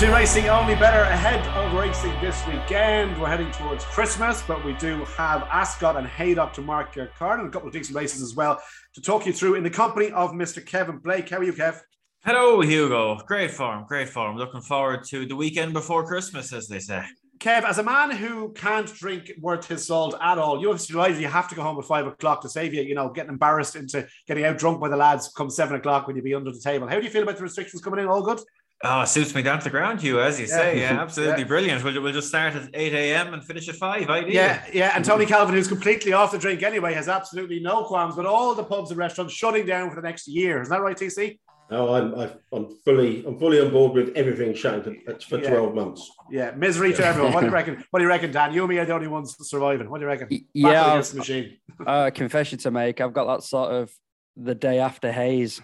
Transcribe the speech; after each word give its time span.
to 0.00 0.12
Racing 0.12 0.50
Only 0.50 0.74
Better 0.74 1.00
ahead 1.04 1.40
of 1.56 1.72
racing 1.72 2.12
this 2.20 2.46
weekend. 2.46 3.18
We're 3.18 3.28
heading 3.28 3.50
towards 3.50 3.82
Christmas, 3.86 4.42
but 4.46 4.62
we 4.62 4.74
do 4.74 5.06
have 5.16 5.44
Ascot 5.44 5.96
and 5.96 6.06
Haydock 6.06 6.52
to 6.52 6.60
mark 6.60 6.94
your 6.94 7.06
card 7.18 7.40
and 7.40 7.48
a 7.48 7.50
couple 7.50 7.68
of 7.68 7.72
decent 7.72 7.96
races 7.96 8.20
as 8.20 8.34
well 8.34 8.60
to 8.92 9.00
talk 9.00 9.24
you 9.24 9.32
through 9.32 9.54
in 9.54 9.62
the 9.62 9.70
company 9.70 10.10
of 10.10 10.32
Mr. 10.32 10.64
Kevin 10.64 10.98
Blake. 10.98 11.30
How 11.30 11.38
are 11.38 11.44
you, 11.44 11.54
Kev? 11.54 11.80
Hello, 12.26 12.60
Hugo. 12.60 13.16
Great 13.26 13.52
form, 13.52 13.86
great 13.88 14.10
form. 14.10 14.36
Looking 14.36 14.60
forward 14.60 15.02
to 15.04 15.24
the 15.24 15.34
weekend 15.34 15.72
before 15.72 16.06
Christmas, 16.06 16.52
as 16.52 16.68
they 16.68 16.78
say. 16.78 17.02
Kev, 17.38 17.62
as 17.62 17.78
a 17.78 17.82
man 17.82 18.10
who 18.10 18.52
can't 18.52 18.92
drink 18.96 19.32
worth 19.40 19.66
his 19.66 19.86
salt 19.86 20.14
at 20.20 20.36
all, 20.36 20.60
you 20.60 20.68
obviously 20.68 20.94
realize 20.94 21.18
you 21.18 21.26
have 21.28 21.48
to 21.48 21.54
go 21.54 21.62
home 21.62 21.78
at 21.78 21.86
five 21.86 22.06
o'clock 22.06 22.42
to 22.42 22.50
save 22.50 22.74
you, 22.74 22.82
you 22.82 22.94
know, 22.94 23.08
getting 23.08 23.32
embarrassed 23.32 23.76
into 23.76 24.06
getting 24.26 24.44
out 24.44 24.58
drunk 24.58 24.78
by 24.78 24.90
the 24.90 24.96
lads 24.96 25.32
come 25.34 25.48
seven 25.48 25.76
o'clock 25.76 26.06
when 26.06 26.16
you 26.16 26.22
be 26.22 26.34
under 26.34 26.52
the 26.52 26.60
table. 26.60 26.86
How 26.86 26.98
do 26.98 27.04
you 27.04 27.10
feel 27.10 27.22
about 27.22 27.38
the 27.38 27.42
restrictions 27.42 27.80
coming 27.80 28.00
in? 28.00 28.08
All 28.08 28.20
good? 28.20 28.40
Oh, 28.84 29.00
it 29.00 29.08
suits 29.08 29.34
me 29.34 29.42
down 29.42 29.58
to 29.58 29.64
the 29.64 29.70
ground, 29.70 30.02
you 30.02 30.20
as 30.20 30.38
you 30.38 30.46
say. 30.46 30.78
Yeah, 30.86 31.00
absolutely 31.00 31.42
yeah. 31.42 31.48
brilliant. 31.48 31.82
We'll, 31.84 32.02
we'll 32.02 32.12
just 32.12 32.28
start 32.28 32.54
at 32.54 32.68
8 32.74 32.92
a.m. 32.92 33.32
and 33.32 33.42
finish 33.42 33.68
at 33.68 33.76
5. 33.76 34.08
Ideally. 34.08 34.34
Yeah, 34.34 34.62
yeah. 34.72 34.92
And 34.94 35.04
Tony 35.04 35.24
Calvin, 35.24 35.54
who's 35.54 35.68
completely 35.68 36.12
off 36.12 36.32
the 36.32 36.38
drink 36.38 36.62
anyway, 36.62 36.92
has 36.92 37.08
absolutely 37.08 37.58
no 37.58 37.84
qualms, 37.84 38.16
but 38.16 38.26
all 38.26 38.54
the 38.54 38.64
pubs 38.64 38.90
and 38.90 38.98
restaurants 38.98 39.32
shutting 39.32 39.64
down 39.64 39.88
for 39.88 39.96
the 39.96 40.02
next 40.02 40.28
year. 40.28 40.60
Is 40.60 40.68
that 40.68 40.82
right, 40.82 40.96
TC? 40.96 41.38
No, 41.70 41.94
I'm, 41.94 42.30
I'm 42.52 42.68
fully 42.84 43.24
I'm 43.26 43.38
fully 43.40 43.60
on 43.60 43.70
board 43.72 43.92
with 43.92 44.16
everything 44.16 44.54
shutting 44.54 45.02
for, 45.28 45.38
yeah. 45.40 45.50
12 45.50 45.74
months. 45.74 46.08
Yeah, 46.30 46.52
misery 46.52 46.92
to 46.92 47.04
everyone. 47.04 47.32
What 47.32 47.40
do 47.40 47.46
you 47.46 47.52
reckon? 47.60 47.82
What 47.90 47.98
do 47.98 48.04
you 48.04 48.08
reckon, 48.08 48.30
Dan? 48.30 48.52
You 48.52 48.62
and 48.62 48.70
me 48.70 48.78
are 48.78 48.84
the 48.84 48.92
only 48.92 49.08
ones 49.08 49.34
surviving. 49.40 49.90
What 49.90 49.98
do 49.98 50.02
you 50.02 50.08
reckon? 50.08 50.28
Yeah, 50.52 51.02
machine. 51.14 51.56
uh, 51.84 52.10
confession 52.14 52.58
to 52.58 52.70
make. 52.70 53.00
I've 53.00 53.12
got 53.12 53.24
that 53.26 53.42
sort 53.42 53.72
of 53.72 53.92
the 54.36 54.54
day 54.54 54.78
after 54.78 55.10
haze 55.10 55.60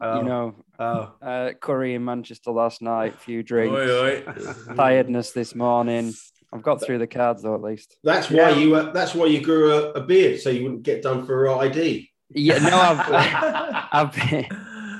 Oh. 0.00 0.18
You 0.18 0.24
know, 0.24 0.54
oh. 0.78 1.12
uh, 1.22 1.52
curry 1.60 1.94
in 1.94 2.04
Manchester 2.04 2.50
last 2.50 2.82
night, 2.82 3.18
few 3.18 3.42
drinks, 3.42 3.74
oi, 3.74 3.90
oi. 3.90 4.22
tiredness 4.76 5.30
this 5.30 5.54
morning. 5.54 6.12
I've 6.52 6.62
got 6.62 6.82
through 6.82 6.98
the 6.98 7.06
cards 7.06 7.42
though, 7.42 7.54
at 7.54 7.62
least. 7.62 7.96
That's 8.04 8.30
why 8.30 8.50
yeah. 8.50 8.56
you. 8.56 8.74
Uh, 8.76 8.92
that's 8.92 9.14
why 9.14 9.26
you 9.26 9.40
grew 9.40 9.72
a, 9.72 9.90
a, 9.92 10.00
beard, 10.00 10.40
so 10.40 10.50
you 10.50 10.64
wouldn't 10.64 10.82
get 10.82 11.02
done 11.02 11.26
for 11.26 11.48
ID. 11.48 12.10
Yeah, 12.30 12.58
no, 12.58 12.76
I've, 12.78 13.88
I've 13.92 14.12
been, 14.14 14.46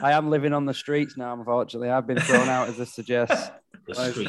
I 0.02 0.12
am 0.12 0.30
living 0.30 0.52
on 0.52 0.64
the 0.64 0.74
streets 0.74 1.16
now. 1.16 1.34
Unfortunately, 1.34 1.90
I've 1.90 2.06
been 2.06 2.20
thrown 2.20 2.48
out, 2.48 2.68
as 2.68 2.76
this 2.76 2.92
suggests. 2.92 3.50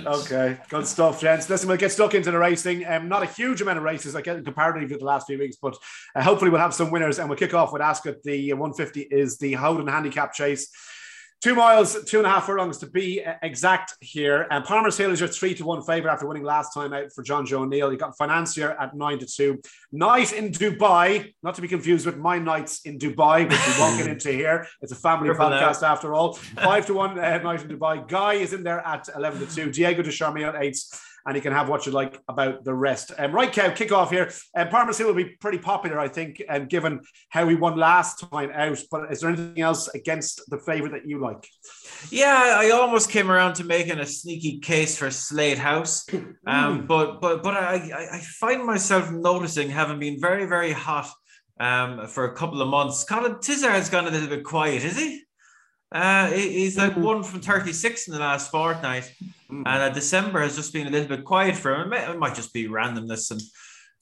Okay, 0.05 0.57
good 0.69 0.85
stuff, 0.85 1.19
gents. 1.19 1.49
Listen, 1.49 1.67
we'll 1.67 1.77
get 1.77 1.91
stuck 1.91 2.13
into 2.13 2.31
the 2.31 2.37
racing. 2.37 2.85
Um, 2.85 3.09
not 3.09 3.23
a 3.23 3.25
huge 3.25 3.61
amount 3.61 3.77
of 3.77 3.83
races, 3.83 4.15
I 4.15 4.21
get 4.21 4.43
comparatively 4.45 4.87
with 4.87 4.99
the 4.99 5.05
last 5.05 5.27
few 5.27 5.39
weeks, 5.39 5.57
but 5.59 5.75
uh, 6.15 6.23
hopefully 6.23 6.51
we'll 6.51 6.61
have 6.61 6.73
some 6.73 6.91
winners. 6.91 7.17
And 7.17 7.27
we'll 7.27 7.37
kick 7.37 7.53
off 7.53 7.73
with 7.73 7.81
Ascot. 7.81 8.21
The 8.23 8.53
150 8.53 9.01
is 9.01 9.37
the 9.37 9.53
Howden 9.53 9.87
Handicap 9.87 10.33
Chase. 10.33 10.69
Two 11.43 11.53
miles, 11.53 12.03
two 12.05 12.17
and 12.17 12.25
a 12.25 12.29
half 12.31 12.47
furlongs 12.47 12.79
to 12.79 12.87
be 12.87 13.23
exact 13.43 13.93
here. 14.01 14.47
And 14.49 14.65
Palmer's 14.65 14.97
Hill 14.97 15.11
is 15.11 15.19
your 15.19 15.29
three 15.29 15.53
to 15.53 15.65
one 15.65 15.83
favourite 15.83 16.11
after 16.11 16.27
winning 16.27 16.43
last 16.43 16.73
time 16.73 16.93
out 16.93 17.11
for 17.13 17.23
Jonjo 17.23 17.59
O'Neill. 17.59 17.91
You 17.91 17.97
got 17.97 18.17
Financier 18.17 18.71
at 18.79 18.95
nine 18.95 19.19
to 19.19 19.27
two. 19.27 19.61
Knight 19.91 20.33
in 20.33 20.51
Dubai, 20.51 21.35
not 21.43 21.53
to 21.53 21.61
be 21.61 21.67
confused 21.67 22.07
with 22.07 22.17
my 22.17 22.39
nights 22.39 22.81
in 22.85 22.97
Dubai, 22.97 23.47
which 23.47 23.67
we 23.67 23.79
won't 23.79 23.99
get 23.99 24.07
into 24.07 24.31
here. 24.31 24.65
It's 24.81 24.91
a 24.91 24.95
family 24.95 25.29
podcast 25.29 25.83
after 25.83 26.15
all. 26.15 26.33
Five 26.55 26.87
to 26.87 26.95
one 26.95 27.19
uh, 27.19 27.37
Knight 27.37 27.61
in 27.61 27.69
Dubai. 27.69 28.07
Guy 28.07 28.33
is 28.33 28.53
in 28.53 28.63
there 28.63 28.79
at 28.79 29.07
11 29.15 29.45
to 29.45 29.55
two. 29.55 29.71
Diego 29.71 30.01
de 30.01 30.09
Charmil 30.09 30.47
at 30.47 30.63
eight 30.63 30.79
and 31.27 31.35
you 31.35 31.41
can 31.41 31.51
have 31.51 31.67
what 31.67 31.85
you 31.85 31.91
like 31.91 32.19
about 32.29 32.63
the 32.63 32.73
rest. 32.73 33.11
Um, 33.17 33.33
right, 33.33 33.51
Kev, 33.51 33.75
kick 33.75 33.91
off 33.91 34.09
here. 34.11 34.31
Um, 34.55 34.69
Hill 34.93 35.07
will 35.07 35.13
be 35.13 35.35
pretty 35.41 35.57
popular, 35.57 35.99
I 35.99 36.07
think, 36.07 36.41
and 36.47 36.63
um, 36.63 36.67
given 36.69 37.01
how 37.29 37.45
we 37.45 37.55
won 37.55 37.77
last 37.77 38.25
time 38.31 38.49
out. 38.53 38.79
But 38.89 39.11
is 39.11 39.19
there 39.19 39.31
anything 39.31 39.61
else 39.61 39.89
against 39.89 40.49
the 40.49 40.57
favourite 40.57 40.93
that 40.93 41.07
you 41.07 41.19
like? 41.19 41.45
Yeah, 42.09 42.55
I 42.57 42.69
almost 42.69 43.09
came 43.09 43.29
around 43.29 43.55
to 43.55 43.65
making 43.65 43.99
a 43.99 44.05
sneaky 44.05 44.59
case 44.59 44.97
for 44.97 45.11
Slate 45.11 45.57
House, 45.57 46.05
um, 46.13 46.33
mm. 46.47 46.87
but 46.87 47.19
but 47.19 47.43
but 47.43 47.55
I 47.55 47.75
I 48.13 48.19
find 48.19 48.65
myself 48.65 49.11
noticing 49.11 49.69
having 49.69 49.99
been 49.99 50.21
very 50.21 50.45
very 50.45 50.71
hot 50.71 51.09
um, 51.59 52.07
for 52.07 52.23
a 52.23 52.35
couple 52.35 52.61
of 52.61 52.69
months. 52.69 53.03
Colin 53.03 53.35
Tizzard's 53.35 53.89
gone 53.89 54.07
a 54.07 54.11
little 54.11 54.29
bit 54.29 54.45
quiet, 54.45 54.85
is 54.85 54.97
he? 54.97 55.23
Uh, 55.91 56.27
he's 56.31 56.77
like 56.77 56.91
mm-hmm. 56.91 57.03
one 57.03 57.23
from 57.23 57.41
36 57.41 58.07
in 58.07 58.13
the 58.13 58.19
last 58.19 58.51
fortnight. 58.51 59.13
Mm. 59.51 59.63
And 59.65 59.67
uh, 59.67 59.89
December 59.89 60.41
has 60.41 60.55
just 60.55 60.73
been 60.73 60.87
a 60.87 60.89
little 60.89 61.07
bit 61.07 61.25
quiet 61.25 61.55
for 61.55 61.73
him. 61.73 61.81
It 61.81 61.89
might, 61.89 62.09
it 62.09 62.19
might 62.19 62.35
just 62.35 62.53
be 62.53 62.67
randomness 62.67 63.31
and 63.31 63.41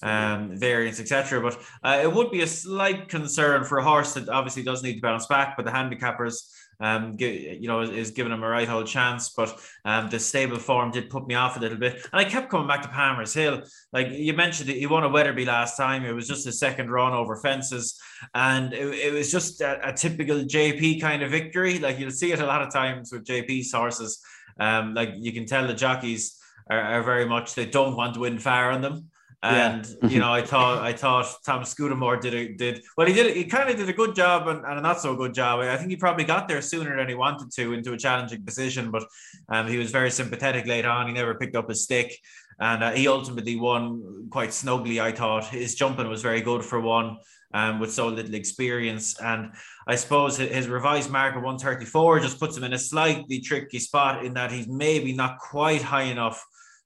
um, 0.02 0.58
variance, 0.58 1.00
etc. 1.00 1.42
But 1.42 1.60
uh, 1.84 2.00
it 2.02 2.12
would 2.12 2.32
be 2.32 2.42
a 2.42 2.48
slight 2.48 3.10
concern 3.10 3.64
for 3.64 3.78
a 3.78 3.84
horse 3.84 4.14
that 4.14 4.30
obviously 4.30 4.64
does 4.64 4.84
need 4.84 4.96
to 4.96 5.02
bounce 5.02 5.28
back. 5.28 5.56
But 5.56 5.66
the 5.66 5.72
handicappers 5.72 6.42
um, 6.80 7.16
you 7.20 7.68
know, 7.68 7.82
is, 7.82 8.12
giving 8.12 8.32
him 8.32 8.44
a 8.44 8.48
right 8.48 8.70
old 8.70 8.88
chance. 8.88 9.30
But 9.30 9.58
um, 9.84 10.10
the 10.10 10.20
stable 10.20 10.58
form 10.58 10.92
did 10.92 11.10
put 11.10 11.28
me 11.28 11.36
off 11.36 11.58
a 11.58 11.60
little 11.60 11.78
bit. 11.78 11.94
And 12.12 12.20
I 12.20 12.26
kept 12.26 12.50
coming 12.50 12.68
back 12.68 12.82
to 12.84 12.88
Palmer's 12.90 13.34
Hill. 13.34 13.64
Like 13.94 14.10
you 14.12 14.34
mentioned, 14.34 14.70
he 14.70 14.86
won 14.86 15.04
a 15.04 15.10
Wetherby 15.10 15.46
last 15.46 15.78
time. 15.78 16.06
It 16.06 16.14
was 16.14 16.28
just 16.28 16.46
his 16.46 16.60
second 16.60 16.92
run 16.92 17.14
over 17.14 17.36
fences. 17.38 18.00
And 18.34 18.74
it, 18.74 18.88
it 18.94 19.14
was 19.14 19.32
just 19.32 19.62
a, 19.62 19.90
a, 19.90 19.94
typical 19.94 20.38
JP 20.38 21.02
kind 21.02 21.24
of 21.24 21.32
victory. 21.32 21.80
Like 21.80 22.00
you'll 22.00 22.12
see 22.12 22.32
it 22.32 22.40
a 22.40 22.46
lot 22.46 22.62
of 22.62 22.74
times 22.74 23.12
with 23.12 23.26
JP's 23.26 23.72
horses. 23.72 24.22
Um, 24.60 24.94
like 24.94 25.14
you 25.18 25.32
can 25.32 25.46
tell 25.46 25.68
the 25.68 25.74
jockeys 25.74 26.40
are, 26.70 26.82
are 26.82 27.04
very 27.04 27.26
much, 27.26 27.56
they 27.56 27.66
don't 27.66 27.96
want 27.96 28.14
to 28.16 28.22
win 28.22 28.40
far 28.40 28.72
on 28.72 28.82
them. 28.82 29.10
And 29.44 29.88
yeah. 30.02 30.10
you 30.10 30.20
know, 30.20 30.34
I 30.34 30.42
thought 30.42 30.80
I 30.82 30.94
thought 30.94 31.28
Tom 31.46 31.64
Scudamore 31.66 32.20
did 32.20 32.34
a, 32.34 32.54
did 32.54 32.82
well. 32.98 33.06
He 33.06 33.14
did 33.14 33.36
he 33.36 33.46
kind 33.46 33.70
of 33.70 33.78
did 33.78 33.88
a 33.88 33.94
good 33.94 34.16
job 34.16 34.48
and, 34.48 34.66
and, 34.66 34.80
a 34.80 34.82
not 34.82 35.00
so 35.00 35.16
good 35.16 35.36
job. 35.36 35.60
I 35.60 35.78
think 35.78 35.92
he 35.92 35.98
probably 35.98 36.24
got 36.24 36.48
there 36.48 36.62
sooner 36.62 36.96
than 36.98 37.08
he 37.08 37.14
wanted 37.14 37.52
to 37.52 37.74
into 37.74 37.94
a 37.94 37.98
challenging 37.98 38.44
position, 38.44 38.90
but 38.90 39.04
um, 39.50 39.68
he 39.68 39.78
was 39.78 39.92
very 39.92 40.10
sympathetic 40.10 40.66
late 40.66 40.86
on. 40.86 41.08
He 41.08 41.14
never 41.14 41.36
picked 41.36 41.56
up 41.56 41.70
his 41.70 41.84
stick, 41.84 42.18
and 42.60 42.84
uh, 42.84 42.92
he 42.92 43.08
ultimately 43.08 43.56
won 43.56 44.30
quite 44.32 44.52
snugly. 44.52 45.00
I 45.00 45.12
thought 45.12 45.46
his 45.46 45.76
jumping 45.76 46.10
was 46.10 46.24
very 46.24 46.42
good 46.42 46.64
for 46.64 46.80
one. 46.82 47.18
Um, 47.56 47.80
with 47.80 47.94
so 47.94 48.10
little 48.10 48.36
experience. 48.36 49.18
And 49.22 49.54
I 49.88 49.96
suppose 49.96 50.36
his 50.36 50.68
revised 50.68 51.10
mark 51.10 51.38
of 51.38 51.44
134 51.44 52.20
just 52.20 52.38
puts 52.38 52.58
him 52.58 52.66
in 52.66 52.74
a 52.74 52.78
slightly 52.78 53.40
tricky 53.40 53.80
spot 53.80 54.26
in 54.26 54.34
that 54.34 54.52
he's 54.52 54.68
maybe 54.68 55.14
not 55.14 55.40
quite 55.40 55.82
high 55.82 56.10
enough 56.16 56.46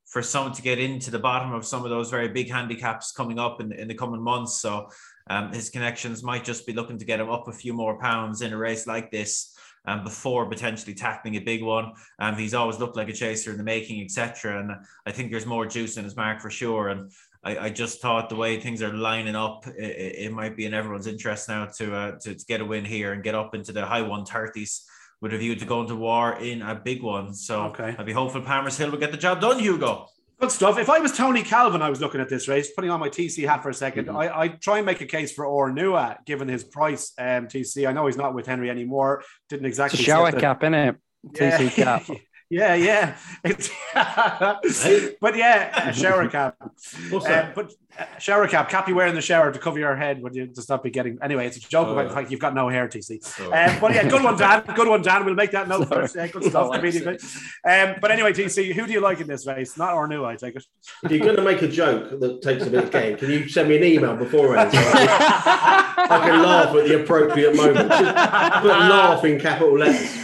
for 0.09 0.21
someone 0.21 0.53
to 0.53 0.61
get 0.61 0.77
into 0.77 1.09
the 1.09 1.17
bottom 1.17 1.53
of 1.53 1.65
some 1.65 1.83
of 1.83 1.89
those 1.89 2.09
very 2.09 2.27
big 2.27 2.51
handicaps 2.51 3.11
coming 3.11 3.39
up 3.39 3.61
in, 3.61 3.71
in 3.71 3.87
the 3.87 3.95
coming 3.95 4.21
months. 4.21 4.59
So 4.59 4.89
um, 5.29 5.53
his 5.53 5.69
connections 5.69 6.23
might 6.23 6.43
just 6.43 6.65
be 6.65 6.73
looking 6.73 6.97
to 6.97 7.05
get 7.05 7.19
him 7.19 7.29
up 7.29 7.47
a 7.47 7.51
few 7.53 7.73
more 7.73 7.99
pounds 7.99 8.41
in 8.41 8.51
a 8.51 8.57
race 8.57 8.87
like 8.87 9.11
this 9.11 9.55
um, 9.85 10.03
before 10.03 10.49
potentially 10.49 10.95
tackling 10.95 11.35
a 11.35 11.41
big 11.41 11.63
one. 11.63 11.93
Um, 12.17 12.35
he's 12.35 12.55
always 12.55 12.79
looked 12.79 12.95
like 12.95 13.09
a 13.09 13.13
chaser 13.13 13.51
in 13.51 13.57
the 13.57 13.63
making, 13.63 14.03
etc. 14.03 14.59
And 14.59 14.71
I 15.05 15.11
think 15.11 15.29
there's 15.29 15.45
more 15.45 15.67
juice 15.67 15.97
in 15.97 16.03
his 16.03 16.15
mark 16.15 16.41
for 16.41 16.49
sure. 16.49 16.89
And 16.89 17.11
I, 17.43 17.57
I 17.57 17.69
just 17.69 18.01
thought 18.01 18.29
the 18.29 18.35
way 18.35 18.59
things 18.59 18.81
are 18.81 18.93
lining 18.93 19.35
up, 19.35 19.65
it, 19.67 20.15
it 20.25 20.33
might 20.33 20.57
be 20.57 20.65
in 20.65 20.73
everyone's 20.73 21.07
interest 21.07 21.47
now 21.47 21.65
to, 21.77 21.95
uh, 21.95 22.11
to, 22.19 22.35
to 22.35 22.45
get 22.45 22.61
a 22.61 22.65
win 22.65 22.83
here 22.85 23.13
and 23.13 23.23
get 23.23 23.35
up 23.35 23.55
into 23.55 23.71
the 23.71 23.85
high 23.85 24.01
130s 24.01 24.81
with 25.21 25.33
a 25.33 25.37
view 25.37 25.55
to 25.55 25.65
going 25.65 25.87
to 25.87 25.95
war 25.95 26.37
in 26.39 26.61
a 26.61 26.75
big 26.75 27.01
one. 27.01 27.33
So 27.33 27.63
okay. 27.67 27.95
I'd 27.97 28.05
be 28.05 28.13
hopeful 28.13 28.41
Palmer's 28.41 28.77
Hill 28.77 28.91
will 28.91 28.97
get 28.97 29.11
the 29.11 29.17
job 29.17 29.41
done, 29.41 29.59
Hugo. 29.59 30.07
Good 30.39 30.51
stuff. 30.51 30.77
If 30.77 30.89
I 30.89 30.99
was 30.99 31.11
Tony 31.11 31.43
Calvin, 31.43 31.81
I 31.81 31.89
was 31.89 31.99
looking 31.99 32.21
at 32.21 32.29
this 32.29 32.47
race, 32.47 32.71
putting 32.71 32.89
on 32.89 32.99
my 33.01 33.09
TC 33.09 33.45
hat 33.45 33.61
for 33.61 33.69
a 33.69 33.73
2nd 33.73 34.05
mm-hmm. 34.05 34.15
I, 34.15 34.39
I'd 34.39 34.61
try 34.61 34.77
and 34.77 34.85
make 34.85 35.01
a 35.01 35.05
case 35.05 35.33
for 35.33 35.45
Ornua, 35.45 36.23
given 36.25 36.47
his 36.47 36.63
price. 36.63 37.11
Um, 37.17 37.47
TC. 37.47 37.87
I 37.87 37.91
know 37.91 38.05
he's 38.05 38.15
not 38.15 38.33
with 38.33 38.47
Henry 38.47 38.69
anymore. 38.69 39.23
Didn't 39.49 39.65
exactly. 39.65 39.99
It's 39.99 40.07
a 40.07 40.11
shower 40.11 40.31
cap, 40.31 40.63
in 40.63 40.73
it. 40.73 40.95
TC 41.27 41.77
yeah. 41.77 41.99
cap. 41.99 42.09
Yeah, 42.49 42.73
yeah. 42.73 43.15
but 45.21 45.37
yeah, 45.37 45.91
shower 45.91 46.27
cap. 46.29 46.55
Uh, 46.59 47.51
but 47.53 47.73
uh, 47.97 48.05
shower 48.17 48.47
cap, 48.47 48.69
cap 48.69 48.87
you 48.87 48.95
wear 48.95 49.05
in 49.05 49.13
the 49.13 49.21
shower 49.21 49.51
to 49.51 49.59
cover 49.59 49.77
your 49.77 49.95
head 49.95 50.21
when 50.23 50.33
you 50.33 50.47
just 50.47 50.67
not 50.67 50.81
be 50.81 50.89
getting. 50.89 51.19
Anyway, 51.21 51.45
it's 51.45 51.57
a 51.57 51.59
joke 51.59 51.89
oh, 51.89 51.91
about 51.91 52.07
the 52.07 52.13
fact 52.13 52.31
you've 52.31 52.39
got 52.39 52.55
no 52.55 52.67
hair, 52.67 52.87
TC. 52.87 53.21
Oh. 53.41 53.45
Um, 53.45 53.79
but 53.79 53.93
yeah, 53.93 54.07
good 54.07 54.23
one, 54.23 54.35
Dan. 54.35 54.63
Good 54.75 54.87
one, 54.87 55.03
Dan. 55.03 55.25
We'll 55.25 55.35
make 55.35 55.51
that 55.51 55.67
note 55.67 55.87
first. 55.89 56.15
Yeah, 56.15 56.25
good 56.27 56.43
stuff 56.45 56.73
immediately. 56.73 57.19
Um, 57.63 57.97
but 58.01 58.09
anyway, 58.09 58.33
TC, 58.33 58.73
who 58.73 58.87
do 58.87 58.93
you 58.93 59.01
like 59.01 59.19
in 59.19 59.27
this 59.27 59.45
race? 59.45 59.77
Not 59.77 59.93
Ornua, 59.93 60.25
I 60.25 60.35
take 60.35 60.55
it. 60.55 60.65
If 61.03 61.11
you're 61.11 61.19
going 61.19 61.35
to 61.35 61.43
make 61.43 61.61
a 61.61 61.67
joke 61.67 62.19
that 62.19 62.41
takes 62.41 62.65
a 62.65 62.69
bit 62.71 62.85
of 62.85 62.91
game, 62.91 63.15
can 63.15 63.29
you 63.29 63.47
send 63.47 63.69
me 63.69 63.77
an 63.77 63.83
email 63.83 64.15
beforehand? 64.15 64.71
So 64.71 64.79
I, 64.79 66.19
can 66.23 66.41
laugh 66.41 66.75
at 66.75 66.87
the 66.87 67.03
appropriate 67.03 67.55
moment. 67.55 67.89
Just 67.89 68.61
put 68.61 68.69
laugh 68.69 69.23
in 69.23 69.39
capital 69.39 69.77
letters. 69.77 70.18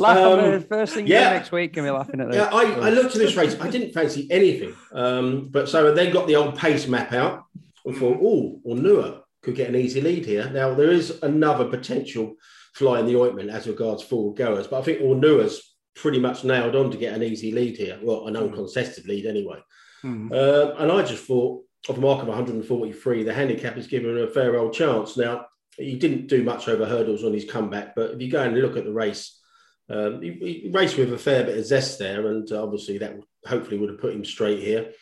Laugh 0.00 0.16
um, 0.16 0.62
first 0.64 0.94
thing 0.94 1.06
yeah. 1.06 1.30
next 1.30 1.52
week 1.52 1.76
and 1.76 1.86
be 1.86 1.90
laughing 1.90 2.20
at 2.20 2.28
this. 2.28 2.36
Yeah, 2.36 2.48
I, 2.52 2.64
I, 2.86 2.90
looked 2.90 3.14
at 3.14 3.20
this 3.20 3.36
race. 3.36 3.56
I 3.60 3.70
didn't 3.70 3.92
fancy 3.92 4.26
anything. 4.30 4.74
Um, 4.92 5.48
but 5.50 5.68
so 5.68 5.90
I 5.90 5.94
then 5.94 6.12
got 6.12 6.26
the 6.26 6.36
old 6.36 6.56
pace 6.56 6.88
map 6.88 7.12
out 7.12 7.44
and 7.84 7.96
thought, 7.96 8.18
oh, 8.20 8.60
Ornua 8.66 9.22
could 9.42 9.54
get 9.54 9.68
an 9.68 9.76
easy 9.76 10.00
lead 10.00 10.26
here. 10.26 10.50
Now 10.50 10.74
there 10.74 10.90
is 10.90 11.22
another 11.22 11.66
potential 11.66 12.34
fly 12.74 13.00
in 13.00 13.06
the 13.06 13.16
ointment 13.16 13.50
as 13.50 13.66
regards 13.68 14.02
forward 14.02 14.36
goers, 14.36 14.66
but 14.66 14.80
I 14.80 14.82
think 14.82 15.02
all 15.02 15.16
Ornua's 15.16 15.74
pretty 15.94 16.18
much 16.18 16.44
nailed 16.44 16.76
on 16.76 16.90
to 16.90 16.96
get 16.96 17.14
an 17.14 17.22
easy 17.22 17.52
lead 17.52 17.76
here. 17.76 17.98
Well, 18.02 18.26
an 18.26 18.34
hmm. 18.34 18.44
uncontested 18.44 19.06
lead 19.06 19.26
anyway. 19.26 19.58
Mm. 20.02 20.32
Uh, 20.32 20.76
and 20.76 20.90
I 20.90 21.02
just 21.02 21.24
thought 21.26 21.62
of 21.88 21.98
a 21.98 22.00
mark 22.00 22.22
of 22.22 22.28
143, 22.28 23.22
the 23.22 23.32
handicap 23.32 23.76
is 23.76 23.86
giving 23.86 24.10
him 24.10 24.22
a 24.22 24.26
fair 24.26 24.58
old 24.58 24.72
chance. 24.72 25.16
Now, 25.16 25.46
he 25.76 25.96
didn't 25.96 26.26
do 26.26 26.42
much 26.42 26.68
over 26.68 26.84
hurdles 26.84 27.24
on 27.24 27.32
his 27.32 27.50
comeback, 27.50 27.94
but 27.94 28.12
if 28.12 28.20
you 28.20 28.30
go 28.30 28.42
and 28.42 28.56
look 28.56 28.76
at 28.76 28.84
the 28.84 28.92
race, 28.92 29.39
Um, 29.90 30.22
he, 30.22 30.62
he, 30.62 30.70
raced 30.72 30.96
with 30.96 31.12
a 31.12 31.18
fair 31.18 31.44
bit 31.44 31.58
of 31.58 31.66
zest 31.66 31.98
there, 31.98 32.28
and 32.28 32.50
obviously 32.52 32.98
that 32.98 33.16
hopefully 33.46 33.76
would 33.76 33.90
have 33.90 34.00
put 34.00 34.14
him 34.14 34.24
straight 34.24 34.60
here. 34.60 34.92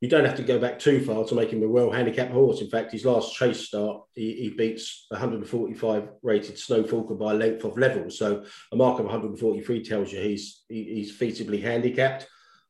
You 0.00 0.08
don't 0.08 0.24
have 0.24 0.36
to 0.36 0.42
go 0.42 0.58
back 0.58 0.78
too 0.78 1.04
far 1.04 1.26
to 1.26 1.34
make 1.34 1.50
him 1.50 1.62
a 1.62 1.68
well 1.68 1.90
handicapped 1.90 2.32
horse. 2.32 2.62
In 2.62 2.70
fact, 2.70 2.92
his 2.92 3.04
last 3.04 3.34
chase 3.34 3.66
start, 3.66 4.02
he, 4.14 4.32
he 4.34 4.48
beats 4.48 5.04
145 5.08 6.08
rated 6.22 6.58
Snow 6.58 6.84
Falcon 6.84 7.18
by 7.18 7.32
a 7.32 7.36
length 7.36 7.64
of 7.64 7.76
level. 7.76 8.08
So 8.08 8.44
a 8.72 8.76
mark 8.76 8.98
of 8.98 9.04
143 9.04 9.84
tells 9.84 10.10
you 10.10 10.20
he's 10.22 10.62
he, 10.68 10.84
he's 10.84 11.18
feasibly 11.18 11.62
handicapped. 11.62 12.26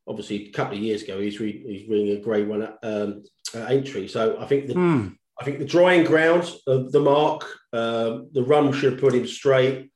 Obviously, 0.09 0.49
a 0.49 0.51
couple 0.51 0.77
of 0.77 0.83
years 0.83 1.03
ago, 1.03 1.21
he's 1.21 1.39
re, 1.39 1.63
he's 1.65 1.89
winning 1.89 2.17
a 2.17 2.21
Grade 2.21 2.49
One 2.49 2.63
at, 2.63 2.79
um, 2.83 3.23
at 3.55 3.71
Aintree. 3.71 4.09
So 4.09 4.37
I 4.41 4.47
think 4.47 4.67
the 4.67 4.75
mm. 4.75 5.17
I 5.41 5.45
think 5.45 5.61
the 5.61 5.65
drying 5.65 6.05
grounds 6.05 6.61
of 6.67 6.91
the 6.91 7.01
mark, 7.01 7.45
um, 7.73 8.29
the 8.33 8.43
run 8.43 8.73
should 8.73 8.95
have 8.95 9.01
put 9.01 9.15
him 9.15 9.27
straight. 9.27 9.91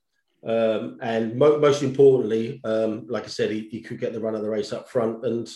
Um, 0.45 0.99
and 1.01 1.35
mo- 1.35 1.59
most 1.59 1.81
importantly, 1.81 2.61
um, 2.63 3.07
like 3.09 3.23
I 3.23 3.27
said, 3.27 3.49
he, 3.49 3.67
he, 3.69 3.81
could 3.81 3.99
get 3.99 4.13
the 4.13 4.19
run 4.19 4.35
of 4.35 4.43
the 4.43 4.49
race 4.49 4.73
up 4.73 4.87
front. 4.87 5.25
And 5.25 5.49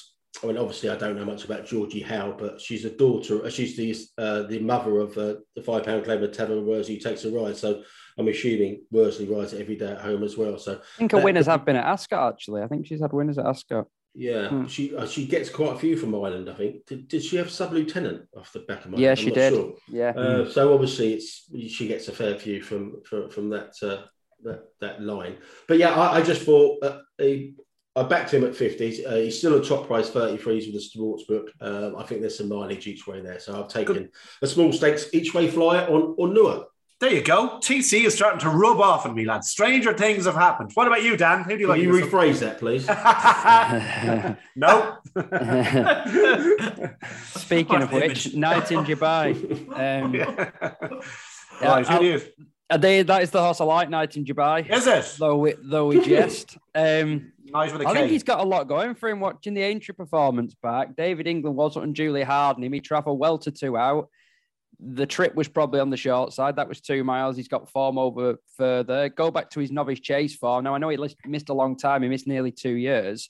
I 0.43 0.47
mean, 0.47 0.57
obviously, 0.57 0.89
I 0.89 0.95
don't 0.95 1.15
know 1.15 1.25
much 1.25 1.45
about 1.45 1.67
Georgie 1.67 2.01
Howe, 2.01 2.35
but 2.37 2.59
she's 2.59 2.85
a 2.85 2.89
daughter. 2.89 3.45
Uh, 3.45 3.49
she's 3.49 3.77
the 3.77 3.95
uh, 4.17 4.43
the 4.43 4.59
mother 4.59 4.99
of 4.99 5.17
uh, 5.17 5.35
the 5.55 5.61
five 5.61 5.83
pound 5.83 6.05
claimer 6.05 6.33
Tevin 6.33 6.65
Worsley 6.65 6.97
takes 6.97 7.23
a 7.25 7.31
ride. 7.31 7.55
So 7.55 7.83
I'm 8.17 8.27
assuming 8.27 8.83
Worsley 8.89 9.27
rides 9.27 9.53
it 9.53 9.61
every 9.61 9.75
day 9.75 9.91
at 9.91 10.01
home 10.01 10.23
as 10.23 10.37
well. 10.37 10.57
So 10.57 10.73
I 10.73 10.97
think 10.97 11.11
her 11.11 11.21
winners 11.21 11.45
have 11.45 11.65
been 11.65 11.75
at 11.75 11.85
Ascot. 11.85 12.33
Actually, 12.33 12.63
I 12.63 12.67
think 12.67 12.87
she's 12.87 13.01
had 13.01 13.13
winners 13.13 13.37
at 13.37 13.45
Ascot. 13.45 13.87
Yeah, 14.15 14.49
hmm. 14.49 14.65
she 14.65 14.95
uh, 14.95 15.05
she 15.05 15.27
gets 15.27 15.49
quite 15.49 15.75
a 15.75 15.79
few 15.79 15.95
from 15.95 16.15
Ireland. 16.15 16.49
I 16.49 16.55
think. 16.55 16.85
Did, 16.87 17.07
did 17.07 17.23
she 17.23 17.37
have 17.37 17.51
sub 17.51 17.73
lieutenant 17.73 18.27
off 18.35 18.51
the 18.53 18.59
back 18.59 18.85
of 18.85 18.91
my? 18.91 18.97
Yeah, 18.97 19.13
she 19.13 19.29
did. 19.29 19.53
Sure. 19.53 19.73
Yeah. 19.87 20.09
Uh. 20.09 20.49
So 20.49 20.73
obviously, 20.73 21.13
it's 21.13 21.47
she 21.69 21.87
gets 21.87 22.07
a 22.07 22.11
fair 22.11 22.37
few 22.39 22.63
from 22.63 23.03
from, 23.05 23.29
from 23.29 23.49
that 23.51 23.73
uh, 23.83 24.07
that 24.43 24.65
that 24.81 25.01
line. 25.01 25.37
But 25.67 25.77
yeah, 25.77 25.91
I, 25.91 26.17
I 26.17 26.21
just 26.21 26.43
thought 26.43 26.83
uh, 26.83 26.99
he, 27.17 27.55
I 27.95 28.03
backed 28.03 28.33
him 28.33 28.43
at 28.43 28.51
50s. 28.51 29.05
Uh, 29.05 29.15
he's 29.15 29.37
still 29.37 29.55
a 29.55 29.63
top 29.63 29.87
price 29.87 30.09
33s 30.09 30.65
with 30.65 30.73
the 30.73 30.81
sports 30.81 31.23
book. 31.23 31.51
Um, 31.59 31.95
I 31.97 32.03
think 32.03 32.21
there's 32.21 32.37
some 32.37 32.49
mileage 32.49 32.87
each 32.87 33.07
way 33.07 33.21
there. 33.21 33.39
So 33.39 33.61
I've 33.61 33.67
taken 33.67 33.93
Good. 33.93 34.11
a 34.41 34.47
small 34.47 34.71
stakes 34.71 35.07
each 35.13 35.33
way 35.33 35.49
flyer 35.49 35.87
on, 35.87 36.15
on 36.17 36.35
Nua. 36.35 36.65
There 36.99 37.13
you 37.13 37.21
go. 37.21 37.59
TC 37.63 38.05
is 38.05 38.13
starting 38.13 38.41
to 38.41 38.49
rub 38.49 38.81
off 38.81 39.05
on 39.05 39.15
me, 39.15 39.23
lads. 39.23 39.49
Stranger 39.49 39.93
things 39.93 40.25
have 40.25 40.35
happened. 40.35 40.71
What 40.73 40.85
about 40.85 41.01
you, 41.01 41.15
Dan? 41.15 41.43
Who 41.43 41.51
do 41.51 41.61
you 41.61 41.67
Can 41.67 41.69
like? 41.69 41.81
you 41.81 41.91
rephrase 41.91 42.39
that, 42.39 42.59
please? 42.59 42.85
no. 44.57 44.97
Speaking 47.39 47.81
of 47.81 47.93
which, 47.93 48.35
Knight 48.35 48.71
in 48.71 48.83
Dubai. 48.83 49.67
Um, 49.79 50.13
yeah. 50.13 50.49
Right, 51.61 51.87
who 51.87 51.99
do 51.99 52.05
you? 52.05 52.21
They, 52.77 53.01
that 53.01 53.23
is 53.23 53.31
the 53.31 53.41
horse 53.41 53.59
I 53.61 53.63
like, 53.65 53.89
Knight 53.89 54.15
in 54.15 54.25
Dubai. 54.25 54.69
Is 54.69 54.85
it? 54.85 55.15
Though 55.17 55.37
we, 55.37 55.55
though 55.59 55.87
we 55.87 56.05
jest. 56.05 56.57
Um, 56.75 57.31
nice 57.45 57.71
I 57.73 57.93
think 57.93 58.11
he's 58.11 58.23
got 58.23 58.41
a 58.41 58.43
lot 58.43 58.67
going 58.67 58.93
for 58.93 59.09
him. 59.09 59.19
Watching 59.19 59.55
the 59.55 59.61
Aintree 59.61 59.95
performance 59.95 60.53
back, 60.53 60.95
David 60.95 61.27
England 61.27 61.57
wasn't 61.57 61.85
unduly 61.85 62.21
hard 62.21 62.57
on 62.57 62.63
him. 62.63 62.73
He 62.73 62.79
travelled 62.79 63.19
well 63.19 63.39
to 63.39 63.51
two 63.51 63.75
out. 63.75 64.09
The 64.79 65.07
trip 65.07 65.35
was 65.35 65.47
probably 65.47 65.79
on 65.79 65.89
the 65.89 65.97
short 65.97 66.31
side. 66.31 66.55
That 66.55 66.69
was 66.69 66.79
two 66.79 67.03
miles. 67.03 67.35
He's 67.35 67.47
got 67.47 67.69
form 67.69 67.97
over 67.97 68.37
further. 68.55 69.09
Go 69.09 69.31
back 69.31 69.49
to 69.51 69.59
his 69.59 69.71
novice 69.71 69.99
chase 69.99 70.35
form. 70.35 70.63
Now 70.63 70.75
I 70.75 70.77
know 70.77 70.89
he 70.89 70.97
missed 71.25 71.49
a 71.49 71.53
long 71.53 71.75
time. 71.75 72.03
He 72.03 72.07
missed 72.07 72.27
nearly 72.27 72.51
two 72.51 72.75
years 72.75 73.29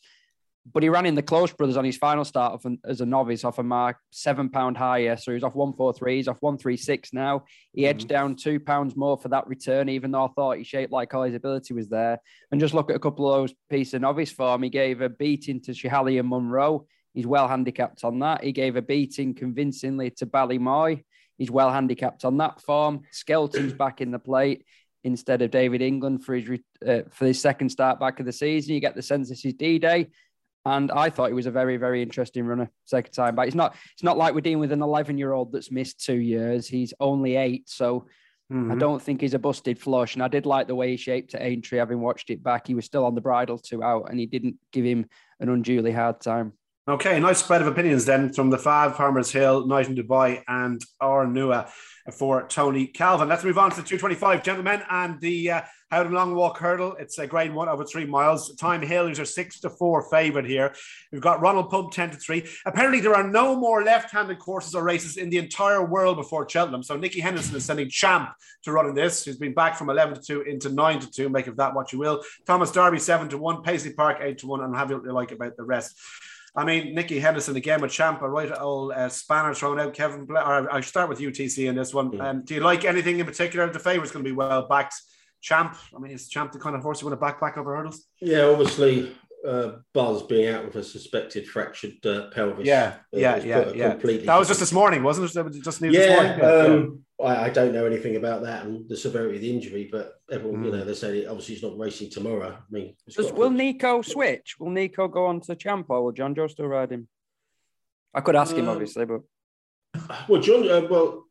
but 0.74 0.84
he 0.84 0.90
ran 0.90 1.06
in 1.06 1.16
the 1.16 1.22
Close 1.22 1.52
Brothers 1.52 1.78
on 1.78 1.86
his 1.86 1.98
final 1.98 2.26
start 2.26 2.54
of 2.54 2.66
an, 2.66 2.80
as 2.86 3.02
a 3.02 3.06
novice 3.06 3.44
off 3.44 3.60
a 3.60 3.64
mark 3.64 3.98
seven 4.12 4.50
pound 4.50 4.78
higher. 4.78 5.16
So 5.18 5.32
he 5.32 5.36
was 5.36 5.44
off 5.44 5.56
143, 5.56 6.16
he's 6.16 6.28
off 6.28 6.42
136 6.42 7.14
now. 7.14 7.46
He 7.74 7.86
edged 7.86 8.02
mm-hmm. 8.02 8.08
down 8.08 8.36
two 8.36 8.60
pounds 8.60 8.96
more 8.96 9.18
for 9.18 9.30
that 9.30 9.48
return, 9.48 9.90
even 9.90 10.12
though 10.12 10.26
I 10.26 10.30
thought 10.36 10.58
he 10.58 10.64
shaped 10.64 10.92
like 10.92 11.14
all 11.14 11.24
his 11.24 11.36
ability 11.36 11.74
was 11.74 11.90
there. 11.90 12.20
And 12.52 12.60
just 12.60 12.74
look 12.74 12.90
at 12.90 12.96
a 12.96 13.00
couple 13.00 13.32
of 13.32 13.42
those 13.42 13.56
pieces 13.70 13.96
of 13.96 14.02
novice 14.02 14.32
form. 14.32 14.64
He 14.64 14.70
gave 14.70 15.02
a 15.02 15.10
beating 15.10 15.62
to 15.62 15.72
Schiehallion 15.72 16.26
Munro. 16.26 16.86
He's 17.14 17.28
well 17.28 17.48
handicapped 17.48 18.04
on 18.04 18.20
that. 18.20 18.44
He 18.44 18.52
gave 18.52 18.76
a 18.76 18.82
beating 18.82 19.34
convincingly 19.34 20.12
to 20.12 20.26
Ballymoy. 20.26 21.04
He's 21.38 21.50
well 21.50 21.72
handicapped 21.72 22.26
on 22.26 22.38
that 22.38 22.62
form. 22.62 23.02
Skelton's 23.12 23.74
back 23.74 24.02
in 24.02 24.12
the 24.12 24.20
plate 24.20 24.66
instead 25.04 25.42
of 25.42 25.52
David 25.52 25.82
England 25.82 26.24
for 26.26 26.36
his 26.36 26.60
uh, 26.86 27.02
for 27.10 27.26
his 27.26 27.42
second 27.42 27.70
start 27.70 28.00
back 28.00 28.20
of 28.20 28.26
the 28.26 28.34
season. 28.34 28.74
You 28.74 28.82
get 28.82 28.96
the 28.96 29.02
sense 29.02 29.30
this 29.30 29.46
is 29.46 29.54
D 29.54 29.80
Day. 29.80 30.10
And 30.66 30.92
I 30.92 31.10
thought 31.10 31.30
he 31.30 31.34
was 31.34 31.46
a 31.46 31.52
very, 31.52 31.78
very 31.78 32.02
interesting 32.02 32.46
runner 32.46 32.70
second 32.86 33.14
time 33.14 33.36
But 33.36 33.48
It's 33.48 33.56
not 33.56 33.76
it's 33.94 34.04
not 34.04 34.18
like 34.18 34.34
we're 34.34 34.42
dealing 34.42 34.60
with 34.60 34.72
an 34.72 34.82
11 34.82 35.18
year 35.18 35.32
old 35.32 35.52
that's 35.52 35.72
missed 35.72 36.04
two 36.04 36.18
years. 36.20 36.68
He's 36.68 36.94
only 37.00 37.38
eight. 37.38 37.70
So 37.70 38.08
mm-hmm. 38.52 38.72
I 38.72 38.76
don't 38.76 39.02
think 39.02 39.22
he's 39.22 39.34
a 39.34 39.40
busted 39.40 39.80
flush. 39.80 40.16
And 40.16 40.24
I 40.24 40.28
did 40.28 40.46
like 40.46 40.68
the 40.68 40.76
way 40.76 40.92
he 40.92 40.98
shaped 40.98 41.34
at 41.34 41.42
Aintree, 41.42 41.80
having 41.80 42.02
watched 42.02 42.30
it 42.30 42.44
back. 42.44 42.68
He 42.68 42.76
was 42.76 42.86
still 42.86 43.06
on 43.06 43.16
the 43.16 43.22
bridle 43.22 43.58
two 43.58 43.84
out 43.84 44.10
and 44.10 44.20
he 44.20 44.26
didn't 44.26 44.58
give 44.72 44.86
him 44.86 45.06
an 45.40 45.50
unduly 45.50 45.92
hard 45.92 46.20
time. 46.20 46.54
Okay, 46.90 47.20
nice 47.20 47.38
spread 47.38 47.62
of 47.62 47.68
opinions 47.68 48.06
then 48.06 48.34
from 48.34 48.50
the 48.50 48.58
five 48.58 48.96
Palmer's 48.96 49.30
Hill, 49.30 49.68
Knight 49.68 49.90
in 49.90 49.96
Dubai, 49.96 50.42
and 50.48 50.84
Ornua 51.00 51.70
for 52.12 52.48
Tony 52.48 52.88
Calvin. 52.88 53.30
Let's 53.30 53.44
move 53.44 53.60
on 53.60 53.70
to 53.70 53.76
the 53.76 53.88
225, 53.88 54.42
gentlemen, 54.42 54.82
and 54.90 55.22
the 55.22 55.52
uh, 55.52 55.62
Howden 55.92 56.14
Long 56.14 56.34
Walk 56.34 56.58
Hurdle. 56.58 56.96
It's 56.96 57.20
a 57.20 57.28
grade 57.28 57.54
one 57.54 57.70
over 57.70 57.86
three 57.86 58.06
miles. 58.06 58.56
Thyme 58.60 58.82
Hill 58.82 59.06
is 59.06 59.20
are 59.20 59.26
six 59.26 59.60
to 59.60 59.70
four 59.70 60.02
favourite 60.10 60.48
here. 60.48 60.74
We've 61.12 61.22
got 61.22 61.42
Ronald 61.42 61.70
Pump 61.70 61.92
10 61.92 62.10
to 62.10 62.18
three. 62.18 62.50
Apparently, 62.66 63.02
there 63.02 63.16
are 63.16 63.30
no 63.30 63.56
more 63.56 63.84
left 63.84 64.10
handed 64.10 64.40
courses 64.40 64.74
or 64.74 64.84
races 64.84 65.18
in 65.18 65.30
the 65.30 65.38
entire 65.38 65.86
world 65.86 66.18
before 66.18 66.50
Cheltenham. 66.50 66.82
So, 66.82 66.98
Nicky 66.98 67.20
Henderson 67.20 67.56
is 67.56 67.66
sending 67.66 67.88
Champ 67.90 68.32
to 68.64 68.72
run 68.72 68.88
in 68.88 68.96
this. 68.96 69.26
He's 69.26 69.38
been 69.38 69.54
back 69.54 69.76
from 69.76 69.92
11 69.92 70.16
to 70.16 70.22
2 70.22 70.42
into 70.42 70.70
9 70.70 71.02
to 71.02 71.12
2. 71.12 71.30
Make 71.30 71.46
of 71.46 71.58
that 71.58 71.76
what 71.76 71.94
you 71.94 72.00
will. 72.00 72.24
Thomas 72.48 72.72
Darby 72.72 72.98
7 72.98 73.30
to 73.30 73.38
1. 73.38 73.62
Paisley 73.62 73.94
Park 73.94 74.18
8 74.22 74.40
to 74.40 74.48
1. 74.48 74.62
And 74.62 74.76
have 74.76 74.90
you 74.90 75.04
like 75.12 75.32
about 75.32 75.56
the 75.56 75.64
rest. 75.64 75.96
I 76.56 76.66
mean, 76.66 76.96
Nicky 76.96 77.20
Henderson 77.20 77.56
again 77.56 77.82
with 77.82 77.92
Champa, 77.92 78.28
right? 78.28 78.52
Old 78.60 78.92
uh, 78.92 79.10
spanner 79.10 79.54
thrown 79.54 79.80
out. 79.80 79.94
Kevin, 79.94 80.26
Bla- 80.26 80.44
or 80.44 80.72
I'll 80.72 80.82
start 80.82 81.10
with 81.10 81.20
UTC 81.20 81.70
in 81.70 81.76
this 81.76 81.94
one. 81.94 82.20
Um, 82.20 82.44
do 82.44 82.56
you 82.56 82.60
like 82.62 82.86
anything 82.86 83.20
in 83.20 83.26
particular? 83.26 83.72
The 83.72 83.80
favourite's 83.80 84.12
going 84.12 84.26
to 84.26 84.30
be 84.30 84.36
well 84.36 84.68
backed. 84.68 84.96
Champ, 85.42 85.78
I 85.96 86.00
mean, 86.00 86.12
is 86.12 86.28
Champ 86.28 86.52
the 86.52 86.60
kind 86.60 86.76
of 86.76 86.82
horse 86.82 87.02
you 87.02 87.08
want 87.08 87.18
to 87.20 87.26
back 87.26 87.40
back 87.40 87.58
over 87.58 87.76
hurdles? 87.76 88.04
Yeah, 88.20 88.44
obviously, 88.44 89.16
uh, 89.48 89.74
Buzz 89.94 90.24
being 90.24 90.54
out 90.54 90.66
with 90.66 90.76
a 90.76 90.84
suspected 90.84 91.48
fractured 91.48 92.06
uh, 92.06 92.30
pelvis. 92.32 92.66
Yeah, 92.66 92.96
yeah, 93.14 93.38
yeah, 93.38 93.72
yeah. 93.74 93.92
Completely 93.92 94.26
that 94.26 94.38
was 94.38 94.50
just 94.50 94.60
this 94.60 94.74
morning, 94.74 95.02
wasn't 95.02 95.34
it? 95.34 95.64
Just 95.64 95.82
news 95.82 95.96
yeah, 95.96 96.38
yeah. 96.38 96.44
Um, 96.46 97.04
I, 97.22 97.46
I, 97.46 97.50
don't 97.50 97.74
know 97.74 97.86
anything 97.86 98.16
about 98.16 98.44
that 98.44 98.66
and 98.66 98.88
the 98.88 98.96
severity 98.96 99.36
of 99.36 99.42
the 99.42 99.54
injury, 99.54 99.90
but 99.92 100.22
everyone, 100.32 100.62
mm. 100.62 100.66
you 100.66 100.72
know, 100.72 100.86
they 100.86 100.94
say 100.94 101.26
obviously 101.26 101.56
he's 101.56 101.64
not 101.64 101.78
racing 101.78 102.10
tomorrow. 102.10 102.58
I 102.58 102.72
mean, 102.72 102.96
Does, 103.08 103.32
will 103.32 103.50
Nico 103.50 104.02
switch? 104.02 104.58
Will 104.60 104.70
Nico 104.70 105.08
go 105.08 105.26
on 105.26 105.42
to 105.42 105.56
Champ 105.56 105.88
or 105.90 106.04
will 106.04 106.14
Jonjo 106.14 106.50
still 106.50 106.68
ride 106.68 106.92
him? 106.92 107.08
I 108.14 108.22
could 108.22 108.36
ask 108.36 108.54
um, 108.54 108.60
him, 108.60 108.70
obviously, 108.70 109.06
but. 109.06 109.22
Well, 110.28 110.42
John, 110.42 110.70
uh, 110.70 110.88
well, 110.90 111.26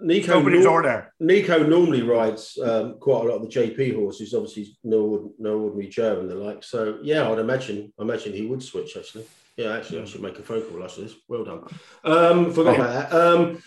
Nico, 0.00 0.40
nor- 0.40 1.12
Nico 1.20 1.66
normally 1.66 2.02
rides 2.02 2.58
um, 2.62 2.98
quite 2.98 3.24
a 3.24 3.28
lot 3.28 3.36
of 3.36 3.42
the 3.42 3.48
JP 3.48 3.94
horses. 3.94 4.34
Obviously, 4.34 4.76
no, 4.82 5.32
no 5.38 5.58
ordinary 5.58 5.88
Joe 5.88 6.20
and 6.20 6.30
the 6.30 6.34
like. 6.34 6.64
So 6.64 6.98
yeah, 7.02 7.30
I'd 7.30 7.38
imagine. 7.38 7.92
I 7.98 8.02
imagine 8.02 8.32
he 8.32 8.46
would 8.46 8.62
switch 8.62 8.96
actually. 8.96 9.26
Yeah, 9.56 9.76
actually, 9.76 10.00
I 10.00 10.04
should 10.06 10.22
make 10.22 10.38
a 10.38 10.42
phone 10.42 10.62
call 10.62 10.82
after 10.82 11.02
this. 11.02 11.14
Well 11.28 11.44
done. 11.44 11.64
Um, 12.04 12.52
forgot 12.52 12.76
about 12.76 13.10
that. 13.10 13.12
Um, 13.12 13.62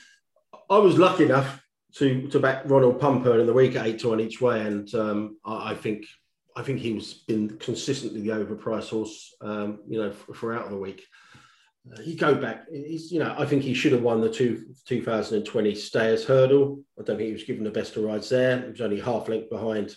I 0.70 0.78
was 0.78 0.98
lucky 0.98 1.26
enough 1.26 1.62
to 1.96 2.28
to 2.30 2.40
back 2.40 2.64
Ronald 2.66 3.00
Pumper 3.00 3.40
in 3.40 3.46
the 3.46 3.54
week 3.54 3.76
at 3.76 3.86
eight 3.86 4.00
to 4.00 4.10
one 4.10 4.20
each 4.20 4.42
way, 4.42 4.62
and 4.62 4.94
um, 4.96 5.38
I, 5.46 5.72
I, 5.72 5.76
think 5.76 6.06
I 6.56 6.64
think 6.64 6.80
he 6.80 6.94
was 6.94 7.14
been 7.14 7.58
consistently 7.58 8.22
the 8.22 8.30
overpriced 8.30 8.90
horse. 8.90 9.34
Um, 9.42 9.80
you 9.88 10.00
know, 10.02 10.12
throughout 10.12 10.70
the 10.70 10.78
week. 10.78 11.06
Uh, 11.92 12.02
you 12.02 12.16
go 12.16 12.34
back, 12.34 12.66
he's, 12.72 13.12
you 13.12 13.20
know, 13.20 13.36
I 13.38 13.46
think 13.46 13.62
he 13.62 13.76
should 13.76 13.92
have 13.92 14.02
won 14.02 14.20
the 14.20 14.28
two, 14.28 14.74
2020 14.88 15.76
Stayers 15.76 16.26
Hurdle. 16.26 16.84
I 17.00 17.04
don't 17.04 17.18
think 17.18 17.28
he 17.28 17.34
was 17.34 17.44
given 17.44 17.64
the 17.64 17.70
best 17.70 17.96
of 17.96 18.04
rides 18.04 18.28
there. 18.28 18.60
He 18.64 18.72
was 18.72 18.82
only 18.82 19.00
half 19.00 19.30
length 19.30 19.52
behind 19.52 19.96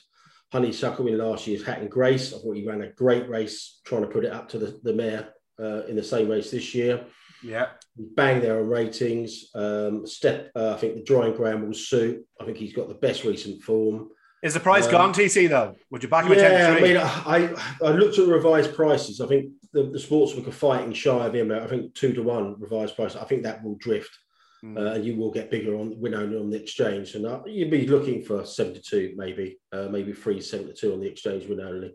Honeysuckle 0.52 1.06
in 1.06 1.16
last 1.16 1.46
year's 1.46 1.64
Hatton 1.64 1.88
Grace. 1.88 2.34
I 2.34 2.38
thought 2.38 2.56
he 2.56 2.66
ran 2.66 2.82
a 2.82 2.92
great 2.92 3.26
race 3.28 3.80
trying 3.86 4.02
to 4.02 4.08
put 4.08 4.26
it 4.26 4.32
up 4.32 4.50
to 4.50 4.58
the, 4.58 4.78
the 4.82 4.92
mare 4.92 5.30
uh, 5.58 5.86
in 5.86 5.96
the 5.96 6.02
same 6.02 6.28
race 6.28 6.50
this 6.50 6.74
year. 6.74 7.06
Yeah. 7.42 7.68
Bang 7.98 8.40
there 8.40 8.60
on 8.60 8.68
ratings. 8.68 9.50
Um, 9.54 10.06
step, 10.06 10.50
uh, 10.54 10.74
I 10.74 10.76
think 10.76 10.94
the 10.94 11.02
drying 11.02 11.34
ground 11.34 11.66
will 11.66 11.74
suit. 11.74 12.24
I 12.40 12.44
think 12.44 12.56
he's 12.56 12.72
got 12.72 12.88
the 12.88 12.94
best 12.94 13.24
recent 13.24 13.62
form. 13.62 14.10
Is 14.42 14.54
the 14.54 14.60
price 14.60 14.86
um, 14.86 14.92
gone, 14.92 15.12
TC, 15.12 15.48
though? 15.48 15.74
Would 15.90 16.04
you 16.04 16.08
back 16.08 16.24
him 16.24 16.32
yeah, 16.32 16.44
at 16.44 16.74
10 16.74 16.76
I 16.76 16.80
mean, 16.80 16.96
I, 16.96 17.54
I 17.84 17.90
looked 17.90 18.18
at 18.18 18.26
the 18.26 18.32
revised 18.32 18.74
prices. 18.74 19.20
I 19.20 19.26
think 19.26 19.50
the, 19.72 19.84
the 19.84 19.98
sportsbook 19.98 20.46
are 20.46 20.52
fighting 20.52 20.92
shy 20.92 21.26
of 21.26 21.34
him. 21.34 21.50
I 21.50 21.66
think 21.66 21.94
two 21.94 22.12
to 22.12 22.22
one 22.22 22.54
revised 22.60 22.94
price. 22.94 23.16
I 23.16 23.24
think 23.24 23.42
that 23.42 23.64
will 23.64 23.76
drift. 23.76 24.16
Mm. 24.64 24.76
Uh, 24.76 24.94
and 24.94 25.04
you 25.04 25.14
will 25.14 25.30
get 25.30 25.52
bigger 25.52 25.76
on 25.76 25.98
win 26.00 26.14
only 26.14 26.36
on 26.36 26.50
the 26.50 26.60
exchange, 26.60 27.14
and 27.14 27.24
uh, 27.24 27.42
you'd 27.46 27.70
be 27.70 27.86
looking 27.86 28.24
for 28.24 28.44
seventy 28.44 28.80
two, 28.80 29.14
maybe, 29.16 29.56
uh, 29.70 29.86
maybe 29.88 30.12
three 30.12 30.40
seventy 30.40 30.72
two 30.72 30.92
on 30.92 31.00
the 31.00 31.06
exchange 31.06 31.46
win 31.46 31.60
only. 31.60 31.94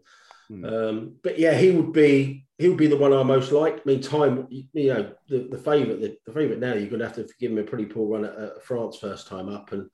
Mm. 0.54 0.90
Um, 0.90 1.16
but 1.24 1.40
yeah, 1.40 1.56
he 1.56 1.72
would 1.72 1.94
be 1.94 2.46
he 2.58 2.70
would 2.70 2.78
be 2.78 2.88
the 2.88 2.98
one 2.98 3.14
I 3.14 3.24
most 3.24 3.52
like. 3.52 3.78
I 3.78 3.82
mean, 3.86 4.02
time 4.02 4.48
you 4.50 4.94
know 4.94 5.12
the, 5.28 5.48
the 5.50 5.58
favourite 5.58 6.02
the, 6.02 6.18
the 6.26 6.34
favourite 6.34 6.60
now 6.60 6.74
you're 6.74 6.90
going 6.90 7.00
to 7.00 7.08
have 7.08 7.16
to 7.16 7.28
give 7.40 7.52
him 7.52 7.58
a 7.58 7.64
pretty 7.64 7.86
poor 7.86 8.08
run 8.08 8.26
at, 8.26 8.38
at 8.38 8.64
France 8.64 8.98
first 8.98 9.28
time 9.28 9.50
up, 9.50 9.72
and 9.72 9.90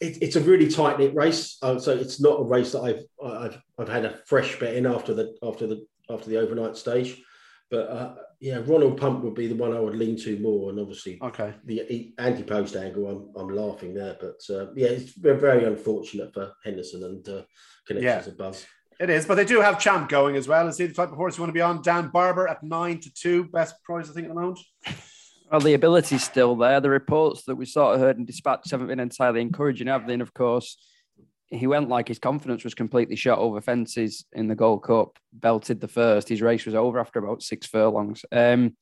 it, 0.00 0.22
it's 0.22 0.36
a 0.36 0.40
really 0.40 0.68
tight 0.68 0.98
knit 0.98 1.14
race. 1.14 1.58
Uh, 1.62 1.78
so 1.78 1.92
it's 1.92 2.20
not 2.20 2.40
a 2.40 2.44
race 2.44 2.72
that 2.72 2.82
I've 2.82 3.04
I've 3.24 3.62
I've 3.78 3.88
had 3.88 4.04
a 4.04 4.18
fresh 4.26 4.58
bet 4.58 4.74
in 4.74 4.86
after 4.86 5.14
the 5.14 5.36
after 5.42 5.66
the 5.66 5.86
after 6.10 6.30
the 6.30 6.38
overnight 6.38 6.76
stage. 6.76 7.22
But 7.70 7.88
uh, 7.88 8.14
yeah, 8.40 8.60
Ronald 8.64 8.98
Pump 8.98 9.24
would 9.24 9.34
be 9.34 9.46
the 9.46 9.54
one 9.54 9.74
I 9.74 9.80
would 9.80 9.96
lean 9.96 10.16
to 10.18 10.38
more, 10.38 10.70
and 10.70 10.78
obviously, 10.78 11.18
okay, 11.22 11.54
the 11.64 12.12
anti-post 12.18 12.76
angle. 12.76 13.08
I'm, 13.08 13.42
I'm 13.42 13.54
laughing 13.54 13.94
there, 13.94 14.16
but 14.20 14.40
uh, 14.54 14.66
yeah, 14.74 14.88
it's 14.88 15.12
very 15.12 15.64
unfortunate 15.64 16.32
for 16.32 16.52
Henderson 16.62 17.04
and 17.04 17.28
uh, 17.28 17.42
connections 17.86 18.26
yeah. 18.26 18.32
above. 18.32 18.66
It 19.00 19.10
is, 19.10 19.26
but 19.26 19.34
they 19.34 19.44
do 19.44 19.60
have 19.60 19.80
Champ 19.80 20.08
going 20.08 20.36
as 20.36 20.46
well. 20.46 20.68
Is 20.68 20.78
he 20.78 20.86
the 20.86 20.94
type 20.94 21.10
of 21.10 21.16
horse 21.16 21.36
you 21.36 21.42
want 21.42 21.50
to 21.50 21.54
be 21.54 21.60
on? 21.60 21.82
Dan 21.82 22.08
Barber 22.08 22.48
at 22.48 22.62
nine 22.62 23.00
to 23.00 23.12
two, 23.12 23.44
best 23.44 23.82
price 23.82 24.08
I 24.08 24.12
think 24.12 24.26
at 24.26 24.34
the 24.34 24.40
moment. 24.40 24.60
Well, 25.50 25.60
the 25.60 25.74
ability's 25.74 26.24
still 26.24 26.56
there. 26.56 26.80
The 26.80 26.90
reports 26.90 27.44
that 27.44 27.56
we 27.56 27.66
sort 27.66 27.94
of 27.94 28.00
heard 28.00 28.16
in 28.16 28.24
dispatch 28.24 28.70
haven't 28.70 28.86
been 28.86 29.00
entirely 29.00 29.40
encouraging, 29.40 29.88
have 29.88 30.06
they? 30.06 30.14
And 30.14 30.22
of 30.22 30.32
course, 30.32 30.76
he 31.48 31.66
went 31.66 31.88
like 31.88 32.08
his 32.08 32.18
confidence 32.18 32.64
was 32.64 32.74
completely 32.74 33.16
shot 33.16 33.38
over 33.38 33.60
fences 33.60 34.24
in 34.32 34.48
the 34.48 34.54
Gold 34.54 34.82
Cup, 34.84 35.18
belted 35.32 35.80
the 35.80 35.88
first. 35.88 36.28
His 36.28 36.42
race 36.42 36.64
was 36.66 36.74
over 36.74 36.98
after 36.98 37.18
about 37.18 37.42
six 37.42 37.66
furlongs. 37.66 38.24
Um, 38.32 38.76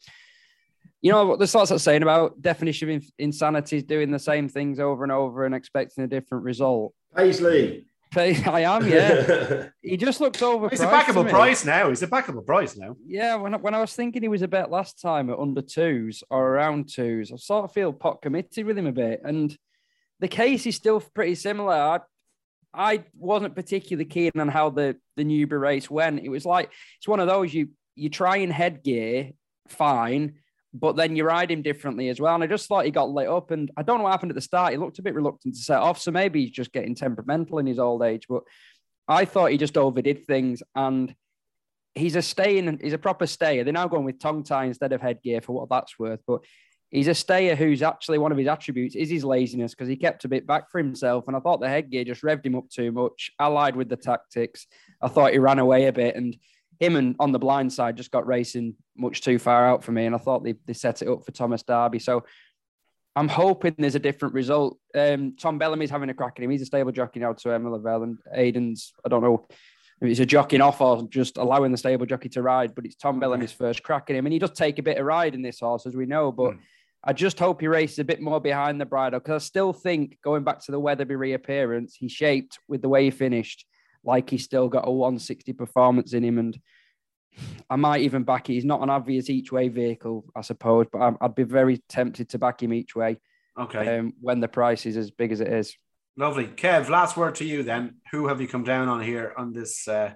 you 1.01 1.11
know 1.11 1.27
what 1.27 1.41
the 1.41 1.47
sorts 1.49 1.73
of 1.73 1.81
saying 1.81 2.03
about 2.03 2.41
definition 2.41 2.91
of 2.91 3.05
insanity 3.19 3.79
is 3.79 3.83
doing 3.83 4.13
the 4.13 4.19
same 4.19 4.49
things 4.49 4.79
over 4.79 5.03
and 5.03 5.13
over 5.13 5.45
and 5.45 5.55
expecting 5.55 6.05
a 6.05 6.09
different 6.09 6.45
result. 6.45 6.95
Paisley. 7.15 7.87
I 8.17 8.61
am, 8.61 8.87
yeah. 8.87 9.69
he 9.83 9.97
just 9.97 10.21
looks 10.21 10.43
over. 10.43 10.69
He's 10.69 10.81
a 10.81 10.87
backable 10.87 11.29
price 11.29 11.65
now. 11.65 11.89
He's 11.89 12.03
a 12.03 12.07
backable 12.07 12.45
price 12.45 12.77
now. 12.77 12.97
Yeah, 13.07 13.37
when, 13.37 13.55
when 13.55 13.75
I 13.75 13.81
was 13.81 13.95
thinking 13.95 14.23
he 14.23 14.29
was 14.29 14.43
a 14.43 14.49
bet 14.49 14.71
last 14.71 15.01
time 15.01 15.31
at 15.31 15.39
under 15.39 15.63
twos 15.63 16.23
or 16.31 16.49
around 16.49 16.91
twos, 16.93 17.33
I 17.33 17.37
sort 17.37 17.65
of 17.65 17.73
feel 17.73 17.93
pot 17.93 18.21
committed 18.23 18.67
with 18.67 18.77
him 18.77 18.87
a 18.87 18.93
bit. 18.93 19.23
And 19.25 19.57
the 20.21 20.29
case 20.29 20.67
is 20.67 20.77
still 20.77 21.01
pretty 21.01 21.35
similar. 21.37 21.73
I, 21.73 22.01
I 22.75 23.05
wasn't 23.17 23.55
particularly 23.55 24.07
keen 24.07 24.33
on 24.39 24.49
how 24.49 24.71
the, 24.71 24.97
the 25.17 25.25
Newbury 25.25 25.61
race 25.61 25.91
went. 25.91 26.21
It 26.21 26.29
was 26.29 26.45
like, 26.45 26.71
it's 26.99 27.09
one 27.09 27.21
of 27.21 27.29
those 27.29 27.53
you 27.53 27.69
you 27.95 28.09
try 28.09 28.39
in 28.39 28.51
headgear, 28.51 29.31
fine, 29.69 30.39
but 30.75 30.97
then 30.97 31.17
you 31.17 31.25
ride 31.25 31.51
him 31.51 31.63
differently 31.63 32.09
as 32.09 32.21
well. 32.21 32.35
And 32.35 32.43
I 32.43 32.47
just 32.47 32.67
thought 32.67 32.85
he 32.85 32.91
got 32.91 33.11
lit 33.11 33.29
up. 33.29 33.51
And 33.51 33.71
I 33.77 33.83
don't 33.83 33.99
know 33.99 34.05
what 34.05 34.13
happened 34.13 34.31
at 34.31 34.37
the 34.37 34.41
start. 34.41 34.73
He 34.73 34.79
looked 34.79 34.99
a 34.99 35.03
bit 35.03 35.15
reluctant 35.15 35.55
to 35.55 35.61
set 35.61 35.79
off. 35.79 36.01
So 36.01 36.11
maybe 36.11 36.43
he's 36.43 36.51
just 36.51 36.73
getting 36.73 36.95
temperamental 36.95 37.59
in 37.59 37.67
his 37.67 37.79
old 37.79 38.03
age. 38.03 38.27
But 38.29 38.43
I 39.07 39.25
thought 39.27 39.51
he 39.51 39.59
just 39.59 39.77
overdid 39.77 40.27
things. 40.27 40.63
And 40.75 41.15
he's 41.95 42.17
a 42.17 42.23
staying, 42.23 42.81
he's 42.83 42.95
a 42.95 42.99
proper 42.99 43.27
stayer. 43.27 43.65
They're 43.65 43.73
now 43.73 43.89
going 43.89 44.05
with 44.05 44.19
tongue 44.19 44.45
tie 44.45 44.65
instead 44.65 44.93
of 44.93 45.03
headgear 45.03 45.43
for 45.43 45.53
what 45.53 45.69
that's 45.69 45.99
worth. 45.99 46.21
But 46.27 46.41
he's 46.91 47.09
a 47.09 47.15
stayer 47.15 47.55
who's 47.55 47.83
actually 47.83 48.17
one 48.19 48.33
of 48.33 48.39
his 48.39 48.49
attributes 48.49 48.97
is 48.97 49.11
his 49.11 49.25
laziness 49.25 49.73
because 49.73 49.89
he 49.89 49.97
kept 49.97 50.25
a 50.25 50.29
bit 50.29 50.47
back 50.47 50.71
for 50.71 50.79
himself. 50.79 51.25
And 51.27 51.37
I 51.37 51.41
thought 51.41 51.61
the 51.61 51.69
headgear 51.69 52.05
just 52.05 52.23
revved 52.23 52.47
him 52.47 52.55
up 52.55 52.71
too 52.71 52.93
much, 52.93 53.31
allied 53.39 53.77
with 53.77 53.91
the 53.91 53.97
tactics. 53.97 54.67
I 55.03 55.09
thought 55.09 55.33
he 55.33 55.39
ran 55.39 55.59
away 55.59 55.87
a 55.87 55.93
bit. 55.93 56.17
And 56.17 56.35
him 56.83 56.97
and 56.97 57.15
on 57.21 57.31
the 57.31 57.39
blind 57.39 57.73
side 57.73 57.97
just 57.97 58.11
got 58.11 58.27
racing 58.27 58.75
much 58.97 59.21
too 59.21 59.39
far 59.39 59.67
out 59.67 59.85
for 59.85 59.93
me. 59.93 60.07
And 60.07 60.15
I 60.15 60.19
thought 60.19 60.43
they, 60.43 60.55
they 60.67 60.73
set 60.73 61.01
it 61.01 61.09
up 61.09 61.25
for 61.25 61.31
Thomas 61.31 61.63
Darby. 61.63 62.01
So 62.01 62.25
I'm 63.15 63.29
hoping 63.29 63.75
there's 63.79 63.95
a 63.95 64.01
different 64.01 64.35
result. 64.35 64.79
Um, 64.95 65.37
Tom 65.37 65.59
Bellamy's 65.59 65.91
having 65.91 66.11
a 66.11 66.15
crack 66.15 66.35
at 66.37 66.45
him. 66.45 66.51
He's 66.51 66.63
a 66.63 66.67
stable 66.67 66.91
jockey 66.91 67.21
now 67.21 67.35
to 67.35 67.53
Emma 67.53 67.71
Lavelle 67.71 68.03
and 68.03 68.19
Aidan's, 68.35 68.93
I 69.05 69.09
don't 69.09 69.23
know 69.23 69.47
if 70.01 70.09
it's 70.09 70.19
a 70.19 70.27
jockeying 70.27 70.63
off 70.63 70.81
or 70.81 71.07
just 71.09 71.39
allowing 71.39 71.71
the 71.71 71.79
stable 71.79 72.07
jockey 72.07 72.29
to 72.31 72.43
ride, 72.43 72.75
but 72.75 72.85
it's 72.85 72.97
Tom 72.97 73.21
Bellamy's 73.21 73.53
first 73.53 73.85
crack 73.85 74.11
at 74.11 74.17
him. 74.17 74.27
And 74.27 74.33
he 74.33 74.41
does 74.41 74.51
take 74.51 74.81
a 74.81 74.83
bit 74.83 74.99
of 74.99 75.07
ride 75.07 75.35
in 75.37 75.43
this 75.43 75.61
horse, 75.61 75.87
as 75.87 75.95
we 75.95 76.07
know, 76.07 76.33
but 76.33 76.55
mm. 76.55 76.59
I 77.05 77.13
just 77.13 77.39
hope 77.39 77.61
he 77.61 77.69
races 77.69 78.01
a 78.01 78.05
bit 78.05 78.21
more 78.21 78.41
behind 78.41 78.81
the 78.81 78.87
bridle 78.87 79.21
because 79.21 79.43
I 79.43 79.47
still 79.47 79.73
think 79.73 80.19
going 80.25 80.43
back 80.43 80.61
to 80.65 80.73
the 80.73 80.81
Wetherby 80.81 81.15
reappearance, 81.15 81.95
he 81.95 82.09
shaped 82.09 82.59
with 82.67 82.83
the 82.83 82.89
way 82.89 83.05
he 83.05 83.11
finished 83.11 83.67
like 84.05 84.31
he's 84.31 84.45
still 84.45 84.69
got 84.69 84.87
a 84.87 84.91
160 84.91 85.53
performance 85.53 86.13
in 86.13 86.25
him. 86.25 86.39
And 86.39 86.59
I 87.71 87.77
might 87.77 88.03
even 88.03 88.25
back 88.25 88.51
it. 88.51 88.55
He's 88.55 88.65
not 88.65 88.83
an 88.83 88.91
obvious 88.91 89.31
each 89.31 89.53
way 89.53 89.69
vehicle, 89.69 90.25
I 90.35 90.43
suppose, 90.43 90.87
but 90.93 91.01
i 91.01 91.11
would 91.21 91.35
be 91.35 91.45
very 91.45 91.83
tempted 91.89 92.29
to 92.31 92.39
back 92.39 92.63
him 92.63 92.73
each 92.73 92.95
way. 92.95 93.19
Okay. 93.59 93.99
Um, 93.99 94.15
when 94.21 94.41
the 94.41 94.49
price 94.49 94.87
is 94.87 94.97
as 94.97 95.11
big 95.11 95.33
as 95.33 95.41
it 95.41 95.49
is. 95.49 95.77
Lovely. 96.17 96.47
Kev, 96.47 96.89
last 96.89 97.17
word 97.17 97.37
to 97.37 97.45
you 97.45 97.63
then. 97.63 97.97
Who 98.11 98.29
have 98.29 98.41
you 98.41 98.49
come 98.49 98.65
down 98.65 98.89
on 98.89 99.03
here 99.03 99.33
on 99.37 99.53
this 99.53 99.89
uh, 99.89 100.13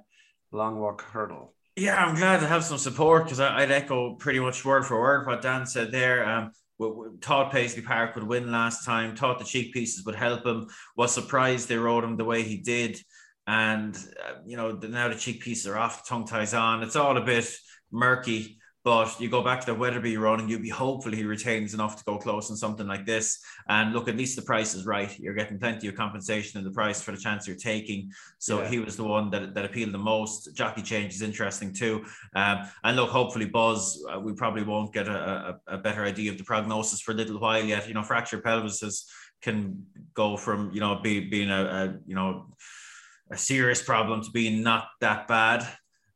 long 0.53 0.79
walk 0.79 1.03
hurdle? 1.03 1.55
Yeah, 1.75 2.03
I'm 2.03 2.15
glad 2.15 2.41
to 2.41 2.47
have 2.47 2.65
some 2.65 2.79
support 2.79 3.25
because 3.25 3.41
I'd 3.41 3.71
echo 3.71 4.15
pretty 4.15 4.41
much 4.41 4.65
word 4.65 4.87
for 4.87 4.99
word 5.01 5.27
what 5.27 5.43
Dan 5.43 5.67
said 5.67 5.93
there. 5.93 6.27
Um, 6.27 6.53
thought 7.21 7.53
Paisley 7.53 7.83
Park 7.83 8.15
would 8.15 8.27
win 8.27 8.51
last 8.51 8.85
time, 8.85 9.17
thought 9.17 9.39
the 9.39 9.45
cheek 9.45 9.73
pieces 9.73 10.05
would 10.05 10.15
help 10.15 10.47
him, 10.47 10.69
was 10.97 11.13
surprised 11.13 11.69
they 11.69 11.77
rode 11.77 12.05
him 12.05 12.17
the 12.17 12.25
way 12.25 12.43
he 12.43 12.59
did 12.59 12.99
and 13.47 13.97
uh, 13.97 14.35
you 14.45 14.57
know 14.57 14.73
the, 14.73 14.89
now 14.89 15.09
the 15.09 15.15
cheek 15.15 15.41
pieces 15.41 15.67
are 15.67 15.79
off, 15.79 16.05
the 16.05 16.09
tongue 16.09 16.27
ties 16.27 16.55
on. 16.55 16.83
It's 16.83 16.97
all 16.97 17.17
a 17.17 17.25
bit 17.25 17.49
murky. 17.91 18.59
But 18.87 19.21
you 19.21 19.29
go 19.29 19.43
back 19.43 19.59
to 19.59 19.67
the 19.67 19.75
Wetherby 19.75 20.17
run, 20.17 20.39
and 20.39 20.49
you'll 20.49 20.61
be 20.61 20.69
hopeful 20.69 21.11
he 21.11 21.25
retains 21.25 21.75
enough 21.75 21.97
to 21.97 22.05
go 22.05 22.19
close 22.19 22.51
in 22.51 22.57
something 22.57 22.87
like 22.87 23.05
this. 23.05 23.41
And 23.69 23.93
look, 23.93 24.07
at 24.07 24.17
least 24.17 24.37
the 24.37 24.43
price 24.43 24.77
is 24.77 24.87
right. 24.87 25.13
You're 25.19 25.35
getting 25.35 25.59
plenty 25.59 25.89
of 25.89 25.97
compensation 25.97 26.61
in 26.61 26.65
the 26.65 26.71
price 26.71 27.03
for 27.03 27.11
the 27.11 27.19
chance 27.19 27.49
you're 27.49 27.57
taking. 27.57 28.13
So 28.39 28.63
yeah. 28.63 28.69
he 28.69 28.79
was 28.79 28.97
the 28.97 29.03
one 29.03 29.29
that, 29.31 29.55
that 29.55 29.65
appealed 29.65 29.93
the 29.93 29.99
most. 29.99 30.55
Jockey 30.55 30.83
change 30.83 31.15
is 31.15 31.23
interesting 31.23 31.75
too. 31.75 32.05
Um, 32.37 32.61
and 32.85 32.97
look, 32.97 33.11
hopefully 33.11 33.47
Buzz, 33.47 34.05
uh, 34.09 34.21
we 34.21 34.35
probably 34.35 34.63
won't 34.63 34.95
get 34.95 35.09
a, 35.09 35.59
a, 35.67 35.75
a 35.75 35.79
better 35.79 36.05
idea 36.05 36.31
of 36.31 36.39
the 36.39 36.45
prognosis 36.45 37.01
for 37.01 37.11
a 37.11 37.15
little 37.15 37.41
while 37.41 37.65
yet. 37.65 37.89
You 37.89 37.95
know, 37.95 38.05
fractured 38.05 38.45
pelvis 38.45 39.11
can 39.43 39.85
go 40.15 40.37
from 40.37 40.71
you 40.73 40.81
know 40.81 41.01
be, 41.03 41.29
being 41.29 41.51
a, 41.51 41.65
a 41.65 41.95
you 42.07 42.15
know 42.15 42.47
a 43.31 43.37
serious 43.37 43.83
problem 43.83 44.23
to 44.23 44.31
being 44.31 44.63
not 44.63 44.89
that 45.01 45.27
bad, 45.27 45.67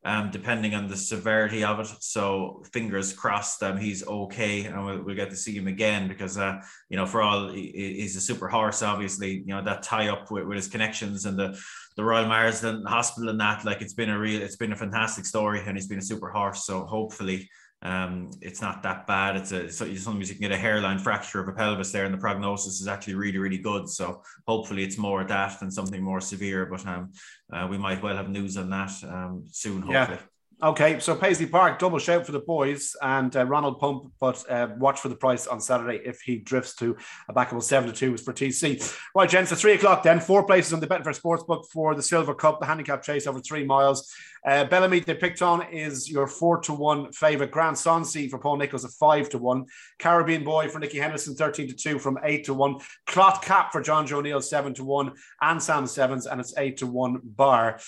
um, 0.04 0.30
depending 0.30 0.74
on 0.74 0.88
the 0.88 0.96
severity 0.96 1.62
of 1.64 1.80
it. 1.80 1.88
So 2.00 2.62
fingers 2.72 3.12
crossed, 3.12 3.62
um, 3.62 3.76
he's 3.76 4.06
okay, 4.06 4.64
and 4.64 4.84
we'll, 4.84 5.02
we'll 5.02 5.16
get 5.16 5.30
to 5.30 5.36
see 5.36 5.54
him 5.56 5.66
again 5.66 6.08
because, 6.08 6.38
uh, 6.38 6.60
you 6.88 6.96
know, 6.96 7.06
for 7.06 7.20
all 7.20 7.50
he's 7.50 8.16
a 8.16 8.20
super 8.20 8.48
horse, 8.48 8.82
obviously, 8.82 9.38
you 9.38 9.54
know 9.54 9.62
that 9.62 9.82
tie 9.82 10.08
up 10.08 10.30
with, 10.30 10.44
with 10.44 10.56
his 10.56 10.68
connections 10.68 11.26
and 11.26 11.38
the 11.38 11.58
the 11.96 12.04
Royal 12.04 12.26
Marsden 12.26 12.84
Hospital 12.86 13.30
and 13.30 13.40
that, 13.40 13.64
like 13.64 13.82
it's 13.82 13.94
been 13.94 14.10
a 14.10 14.18
real, 14.18 14.40
it's 14.40 14.56
been 14.56 14.72
a 14.72 14.76
fantastic 14.76 15.26
story, 15.26 15.60
and 15.66 15.76
he's 15.76 15.88
been 15.88 15.98
a 15.98 16.02
super 16.02 16.30
horse. 16.30 16.64
So 16.64 16.84
hopefully, 16.86 17.48
um, 17.82 18.30
it's 18.42 18.60
not 18.60 18.82
that 18.82 19.06
bad. 19.06 19.36
It's 19.36 19.52
a 19.52 19.70
so 19.70 19.92
sometimes 19.94 20.28
you 20.28 20.34
can 20.34 20.42
get 20.42 20.52
a 20.52 20.56
hairline 20.56 20.98
fracture 20.98 21.40
of 21.40 21.48
a 21.48 21.52
pelvis 21.52 21.92
there, 21.92 22.04
and 22.04 22.12
the 22.12 22.18
prognosis 22.18 22.80
is 22.80 22.88
actually 22.88 23.14
really, 23.14 23.38
really 23.38 23.58
good. 23.58 23.88
So 23.88 24.22
hopefully, 24.46 24.84
it's 24.84 24.98
more 24.98 25.24
that 25.24 25.58
than 25.60 25.70
something 25.70 26.02
more 26.02 26.20
severe. 26.20 26.66
But 26.66 26.86
um, 26.86 27.12
uh, 27.52 27.66
we 27.70 27.78
might 27.78 28.02
well 28.02 28.16
have 28.16 28.28
news 28.28 28.56
on 28.56 28.68
that 28.70 28.92
um, 29.04 29.44
soon. 29.46 29.82
Hopefully. 29.82 30.18
Yeah. 30.18 30.26
Okay, 30.62 31.00
so 31.00 31.16
Paisley 31.16 31.46
Park, 31.46 31.78
double 31.78 31.98
shout 31.98 32.26
for 32.26 32.32
the 32.32 32.40
boys 32.40 32.94
and 33.00 33.34
uh, 33.34 33.46
Ronald 33.46 33.80
Pump, 33.80 34.12
but 34.20 34.44
uh, 34.50 34.68
watch 34.76 35.00
for 35.00 35.08
the 35.08 35.16
price 35.16 35.46
on 35.46 35.58
Saturday 35.58 36.02
if 36.04 36.20
he 36.20 36.36
drifts 36.36 36.74
to 36.76 36.98
a 37.30 37.32
backable 37.32 37.62
seven 37.62 37.88
to 37.88 37.96
two 37.96 38.14
for 38.18 38.34
TC. 38.34 38.94
Right, 39.14 39.26
gents, 39.28 39.50
it's 39.52 39.62
three 39.62 39.72
o'clock 39.72 40.02
then. 40.02 40.20
Four 40.20 40.44
places 40.44 40.74
on 40.74 40.80
the 40.80 40.86
Betfair 40.86 41.18
Sportsbook 41.18 41.64
for 41.72 41.94
the 41.94 42.02
Silver 42.02 42.34
Cup, 42.34 42.60
the 42.60 42.66
handicap 42.66 43.02
chase 43.02 43.26
over 43.26 43.40
three 43.40 43.64
miles. 43.64 44.14
Uh, 44.46 44.64
Bellamy, 44.64 45.00
they 45.00 45.14
picked 45.14 45.40
on 45.40 45.62
is 45.72 46.10
your 46.10 46.26
four 46.26 46.60
to 46.60 46.74
one 46.74 47.10
favourite. 47.12 47.50
Grand 47.50 47.76
Sancy 47.76 48.28
for 48.28 48.38
Paul 48.38 48.58
Nicholls 48.58 48.84
at 48.84 48.90
five 48.92 49.30
to 49.30 49.38
one. 49.38 49.64
Caribbean 49.98 50.44
Boy 50.44 50.68
for 50.68 50.78
Nicky 50.78 50.98
Henderson, 50.98 51.34
13 51.34 51.68
to 51.68 51.74
two 51.74 51.98
from 51.98 52.18
eight 52.22 52.44
to 52.44 52.54
one. 52.54 52.76
Cloth 53.06 53.42
Cap 53.42 53.72
for 53.72 53.82
Jonjo 53.82 54.22
Neal, 54.22 54.42
seven 54.42 54.74
to 54.74 54.84
one. 54.84 55.12
And 55.40 55.62
Sam 55.62 55.86
Sevens, 55.86 56.26
and 56.26 56.38
it's 56.38 56.54
eight 56.58 56.76
to 56.78 56.86
one 56.86 57.20
bar. 57.22 57.80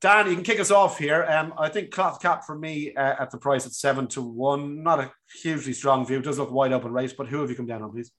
Dan, 0.00 0.28
you 0.28 0.34
can 0.34 0.44
kick 0.44 0.58
us 0.60 0.70
off 0.70 0.98
here. 0.98 1.24
Um, 1.24 1.52
I 1.58 1.68
think 1.68 1.90
cloth 1.90 2.22
cap 2.22 2.44
for 2.46 2.56
me 2.56 2.94
uh, 2.94 3.16
at 3.18 3.30
the 3.30 3.36
price 3.36 3.66
at 3.66 3.72
seven 3.72 4.06
to 4.08 4.22
one. 4.22 4.82
Not 4.82 4.98
a 4.98 5.12
hugely 5.42 5.74
strong 5.74 6.06
view. 6.06 6.18
It 6.18 6.24
does 6.24 6.38
look 6.38 6.50
wide 6.50 6.72
open 6.72 6.92
race, 6.92 7.12
but 7.12 7.26
who 7.26 7.40
have 7.40 7.50
you 7.50 7.56
come 7.56 7.66
down 7.66 7.82
on, 7.82 7.92
please? 7.92 8.10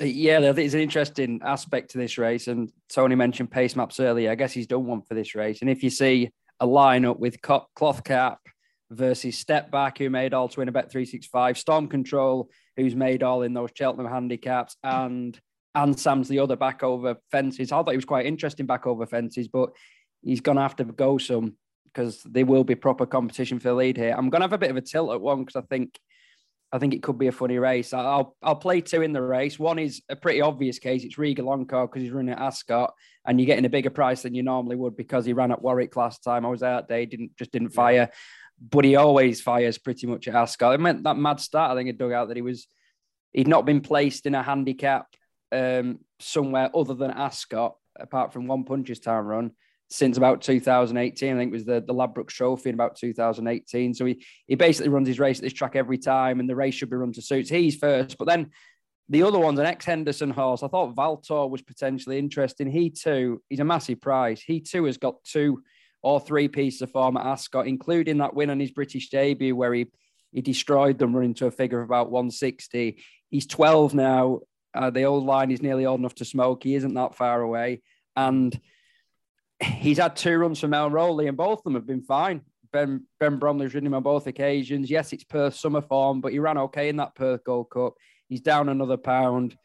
Uh, 0.00 0.04
yeah, 0.04 0.40
there's 0.40 0.72
an 0.72 0.80
interesting 0.80 1.40
aspect 1.44 1.90
to 1.90 1.98
this 1.98 2.16
race, 2.16 2.48
and 2.48 2.70
Tony 2.88 3.14
mentioned 3.14 3.50
pace 3.50 3.76
maps 3.76 4.00
earlier. 4.00 4.30
I 4.30 4.34
guess 4.34 4.52
he's 4.52 4.66
done 4.66 4.86
one 4.86 5.02
for 5.02 5.14
this 5.14 5.34
race, 5.34 5.60
and 5.60 5.68
if 5.68 5.82
you 5.82 5.90
see 5.90 6.30
a 6.58 6.66
lineup 6.66 7.18
with 7.18 7.42
cloth 7.42 8.02
cap 8.04 8.38
versus 8.90 9.36
step 9.36 9.70
back, 9.70 9.98
who 9.98 10.08
made 10.08 10.32
all 10.32 10.48
to 10.48 10.60
win 10.60 10.68
a 10.68 10.72
bet 10.72 10.90
three 10.90 11.04
six 11.04 11.26
five, 11.26 11.58
storm 11.58 11.88
control, 11.88 12.48
who's 12.78 12.94
made 12.94 13.22
all 13.22 13.42
in 13.42 13.52
those 13.52 13.70
Cheltenham 13.74 14.10
handicaps, 14.10 14.76
and 14.82 15.38
and 15.74 15.98
Sam's 16.00 16.28
the 16.28 16.38
other 16.38 16.56
back 16.56 16.82
over 16.82 17.16
fences. 17.30 17.72
I 17.72 17.76
thought 17.76 17.90
he 17.90 17.96
was 17.96 18.06
quite 18.06 18.24
interesting 18.24 18.64
back 18.64 18.86
over 18.86 19.04
fences, 19.04 19.48
but 19.48 19.70
he's 20.22 20.40
going 20.40 20.56
to 20.56 20.62
have 20.62 20.76
to 20.76 20.84
go 20.84 21.18
some 21.18 21.56
because 21.84 22.22
there 22.24 22.44
will 22.44 22.64
be 22.64 22.74
proper 22.74 23.06
competition 23.06 23.58
for 23.58 23.68
the 23.68 23.74
lead 23.74 23.96
here. 23.96 24.14
I'm 24.16 24.28
going 24.28 24.40
to 24.40 24.44
have 24.44 24.52
a 24.52 24.58
bit 24.58 24.70
of 24.70 24.76
a 24.76 24.82
tilt 24.82 25.12
at 25.12 25.20
one 25.20 25.44
because 25.44 25.56
I 25.56 25.66
think 25.66 25.98
I 26.72 26.78
think 26.78 26.94
it 26.94 27.02
could 27.02 27.16
be 27.16 27.28
a 27.28 27.32
funny 27.32 27.58
race. 27.58 27.94
I'll 27.94 28.36
I'll 28.42 28.56
play 28.56 28.80
two 28.80 29.02
in 29.02 29.12
the 29.12 29.22
race. 29.22 29.58
One 29.58 29.78
is 29.78 30.02
a 30.08 30.16
pretty 30.16 30.40
obvious 30.40 30.78
case. 30.78 31.04
It's 31.04 31.16
Regal 31.16 31.48
Encore 31.48 31.86
because 31.86 32.02
he's 32.02 32.10
running 32.10 32.34
at 32.34 32.40
Ascot, 32.40 32.92
and 33.24 33.40
you're 33.40 33.46
getting 33.46 33.64
a 33.64 33.70
bigger 33.70 33.90
price 33.90 34.22
than 34.22 34.34
you 34.34 34.42
normally 34.42 34.76
would 34.76 34.96
because 34.96 35.24
he 35.24 35.32
ran 35.32 35.52
at 35.52 35.62
Warwick 35.62 35.94
last 35.96 36.24
time. 36.24 36.44
I 36.44 36.50
was 36.50 36.62
out 36.62 36.88
there 36.88 37.06
didn't 37.06 37.36
just 37.36 37.52
didn't 37.52 37.70
fire, 37.70 38.10
but 38.60 38.84
he 38.84 38.96
always 38.96 39.40
fires 39.40 39.78
pretty 39.78 40.06
much 40.06 40.26
at 40.28 40.34
Ascot. 40.34 40.74
It 40.74 40.80
meant 40.80 41.04
that 41.04 41.16
mad 41.16 41.40
start. 41.40 41.70
I 41.70 41.76
think 41.76 41.88
it 41.88 41.98
dug 41.98 42.12
out 42.12 42.28
that 42.28 42.36
he 42.36 42.42
was 42.42 42.66
he'd 43.32 43.48
not 43.48 43.64
been 43.64 43.80
placed 43.80 44.26
in 44.26 44.34
a 44.34 44.42
handicap 44.42 45.06
um, 45.52 46.00
somewhere 46.18 46.70
other 46.74 46.94
than 46.94 47.10
Ascot, 47.12 47.76
apart 47.98 48.32
from 48.32 48.48
one 48.48 48.64
Punchestown 48.64 49.24
run, 49.24 49.52
since 49.88 50.16
about 50.16 50.42
2018. 50.42 51.34
I 51.34 51.38
think 51.38 51.50
it 51.50 51.52
was 51.52 51.64
the, 51.64 51.80
the 51.86 51.94
Ladbrokes 51.94 52.28
Trophy 52.30 52.70
in 52.70 52.74
about 52.74 52.96
2018. 52.96 53.94
So 53.94 54.04
he, 54.04 54.24
he 54.46 54.54
basically 54.54 54.88
runs 54.88 55.08
his 55.08 55.20
race 55.20 55.38
at 55.38 55.42
this 55.42 55.52
track 55.52 55.76
every 55.76 55.98
time, 55.98 56.40
and 56.40 56.48
the 56.48 56.56
race 56.56 56.74
should 56.74 56.90
be 56.90 56.96
run 56.96 57.12
to 57.12 57.22
suits. 57.22 57.50
He's 57.50 57.76
first, 57.76 58.18
but 58.18 58.26
then 58.26 58.50
the 59.08 59.22
other 59.22 59.38
one's 59.38 59.60
an 59.60 59.66
ex 59.66 59.84
Henderson 59.84 60.30
horse. 60.30 60.62
I 60.62 60.68
thought 60.68 60.96
Valtor 60.96 61.46
was 61.46 61.62
potentially 61.62 62.18
interesting. 62.18 62.70
He 62.70 62.90
too, 62.90 63.42
he's 63.48 63.60
a 63.60 63.64
massive 63.64 64.00
prize. 64.00 64.42
He 64.42 64.60
too 64.60 64.84
has 64.84 64.98
got 64.98 65.22
two 65.22 65.62
or 66.02 66.20
three 66.20 66.48
pieces 66.48 66.82
of 66.82 66.90
form 66.90 67.16
at 67.16 67.26
Ascot, 67.26 67.66
including 67.66 68.18
that 68.18 68.34
win 68.34 68.50
on 68.50 68.60
his 68.60 68.72
British 68.72 69.08
debut 69.08 69.54
where 69.54 69.72
he 69.72 69.86
he 70.32 70.42
destroyed 70.42 70.98
them, 70.98 71.14
running 71.14 71.34
to 71.34 71.46
a 71.46 71.50
figure 71.50 71.80
of 71.80 71.88
about 71.88 72.10
160. 72.10 73.02
He's 73.30 73.46
12 73.46 73.94
now. 73.94 74.40
Uh, 74.74 74.90
the 74.90 75.04
old 75.04 75.24
line 75.24 75.50
is 75.50 75.62
nearly 75.62 75.86
old 75.86 76.00
enough 76.00 76.16
to 76.16 76.26
smoke. 76.26 76.64
He 76.64 76.74
isn't 76.74 76.94
that 76.94 77.14
far 77.14 77.40
away, 77.40 77.80
and 78.16 78.58
he's 79.62 79.98
had 79.98 80.16
two 80.16 80.36
runs 80.38 80.60
for 80.60 80.68
Mel 80.68 80.90
Rowley, 80.90 81.28
and 81.28 81.36
both 81.36 81.58
of 81.58 81.64
them 81.64 81.74
have 81.74 81.86
been 81.86 82.02
fine. 82.02 82.42
Ben 82.72 83.06
Ben 83.20 83.38
Bromley's 83.38 83.74
ridden 83.74 83.86
him 83.86 83.94
on 83.94 84.02
both 84.02 84.26
occasions. 84.26 84.90
Yes, 84.90 85.12
it's 85.12 85.24
Perth 85.24 85.54
summer 85.54 85.82
form, 85.82 86.20
but 86.20 86.32
he 86.32 86.38
ran 86.38 86.58
okay 86.58 86.88
in 86.88 86.96
that 86.96 87.14
Perth 87.14 87.44
Gold 87.44 87.70
Cup. 87.70 87.94
He's 88.28 88.40
down 88.40 88.68
another 88.68 88.96
pound. 88.96 89.56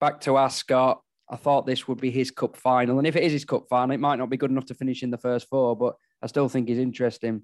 Back 0.00 0.20
to 0.22 0.36
Ascot. 0.36 1.00
I 1.28 1.36
thought 1.36 1.66
this 1.66 1.88
would 1.88 2.00
be 2.00 2.10
his 2.10 2.30
cup 2.30 2.56
final. 2.56 2.98
And 2.98 3.06
if 3.06 3.16
it 3.16 3.22
is 3.22 3.32
his 3.32 3.46
cup 3.46 3.64
final, 3.68 3.94
it 3.94 4.00
might 4.00 4.18
not 4.18 4.28
be 4.28 4.36
good 4.36 4.50
enough 4.50 4.66
to 4.66 4.74
finish 4.74 5.02
in 5.02 5.10
the 5.10 5.18
first 5.18 5.48
four, 5.48 5.74
but 5.74 5.94
I 6.20 6.26
still 6.26 6.48
think 6.48 6.68
he's 6.68 6.78
interesting. 6.78 7.42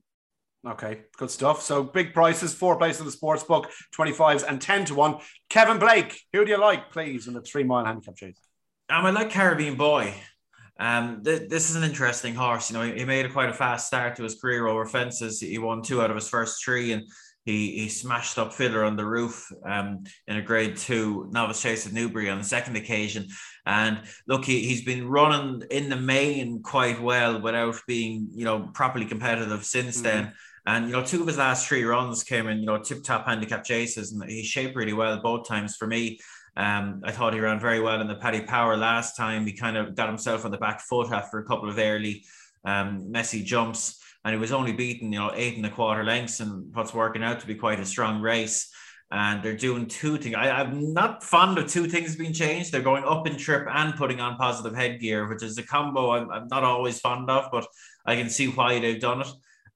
Okay, 0.66 1.00
good 1.16 1.30
stuff. 1.30 1.62
So 1.62 1.82
big 1.82 2.12
prices, 2.12 2.52
four 2.52 2.76
places 2.76 3.00
in 3.00 3.06
the 3.06 3.12
sports 3.12 3.42
book, 3.42 3.70
25s 3.96 4.46
and 4.46 4.60
10 4.60 4.86
to 4.86 4.94
1. 4.94 5.16
Kevin 5.48 5.78
Blake, 5.78 6.20
who 6.34 6.44
do 6.44 6.50
you 6.50 6.58
like, 6.60 6.90
please, 6.90 7.26
in 7.26 7.32
the 7.32 7.40
three 7.40 7.64
mile 7.64 7.86
handicap 7.86 8.16
chase? 8.16 8.38
Um, 8.90 9.06
I 9.06 9.10
like 9.10 9.30
Caribbean 9.30 9.76
Boy. 9.76 10.14
Um, 10.80 11.22
th- 11.22 11.50
this 11.50 11.68
is 11.68 11.76
an 11.76 11.84
interesting 11.84 12.34
horse. 12.34 12.70
You 12.70 12.78
know, 12.78 12.82
he, 12.82 13.00
he 13.00 13.04
made 13.04 13.26
a 13.26 13.28
quite 13.28 13.50
a 13.50 13.54
fast 13.54 13.86
start 13.86 14.16
to 14.16 14.22
his 14.22 14.40
career 14.40 14.66
over 14.66 14.86
fences. 14.86 15.38
He 15.40 15.58
won 15.58 15.82
two 15.82 16.00
out 16.00 16.10
of 16.10 16.16
his 16.16 16.28
first 16.28 16.64
three, 16.64 16.92
and 16.92 17.02
he, 17.44 17.78
he 17.78 17.88
smashed 17.88 18.38
up 18.38 18.52
Fiddler 18.52 18.84
on 18.84 18.96
the 18.96 19.04
roof 19.04 19.46
um, 19.64 20.04
in 20.26 20.36
a 20.36 20.42
grade 20.42 20.76
two 20.76 21.28
novice 21.30 21.60
chase 21.60 21.86
at 21.86 21.92
Newbury 21.92 22.30
on 22.30 22.38
the 22.38 22.44
second 22.44 22.76
occasion. 22.76 23.28
And 23.66 24.00
look, 24.26 24.46
he, 24.46 24.60
he's 24.60 24.82
been 24.82 25.06
running 25.06 25.62
in 25.70 25.90
the 25.90 25.96
main 25.96 26.62
quite 26.62 27.00
well 27.00 27.40
without 27.40 27.80
being, 27.86 28.28
you 28.34 28.46
know, 28.46 28.70
properly 28.72 29.04
competitive 29.04 29.64
since 29.64 29.96
mm-hmm. 29.96 30.04
then. 30.04 30.32
And, 30.66 30.86
you 30.86 30.92
know, 30.92 31.04
two 31.04 31.22
of 31.22 31.26
his 31.26 31.38
last 31.38 31.66
three 31.66 31.84
runs 31.84 32.22
came 32.22 32.46
in, 32.46 32.60
you 32.60 32.66
know, 32.66 32.78
tip 32.78 33.02
top 33.02 33.26
handicap 33.26 33.64
chases, 33.64 34.12
and 34.12 34.22
he 34.30 34.42
shaped 34.42 34.76
really 34.76 34.92
well 34.92 35.20
both 35.20 35.48
times 35.48 35.76
for 35.76 35.86
me. 35.86 36.20
Um, 36.56 37.02
I 37.04 37.12
thought 37.12 37.34
he 37.34 37.40
ran 37.40 37.60
very 37.60 37.80
well 37.80 38.00
in 38.00 38.08
the 38.08 38.16
Paddy 38.16 38.42
Power 38.42 38.76
last 38.76 39.16
time. 39.16 39.46
He 39.46 39.52
kind 39.52 39.76
of 39.76 39.94
got 39.94 40.08
himself 40.08 40.44
on 40.44 40.50
the 40.50 40.58
back 40.58 40.80
foot 40.80 41.12
after 41.12 41.38
a 41.38 41.44
couple 41.44 41.68
of 41.68 41.78
early 41.78 42.24
um, 42.64 43.10
messy 43.10 43.42
jumps 43.42 44.00
and 44.24 44.34
he 44.34 44.38
was 44.38 44.52
only 44.52 44.72
beaten, 44.72 45.12
you 45.12 45.18
know, 45.18 45.32
eight 45.34 45.56
and 45.56 45.64
a 45.64 45.70
quarter 45.70 46.04
lengths 46.04 46.40
and 46.40 46.74
what's 46.74 46.92
working 46.92 47.22
out 47.22 47.40
to 47.40 47.46
be 47.46 47.54
quite 47.54 47.80
a 47.80 47.86
strong 47.86 48.20
race. 48.20 48.70
And 49.12 49.42
they're 49.42 49.56
doing 49.56 49.86
two 49.86 50.18
things. 50.18 50.36
I, 50.36 50.60
am 50.60 50.92
not 50.92 51.24
fond 51.24 51.58
of 51.58 51.66
two 51.66 51.88
things 51.88 52.14
being 52.14 52.32
changed. 52.32 52.70
They're 52.70 52.80
going 52.80 53.02
up 53.04 53.26
in 53.26 53.36
trip 53.36 53.66
and 53.68 53.96
putting 53.96 54.20
on 54.20 54.36
positive 54.36 54.76
headgear, 54.76 55.26
which 55.28 55.42
is 55.42 55.58
a 55.58 55.64
combo 55.64 56.10
I'm, 56.12 56.30
I'm 56.30 56.48
not 56.48 56.62
always 56.62 57.00
fond 57.00 57.28
of, 57.28 57.50
but 57.50 57.66
I 58.06 58.14
can 58.14 58.30
see 58.30 58.46
why 58.46 58.78
they've 58.78 59.00
done 59.00 59.22
it. 59.22 59.28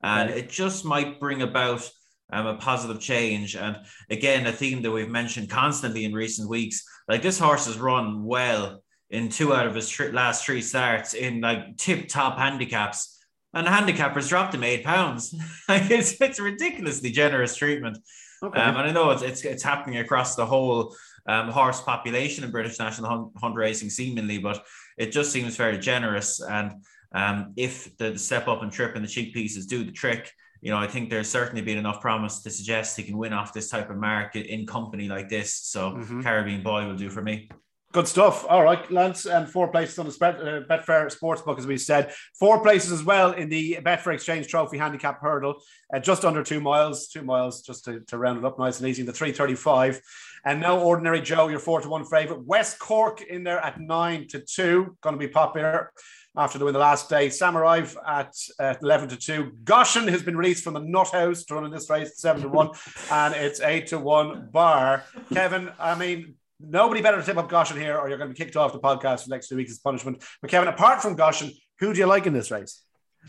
And 0.02 0.30
it 0.30 0.50
just 0.50 0.84
might 0.84 1.18
bring 1.18 1.42
about 1.42 1.90
um, 2.32 2.46
a 2.46 2.56
positive 2.56 3.00
change. 3.00 3.56
And 3.56 3.78
again, 4.10 4.46
a 4.46 4.52
theme 4.52 4.82
that 4.82 4.90
we've 4.90 5.08
mentioned 5.08 5.50
constantly 5.50 6.04
in 6.04 6.12
recent 6.12 6.48
weeks. 6.48 6.84
Like 7.08 7.22
this 7.22 7.38
horse 7.38 7.66
has 7.66 7.78
run 7.78 8.24
well 8.24 8.82
in 9.10 9.28
two 9.28 9.54
out 9.54 9.66
of 9.66 9.74
his 9.74 9.88
tr- 9.88 10.12
last 10.12 10.44
three 10.44 10.62
starts 10.62 11.14
in 11.14 11.40
like 11.40 11.76
tip 11.76 12.08
top 12.08 12.38
handicaps 12.38 13.14
and 13.54 13.66
the 13.66 13.70
handicappers 13.70 14.28
dropped 14.28 14.54
him 14.54 14.64
eight 14.64 14.84
pounds. 14.84 15.34
it's, 15.68 16.20
it's 16.20 16.40
ridiculously 16.40 17.10
generous 17.10 17.56
treatment. 17.56 17.98
Okay. 18.42 18.60
Um, 18.60 18.76
and 18.76 18.88
I 18.88 18.90
know 18.90 19.10
it's, 19.10 19.22
it's, 19.22 19.44
it's 19.44 19.62
happening 19.62 19.98
across 19.98 20.34
the 20.34 20.44
whole 20.44 20.94
um, 21.26 21.48
horse 21.48 21.80
population 21.80 22.44
in 22.44 22.50
British 22.50 22.78
national 22.78 23.08
hunt, 23.08 23.32
hunt, 23.36 23.54
racing, 23.54 23.90
seemingly, 23.90 24.38
but 24.38 24.64
it 24.98 25.12
just 25.12 25.32
seems 25.32 25.56
very 25.56 25.78
generous. 25.78 26.42
And 26.42 26.84
um, 27.14 27.52
if 27.56 27.96
the 27.96 28.18
step 28.18 28.48
up 28.48 28.62
and 28.62 28.72
trip 28.72 28.96
and 28.96 29.04
the 29.04 29.08
cheek 29.08 29.32
pieces 29.32 29.66
do 29.66 29.84
the 29.84 29.92
trick, 29.92 30.30
you 30.64 30.70
know, 30.70 30.78
I 30.78 30.86
think 30.86 31.10
there's 31.10 31.28
certainly 31.28 31.60
been 31.60 31.76
enough 31.76 32.00
promise 32.00 32.40
to 32.40 32.50
suggest 32.50 32.96
he 32.96 33.02
can 33.02 33.18
win 33.18 33.34
off 33.34 33.52
this 33.52 33.68
type 33.68 33.90
of 33.90 33.98
market 33.98 34.46
in 34.46 34.66
company 34.66 35.08
like 35.08 35.28
this. 35.28 35.54
So 35.54 35.90
mm-hmm. 35.90 36.22
Caribbean 36.22 36.62
Boy 36.62 36.86
will 36.86 36.96
do 36.96 37.10
for 37.10 37.20
me. 37.20 37.50
Good 37.92 38.08
stuff. 38.08 38.46
All 38.48 38.64
right, 38.64 38.90
Lance, 38.90 39.26
and 39.26 39.46
four 39.46 39.68
places 39.68 39.98
on 39.98 40.06
the 40.06 40.12
uh, 40.12 40.66
Betfair 40.66 41.14
Sportsbook, 41.14 41.58
as 41.58 41.66
we 41.66 41.76
said. 41.76 42.14
Four 42.40 42.62
places 42.62 42.92
as 42.92 43.04
well 43.04 43.32
in 43.32 43.50
the 43.50 43.78
Betfair 43.82 44.14
Exchange 44.14 44.48
Trophy 44.48 44.78
Handicap 44.78 45.20
Hurdle, 45.20 45.56
uh, 45.94 46.00
just 46.00 46.24
under 46.24 46.42
two 46.42 46.60
miles, 46.60 47.08
two 47.08 47.22
miles 47.22 47.60
just 47.60 47.84
to, 47.84 48.00
to 48.00 48.16
round 48.16 48.38
it 48.38 48.44
up 48.46 48.58
nice 48.58 48.80
and 48.80 48.88
easy, 48.88 49.02
the 49.02 49.12
335. 49.12 50.00
And 50.44 50.60
No 50.60 50.80
Ordinary 50.80 51.20
Joe, 51.20 51.48
your 51.48 51.58
four 51.58 51.80
to 51.80 51.88
one 51.88 52.04
favorite. 52.04 52.44
West 52.44 52.78
Cork 52.78 53.22
in 53.22 53.44
there 53.44 53.58
at 53.58 53.80
nine 53.80 54.28
to 54.28 54.40
two, 54.40 54.96
going 55.00 55.14
to 55.14 55.18
be 55.18 55.28
popular 55.28 55.90
after 56.36 56.58
the 56.58 56.64
win 56.64 56.74
the 56.74 56.80
last 56.80 57.08
day. 57.08 57.30
Samurai 57.30 57.86
at, 58.06 58.34
at 58.58 58.82
11 58.82 59.10
to 59.10 59.16
2. 59.16 59.52
Goshen 59.64 60.08
has 60.08 60.22
been 60.22 60.36
released 60.36 60.64
from 60.64 60.74
the 60.74 60.80
Nut 60.80 61.08
House 61.08 61.44
to 61.44 61.54
run 61.54 61.64
in 61.64 61.70
this 61.70 61.88
race, 61.88 62.18
7 62.18 62.42
to 62.42 62.48
1, 62.48 62.70
and 63.12 63.34
it's 63.34 63.60
8 63.60 63.86
to 63.88 63.98
1 63.98 64.48
bar. 64.50 65.04
Kevin, 65.32 65.70
I 65.78 65.94
mean, 65.94 66.34
nobody 66.60 67.02
better 67.02 67.18
to 67.18 67.22
tip 67.22 67.36
up 67.36 67.48
Goshen 67.48 67.76
here, 67.76 67.96
or 67.98 68.08
you're 68.08 68.18
going 68.18 68.30
to 68.30 68.34
be 68.34 68.44
kicked 68.44 68.56
off 68.56 68.72
the 68.72 68.80
podcast 68.80 69.22
for 69.22 69.28
the 69.28 69.34
next 69.34 69.48
two 69.48 69.56
weeks 69.56 69.70
as 69.70 69.78
punishment. 69.78 70.24
But 70.40 70.50
Kevin, 70.50 70.68
apart 70.68 71.02
from 71.02 71.14
Goshen, 71.14 71.52
who 71.78 71.92
do 71.92 72.00
you 72.00 72.06
like 72.06 72.26
in 72.26 72.32
this 72.32 72.50
race? 72.50 72.82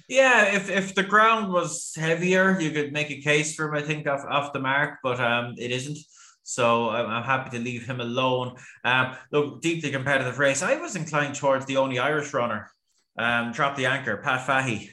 Yeah, 0.10 0.56
if, 0.56 0.70
if 0.70 0.96
the 0.96 1.04
ground 1.04 1.54
was 1.54 1.94
heavier, 1.96 2.60
you 2.60 2.72
could 2.72 2.92
make 2.92 3.12
a 3.12 3.22
case 3.22 3.56
for 3.56 3.68
him, 3.68 3.76
I 3.76 3.82
think, 3.82 4.08
off, 4.08 4.26
off 4.28 4.52
the 4.52 4.60
mark, 4.60 5.00
but 5.04 5.20
um, 5.20 5.56
it 5.58 5.72
isn't. 5.72 5.98
So 6.46 6.92
I'm, 6.92 7.08
I'm 7.08 7.24
happy 7.24 7.58
to 7.58 7.64
leave 7.64 7.88
him 7.88 8.00
alone. 8.00 8.56
Um, 8.84 9.16
look, 9.32 9.62
deeply 9.62 9.90
competitive 9.90 10.38
race. 10.38 10.62
I 10.62 10.76
was 10.78 10.96
inclined 10.96 11.36
towards 11.36 11.66
the 11.66 11.78
only 11.78 11.98
Irish 11.98 12.34
runner. 12.34 12.70
Um, 13.18 13.52
drop 13.52 13.76
the 13.76 13.88
anchor, 13.88 14.18
Pat 14.18 14.46
Fahey. 14.46 14.92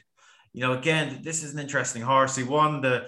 You 0.54 0.62
know, 0.62 0.72
again, 0.72 1.20
this 1.22 1.42
is 1.42 1.52
an 1.52 1.60
interesting 1.60 2.00
horse. 2.00 2.34
He 2.34 2.42
won 2.42 2.80
the 2.80 3.06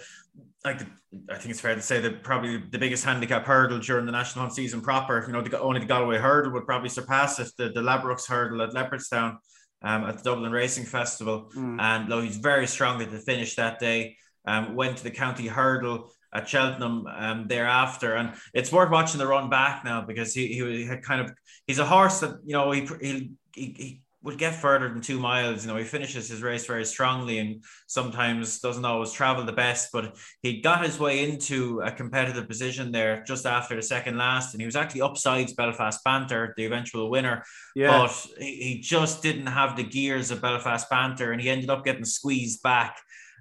like 0.63 0.79
the, 0.79 0.87
I 1.31 1.37
think 1.37 1.51
it's 1.51 1.61
fair 1.61 1.75
to 1.75 1.81
say 1.81 2.01
that 2.01 2.23
probably 2.23 2.59
the 2.59 2.79
biggest 2.79 3.05
handicap 3.05 3.47
hurdle 3.47 3.79
during 3.79 4.05
the 4.05 4.13
national 4.13 4.45
hunt 4.45 4.55
season 4.55 4.83
proper. 4.83 5.25
You 5.27 5.33
know, 5.33 5.41
the, 5.41 5.59
only 5.61 5.81
the 5.81 5.87
Galway 5.87 6.19
hurdle 6.19 6.53
would 6.53 6.67
probably 6.67 6.91
surpass 6.91 7.39
it. 7.39 7.51
The 7.57 7.71
the 7.71 7.81
Ladbrokes 7.81 8.27
hurdle 8.27 8.61
at 8.61 8.71
Leopardstown 8.71 9.39
um, 9.83 10.05
at 10.05 10.19
the 10.19 10.23
Dublin 10.23 10.53
Racing 10.53 10.85
Festival, 10.85 11.51
mm. 11.57 11.81
and 11.81 12.11
though 12.11 12.21
he's 12.21 12.37
very 12.37 12.67
strong 12.67 13.01
at 13.01 13.11
the 13.11 13.19
finish 13.19 13.55
that 13.57 13.79
day, 13.79 14.17
um, 14.47 14.75
went 14.75 14.99
to 14.99 15.05
the 15.05 15.11
county 15.11 15.47
hurdle 15.47 16.11
at 16.35 16.49
Cheltenham 16.49 17.07
um, 17.07 17.47
thereafter, 17.47 18.15
and 18.15 18.35
it's 18.53 18.73
worth 18.73 18.91
watching 18.91 19.19
the 19.19 19.27
run 19.27 19.49
back 19.49 19.85
now 19.85 20.03
because 20.03 20.35
he 20.35 20.49
he 20.49 20.85
had 20.85 21.03
kind 21.03 21.21
of 21.21 21.33
he's 21.67 21.79
a 21.79 21.87
horse 21.87 22.21
that 22.21 22.39
you 22.45 22.53
know 22.53 22.71
he 22.73 22.89
he, 23.01 23.31
he 23.55 24.01
would 24.25 24.39
get 24.39 24.55
further 24.55 24.89
than 24.89 25.03
two 25.03 25.21
miles. 25.21 25.65
You 25.65 25.71
know, 25.71 25.77
he 25.77 25.85
finishes 25.85 26.29
his 26.29 26.43
race 26.43 26.65
very 26.65 26.87
strongly 26.87 27.39
and 27.39 27.63
sometimes 27.87 28.59
doesn't 28.59 28.85
always 28.85 29.13
travel 29.13 29.45
the 29.45 29.53
best, 29.53 29.91
but 29.93 30.17
he 30.41 30.63
got 30.63 30.83
his 30.83 30.99
way 30.99 31.29
into 31.29 31.81
a 31.83 31.93
competitive 31.93 32.49
position 32.49 32.91
there 32.91 33.23
just 33.25 33.45
after 33.45 33.77
the 33.77 33.83
second 33.83 34.17
last. 34.17 34.55
And 34.55 34.63
he 34.63 34.67
was 34.67 34.77
actually 34.77 35.03
upsides 35.03 35.53
Belfast 35.53 36.03
Banter, 36.05 36.55
the 36.57 36.65
eventual 36.65 37.11
winner. 37.11 37.45
Yeah. 37.77 37.99
But 37.99 38.27
he 38.39 38.81
just 38.83 39.23
didn't 39.23 39.47
have 39.47 39.77
the 39.77 39.85
gears 39.85 40.31
of 40.31 40.41
Belfast 40.41 40.89
Banter 40.89 41.33
and 41.33 41.41
he 41.41 41.51
ended 41.51 41.69
up 41.69 41.85
getting 41.85 42.07
squeezed 42.07 42.63
back 42.63 42.97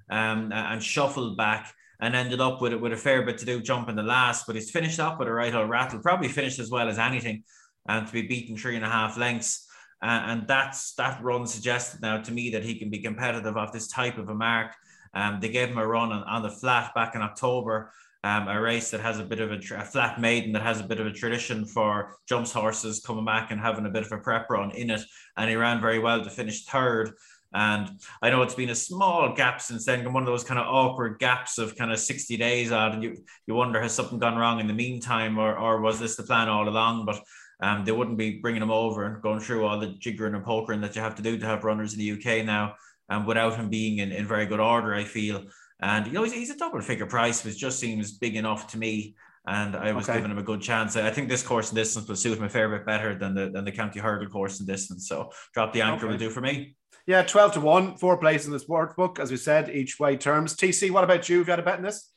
um, 0.10 0.51
and 0.51 0.84
shuffled 0.84 1.38
back 1.38 1.73
and 2.04 2.18
ended 2.18 2.42
up 2.42 2.62
with 2.62 2.74
it 2.74 2.82
with 2.82 2.92
a 2.92 2.98
fair 2.98 3.22
bit 3.22 3.38
to 3.38 3.46
do 3.46 3.62
jumping 3.62 3.96
the 3.96 4.04
last. 4.04 4.46
But 4.46 4.56
he's 4.56 4.70
finished 4.70 5.00
up 5.00 5.20
with 5.20 5.30
a 5.30 5.32
right 5.32 5.56
old 5.56 5.70
rattle, 5.70 6.00
probably 6.00 6.28
finished 6.28 6.60
as 6.60 6.70
well 6.70 6.89
as 6.89 7.00
anything 7.00 7.44
and 7.88 8.06
to 8.06 8.12
be 8.12 8.24
beaten 8.24 8.58
three 8.58 8.76
and 8.76 8.84
a 8.84 8.89
half 8.89 9.18
lengths. 9.18 9.66
Uh, 10.02 10.22
and 10.26 10.46
that's 10.46 10.96
that 10.96 11.24
run 11.24 11.48
suggested 11.48 12.02
now 12.02 12.18
to 12.18 12.34
me 12.34 12.50
that 12.50 12.63
he 12.63 12.78
can 12.78 12.89
be 12.89 13.00
competitive 13.00 13.56
off 13.56 13.72
this 13.72 13.88
type 13.88 14.18
of 14.18 14.28
a 14.28 14.36
mark. 14.36 14.74
Um, 15.13 15.39
they 15.39 15.48
gave 15.48 15.70
him 15.70 15.78
a 15.78 15.88
run 15.88 16.12
on, 16.12 16.24
on 16.24 16.44
the 16.44 16.50
flat 16.50 16.94
back 16.94 17.16
in 17.16 17.22
October, 17.22 17.94
um, 18.26 18.50
a 18.50 18.60
race 18.60 18.92
that 18.92 19.00
has 19.00 19.20
a 19.20 19.24
bit 19.24 19.39
of 19.39 19.52
a, 19.52 19.60
a, 19.76 19.86
flat 19.86 20.20
maiden 20.20 20.52
that 20.54 20.62
has 20.62 20.82
a 20.82 20.84
bit 20.84 21.00
of 21.00 21.08
a 21.08 21.12
tradition 21.12 21.66
for 21.66 22.18
jumps 22.28 22.52
horses 22.52 23.00
coming 23.00 23.24
back 23.24 23.52
and 23.52 23.62
having 23.62 23.86
a 23.86 23.89
bit 23.89 24.06
of 24.06 24.12
a 24.12 24.18
prep 24.18 24.50
run 24.50 24.72
in 24.72 24.89
it. 24.89 25.02
And 25.38 25.50
he 25.50 25.56
ran 25.56 25.80
very 25.80 26.00
well 26.00 26.22
to 26.22 26.30
finish 26.30 26.66
third. 26.66 27.12
And 27.54 28.00
I 28.22 28.30
know 28.30 28.42
it's 28.42 28.56
been 28.56 28.72
a 28.72 28.76
small 28.76 29.34
gap 29.36 29.62
since 29.62 29.86
then, 29.86 30.12
one 30.12 30.24
of 30.24 30.28
those 30.28 30.44
kind 30.44 30.60
of 30.60 30.68
awkward 30.68 31.20
gaps 31.20 31.60
of 31.60 31.76
kind 31.76 31.92
of 31.92 32.00
60 32.00 32.36
days 32.38 32.72
odd. 32.72 32.94
And 32.94 33.04
you, 33.04 33.18
you 33.46 33.54
wonder, 33.54 33.80
has 33.80 33.94
something 33.94 34.18
gone 34.18 34.38
wrong 34.38 34.60
in 34.60 34.68
the 34.68 34.74
meantime, 34.74 35.38
or, 35.38 35.56
or 35.58 35.82
was 35.82 36.00
this 36.00 36.16
the 36.16 36.24
plan 36.24 36.50
all 36.50 36.68
along? 36.68 37.06
But 37.06 37.22
um, 37.62 37.86
they 37.86 37.92
wouldn't 37.92 38.18
be 38.18 38.39
bringing 38.39 38.62
him 38.62 38.72
over 38.72 39.06
and 39.06 39.22
going 39.22 39.39
through 39.39 39.66
all 39.66 39.80
the 39.80 39.88
jiggering 39.88 40.36
and 40.36 40.44
pokering 40.44 40.82
that 40.82 40.96
you 40.96 41.02
have 41.02 41.16
to 41.16 41.22
do 41.22 41.38
to 41.38 41.46
have 41.46 41.63
runners 41.63 41.94
in 41.94 42.00
the 42.00 42.12
UK 42.12 42.46
now, 42.46 42.76
um, 43.10 43.26
without 43.26 43.56
him 43.56 43.70
being 43.70 44.00
in, 44.00 44.12
in 44.12 44.26
very 44.26 44.46
good 44.48 44.60
order, 44.60 44.94
I 44.96 45.04
feel. 45.04 45.46
And 45.80 46.08
you 46.08 46.13
know, 46.13 46.24
he's, 46.24 46.34
he's 46.34 46.50
a 46.50 46.58
double 46.58 46.82
figure 46.82 47.06
price, 47.06 47.44
which 47.46 47.58
just 47.58 47.80
seems 47.80 48.18
big 48.18 48.36
enough 48.36 48.68
to 48.72 48.78
me. 48.78 49.16
and 49.46 49.76
I 49.76 49.92
was 49.92 50.10
okay. 50.10 50.18
giving 50.18 50.32
him 50.32 50.39
a 50.39 50.44
good 50.44 50.62
chance. 50.62 50.96
I 50.96 51.12
think 51.12 51.30
this 51.30 51.44
course 51.44 51.70
and 51.70 51.76
distance 51.76 52.08
will 52.08 52.16
suit 52.16 52.38
him 52.38 52.46
a 52.46 52.50
fair 52.50 52.70
bit 52.70 52.86
better 52.86 53.18
than 53.18 53.36
the 53.36 53.50
than 53.50 53.66
the 53.66 53.72
county 53.72 54.00
hurdle 54.00 54.30
course 54.30 54.60
and 54.60 54.68
distance. 54.68 55.08
So 55.08 55.32
drop 55.54 55.74
the 55.74 55.82
anchor 55.82 56.06
okay. 56.06 56.13
will 56.13 56.18
do 56.18 56.30
for 56.30 56.42
me. 56.42 56.76
Yeah, 57.06 57.24
12 57.24 57.54
to 57.54 57.60
1, 57.60 57.98
four 57.98 58.18
places 58.18 58.48
in 58.48 58.54
the 58.54 58.60
sports 58.60 58.94
book, 58.96 59.20
as 59.20 59.30
we 59.30 59.38
said, 59.38 59.70
each 59.70 60.00
way 60.00 60.16
terms. 60.16 60.56
TC, 60.56 60.89
what 60.89 61.04
about 61.04 61.28
you? 61.28 61.39
Have 61.39 61.48
you 61.48 61.52
had 61.52 61.60
a 61.60 61.63
bet 61.63 61.78
in 61.78 61.84
this? 61.84 62.10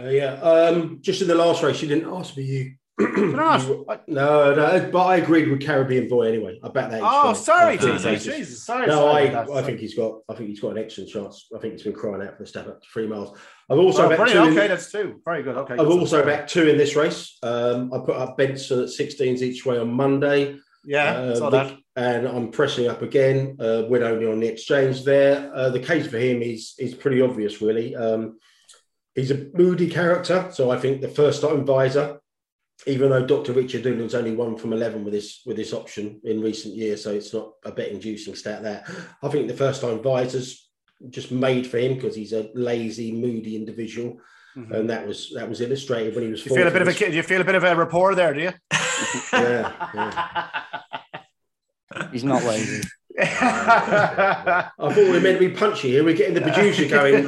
Uh, 0.00 0.08
yeah, 0.08 0.34
um, 0.34 0.98
just 1.00 1.22
in 1.22 1.28
the 1.28 1.34
last 1.34 1.62
race, 1.62 1.82
you 1.82 1.88
didn't 1.88 2.12
ask 2.12 2.36
me 2.36 2.44
you 2.44 2.74
no, 2.98 3.94
no, 4.06 4.90
but 4.90 5.06
I 5.06 5.16
agreed 5.16 5.50
with 5.50 5.60
Caribbean 5.60 6.08
Boy 6.08 6.28
anyway. 6.28 6.58
I 6.64 6.68
bet 6.70 6.90
that. 6.90 7.02
Oh, 7.04 7.34
sorry, 7.34 7.76
Jesus, 7.76 8.24
Jesus, 8.24 8.64
sorry. 8.64 8.86
No, 8.86 8.94
sorry, 8.94 9.34
I, 9.34 9.42
I 9.42 9.62
think 9.62 9.80
he's 9.80 9.94
got. 9.94 10.20
I 10.30 10.34
think 10.34 10.48
he's 10.48 10.60
got 10.60 10.70
an 10.70 10.78
excellent 10.78 11.10
chance. 11.10 11.46
I 11.54 11.58
think 11.58 11.74
he's 11.74 11.82
been 11.82 11.92
crying 11.92 12.22
out 12.22 12.38
for 12.38 12.44
the 12.44 12.46
step 12.46 12.66
up 12.66 12.80
to 12.80 12.88
three 12.90 13.06
miles. 13.06 13.38
I've 13.68 13.78
also 13.78 14.10
oh, 14.10 14.16
two. 14.24 14.38
Okay, 14.38 14.64
in, 14.64 14.70
that's 14.70 14.90
two. 14.90 15.20
Very 15.26 15.42
good. 15.42 15.58
Okay. 15.58 15.74
I've 15.74 15.90
also 15.90 16.24
backed 16.24 16.50
two 16.50 16.70
in 16.70 16.78
this 16.78 16.96
race. 16.96 17.36
Um, 17.42 17.92
I 17.92 17.98
put 17.98 18.16
up 18.16 18.38
Benson 18.38 18.84
at 18.84 18.88
16s 18.88 19.42
each 19.42 19.66
way 19.66 19.78
on 19.78 19.92
Monday. 19.92 20.56
Yeah, 20.86 21.16
uh, 21.16 21.36
saw 21.36 21.50
that. 21.50 21.76
And 21.96 22.28
I'm 22.28 22.50
pressing 22.50 22.88
up 22.88 23.02
again. 23.02 23.56
Uh, 23.58 23.84
win 23.88 24.02
only 24.02 24.26
on 24.26 24.40
the 24.40 24.46
exchange 24.46 25.02
there. 25.02 25.50
Uh, 25.54 25.70
the 25.70 25.80
case 25.80 26.06
for 26.06 26.18
him 26.18 26.42
is 26.42 26.74
is 26.78 26.94
pretty 26.94 27.22
obvious, 27.22 27.62
really. 27.62 27.96
Um, 27.96 28.38
he's 29.14 29.30
a 29.30 29.48
moody 29.54 29.88
character, 29.88 30.48
so 30.52 30.70
I 30.70 30.78
think 30.78 31.00
the 31.00 31.08
first 31.08 31.40
time 31.40 31.64
visor 31.64 32.20
even 32.86 33.10
though 33.10 33.24
Dr. 33.24 33.52
Richard 33.52 33.84
Newland's 33.84 34.14
only 34.14 34.32
one 34.32 34.56
from 34.56 34.72
11 34.72 35.02
with 35.04 35.14
this 35.14 35.40
with 35.46 35.56
this 35.56 35.72
option 35.72 36.20
in 36.24 36.42
recent 36.42 36.74
years, 36.74 37.02
so 37.02 37.12
it's 37.12 37.32
not 37.32 37.52
a 37.64 37.72
bet 37.72 37.88
inducing 37.88 38.34
stat 38.34 38.62
there. 38.62 38.84
I 39.22 39.28
think 39.28 39.48
the 39.48 39.54
first 39.54 39.80
time 39.80 40.02
visors 40.02 40.68
just 41.08 41.32
made 41.32 41.66
for 41.66 41.78
him 41.78 41.94
because 41.94 42.14
he's 42.14 42.32
a 42.32 42.50
lazy, 42.54 43.12
moody 43.12 43.56
individual. 43.56 44.18
Mm-hmm. 44.56 44.72
And 44.72 44.90
that 44.90 45.06
was 45.06 45.32
that 45.34 45.48
was 45.48 45.60
illustrated 45.60 46.14
when 46.14 46.24
he 46.24 46.30
was. 46.30 46.44
You 46.44 46.54
feel 46.54 46.66
a 46.66 46.70
bit 46.70 46.82
of 46.82 46.88
a 46.88 46.94
do 46.94 47.10
you 47.10 47.22
feel 47.22 47.40
a 47.40 47.44
bit 47.44 47.54
of 47.54 47.64
a 47.64 47.76
rapport 47.76 48.14
there, 48.14 48.32
do 48.32 48.40
you? 48.40 48.52
yeah, 49.32 49.90
yeah. 49.94 50.48
He's 52.12 52.24
not 52.24 52.42
lazy. 52.44 52.86
I 53.18 54.70
thought 54.78 54.94
we 54.94 55.10
were 55.10 55.20
meant 55.20 55.40
to 55.40 55.48
be 55.48 55.54
punchy 55.54 55.88
here. 55.88 56.04
We're 56.04 56.14
getting 56.14 56.34
the 56.34 56.42
producer 56.42 56.86
going. 56.86 57.22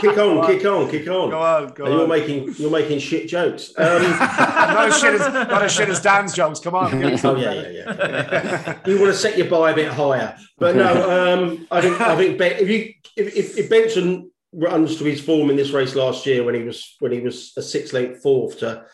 kick 0.00 0.18
on, 0.18 0.44
kick 0.44 0.64
on, 0.64 0.90
kick 0.90 1.06
on. 1.06 1.30
Go 1.30 1.40
on, 1.40 1.68
go 1.68 1.84
and 1.84 1.94
You're 1.94 2.08
making 2.08 2.54
you're 2.58 2.70
making 2.70 2.98
shit 2.98 3.28
jokes. 3.28 3.72
Um, 3.80 4.02
not 4.02 4.88
as 4.88 4.98
shit 4.98 5.14
as 5.14 5.20
not 5.20 5.62
as 5.62 5.72
shit 5.72 5.88
as 5.88 6.00
Dan's 6.00 6.32
jokes. 6.32 6.58
Come 6.58 6.74
on. 6.74 6.92
oh 7.24 7.36
yeah, 7.36 7.52
yeah, 7.52 7.70
yeah. 7.70 8.78
you 8.86 8.98
want 8.98 9.12
to 9.12 9.14
set 9.14 9.38
your 9.38 9.48
buy 9.48 9.70
a 9.70 9.74
bit 9.74 9.92
higher, 9.92 10.36
but 10.58 10.74
no. 10.74 11.32
Um, 11.32 11.66
I 11.70 11.80
think 11.80 12.00
I 12.00 12.16
think 12.16 12.38
ben, 12.38 12.52
if 12.58 12.68
you 12.68 12.92
if, 13.16 13.36
if, 13.36 13.58
if 13.58 13.70
Benson 13.70 14.30
runs 14.52 14.96
to 14.96 15.04
his 15.04 15.20
form 15.20 15.50
in 15.50 15.56
this 15.56 15.70
race 15.70 15.94
last 15.94 16.26
year 16.26 16.42
when 16.42 16.54
he 16.54 16.64
was 16.64 16.96
when 16.98 17.12
he 17.12 17.20
was 17.20 17.52
a 17.56 17.62
six 17.62 17.92
length 17.92 18.22
fourth 18.22 18.58
to 18.58 18.84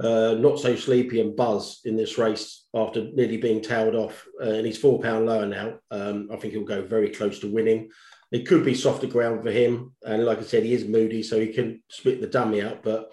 uh, 0.00 0.34
not 0.38 0.58
so 0.58 0.74
sleepy 0.74 1.20
and 1.20 1.36
buzz 1.36 1.80
in 1.84 1.96
this 1.96 2.18
race 2.18 2.63
after 2.74 3.04
nearly 3.12 3.36
being 3.36 3.60
tailed 3.60 3.94
off. 3.94 4.26
Uh, 4.40 4.50
and 4.50 4.66
he's 4.66 4.78
four 4.78 5.00
pound 5.00 5.26
lower 5.26 5.46
now. 5.46 5.78
Um, 5.90 6.28
I 6.32 6.36
think 6.36 6.52
he'll 6.52 6.64
go 6.64 6.82
very 6.82 7.10
close 7.10 7.38
to 7.40 7.52
winning. 7.52 7.90
It 8.32 8.46
could 8.48 8.64
be 8.64 8.74
softer 8.74 9.06
ground 9.06 9.44
for 9.44 9.50
him, 9.50 9.92
and 10.02 10.24
like 10.24 10.38
I 10.38 10.42
said, 10.42 10.64
he 10.64 10.72
is 10.72 10.84
moody, 10.84 11.22
so 11.22 11.38
he 11.38 11.52
can 11.52 11.82
split 11.88 12.20
the 12.20 12.26
dummy 12.26 12.62
out. 12.62 12.82
But 12.82 13.12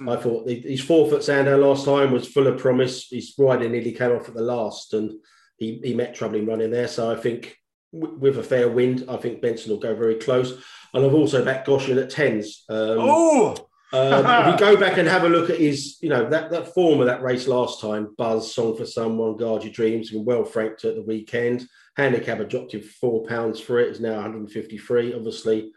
mm. 0.00 0.10
I 0.10 0.20
thought 0.20 0.48
his 0.48 0.80
four 0.80 1.08
foot 1.10 1.22
Sandown 1.22 1.60
last 1.60 1.84
time 1.84 2.10
was 2.10 2.28
full 2.28 2.46
of 2.46 2.58
promise. 2.58 3.08
His 3.10 3.34
rider 3.38 3.68
nearly 3.68 3.92
came 3.92 4.12
off 4.12 4.28
at 4.28 4.34
the 4.34 4.40
last, 4.40 4.94
and 4.94 5.12
he, 5.58 5.80
he 5.84 5.94
met 5.94 6.14
trouble 6.14 6.36
in 6.36 6.46
running 6.46 6.70
there. 6.70 6.88
So 6.88 7.10
I 7.10 7.16
think 7.16 7.56
w- 7.92 8.16
with 8.18 8.38
a 8.38 8.42
fair 8.42 8.70
wind, 8.70 9.04
I 9.08 9.16
think 9.16 9.42
Benson 9.42 9.72
will 9.72 9.78
go 9.78 9.94
very 9.94 10.16
close. 10.16 10.52
And 10.94 11.04
I've 11.04 11.14
also 11.14 11.44
backed 11.44 11.66
Goshen 11.66 11.98
at 11.98 12.10
tens. 12.10 12.64
Um, 12.68 12.98
oh, 12.98 13.68
um, 13.92 14.24
if 14.26 14.52
you 14.52 14.58
go 14.58 14.76
back 14.78 14.98
and 14.98 15.08
have 15.08 15.24
a 15.24 15.28
look 15.28 15.50
at 15.50 15.58
his, 15.58 15.98
you 16.00 16.08
know, 16.08 16.28
that, 16.28 16.50
that 16.50 16.74
form 16.74 17.00
of 17.00 17.06
that 17.06 17.22
race 17.22 17.46
last 17.46 17.80
time, 17.80 18.14
Buzz, 18.16 18.54
Song 18.54 18.76
for 18.76 18.86
Someone, 18.86 19.36
Guard 19.36 19.64
Your 19.64 19.72
Dreams, 19.72 20.12
and 20.12 20.24
well 20.24 20.44
franked 20.44 20.84
at 20.84 20.94
the 20.94 21.02
weekend. 21.02 21.66
Handicap 21.96 22.38
had 22.38 22.48
dropped 22.48 22.72
him 22.72 22.82
four 22.82 23.24
pounds 23.24 23.60
for 23.60 23.78
it, 23.78 23.88
is 23.88 24.00
now 24.00 24.14
153. 24.14 25.14
Obviously, 25.14 25.72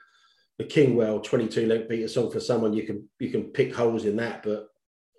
the 0.57 0.63
Kingwell 0.63 1.23
22 1.23 1.67
length 1.67 1.89
beat 1.89 2.03
a 2.03 2.09
Song 2.09 2.31
for 2.31 2.39
Someone, 2.39 2.73
you 2.73 2.83
can 2.83 3.09
you 3.19 3.29
can 3.29 3.45
pick 3.45 3.75
holes 3.75 4.05
in 4.05 4.15
that, 4.17 4.43
but 4.43 4.67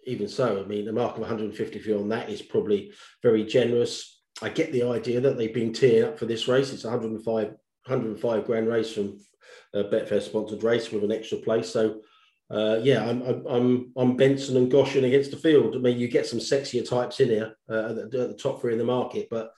even 0.07 0.29
so, 0.29 0.63
I 0.63 0.67
mean, 0.67 0.85
the 0.85 0.93
mark 0.93 1.15
of 1.15 1.21
153 1.21 1.93
on 1.95 2.09
that 2.11 2.31
is 2.31 2.41
probably 2.41 2.93
very 3.23 3.45
generous. 3.45 4.23
I 4.41 4.49
get 4.51 4.73
the 4.73 4.85
idea 4.85 5.21
that 5.21 5.37
they've 5.37 5.53
been 5.53 5.73
teeing 5.73 6.05
up 6.05 6.19
for 6.19 6.27
this 6.27 6.47
race. 6.47 6.73
It's 6.73 6.85
105, 6.85 7.47
105 7.47 8.45
grand 8.45 8.69
race 8.69 8.93
from 8.93 9.19
a 9.75 9.85
Betfair 9.85 10.23
sponsored 10.23 10.63
race 10.63 10.91
with 10.91 11.05
an 11.05 11.13
extra 11.13 11.39
place. 11.39 11.71
So 11.71 12.01
uh, 12.51 12.79
yeah, 12.83 13.09
I'm, 13.09 13.23
I'm 13.47 13.93
I'm 13.97 14.17
Benson 14.17 14.57
and 14.57 14.71
Goshen 14.71 15.05
against 15.05 15.33
the 15.33 15.37
field. 15.37 15.75
I 15.75 15.79
mean, 15.79 15.99
you 15.99 16.07
get 16.07 16.27
some 16.27 16.39
sexier 16.39 16.89
types 16.89 17.19
in 17.19 17.29
here 17.29 17.57
uh, 17.69 17.89
at, 17.91 17.97
the, 17.97 18.03
at, 18.03 18.11
the, 18.11 18.39
top 18.41 18.61
three 18.61 18.73
in 18.73 18.79
the 18.79 18.85
market, 18.85 19.29
but 19.31 19.53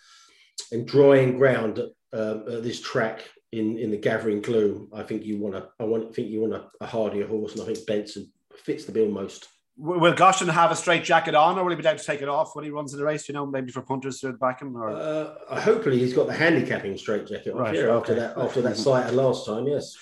in 0.72 0.86
drying 0.86 1.36
ground 1.36 1.80
uh, 2.14 2.36
at 2.50 2.62
this 2.62 2.80
track 2.80 3.28
in 3.52 3.78
in 3.78 3.90
the 3.90 3.96
gathering 3.98 4.40
gloom, 4.40 4.88
I 4.94 5.02
think 5.02 5.24
you 5.24 5.38
want 5.38 5.54
to 5.54 5.68
I 5.78 5.84
want 5.84 6.14
think 6.14 6.28
you 6.28 6.40
want 6.40 6.54
a, 6.54 6.64
a 6.80 6.86
hardier 6.86 7.26
horse, 7.26 7.52
and 7.52 7.62
I 7.62 7.66
think 7.66 7.86
Benson 7.86 8.32
fits 8.56 8.86
the 8.86 8.92
bill 8.92 9.10
most. 9.10 9.48
Will 9.76 10.14
Goshen 10.14 10.48
have 10.48 10.72
a 10.72 10.76
straight 10.76 11.04
jacket 11.04 11.36
on, 11.36 11.56
or 11.56 11.62
will 11.62 11.70
he 11.70 11.76
be 11.80 11.86
able 11.86 11.98
to 11.98 12.04
take 12.04 12.20
it 12.20 12.28
off 12.28 12.56
when 12.56 12.64
he 12.64 12.70
runs 12.70 12.94
in 12.94 12.98
the 12.98 13.04
race? 13.04 13.28
You 13.28 13.34
know, 13.34 13.46
maybe 13.46 13.70
for 13.70 13.82
punters 13.82 14.18
to 14.20 14.32
back 14.32 14.60
him. 14.60 14.76
Or 14.76 14.90
uh, 14.90 15.60
hopefully 15.60 15.98
he's 15.98 16.14
got 16.14 16.26
the 16.26 16.32
handicapping 16.32 16.96
straight 16.96 17.28
jacket 17.28 17.54
right, 17.54 17.76
okay. 17.76 17.88
after 17.88 18.14
that 18.14 18.38
after 18.38 18.62
that 18.62 18.78
sight 18.78 19.12
last 19.12 19.44
time. 19.46 19.68
Yes. 19.68 19.94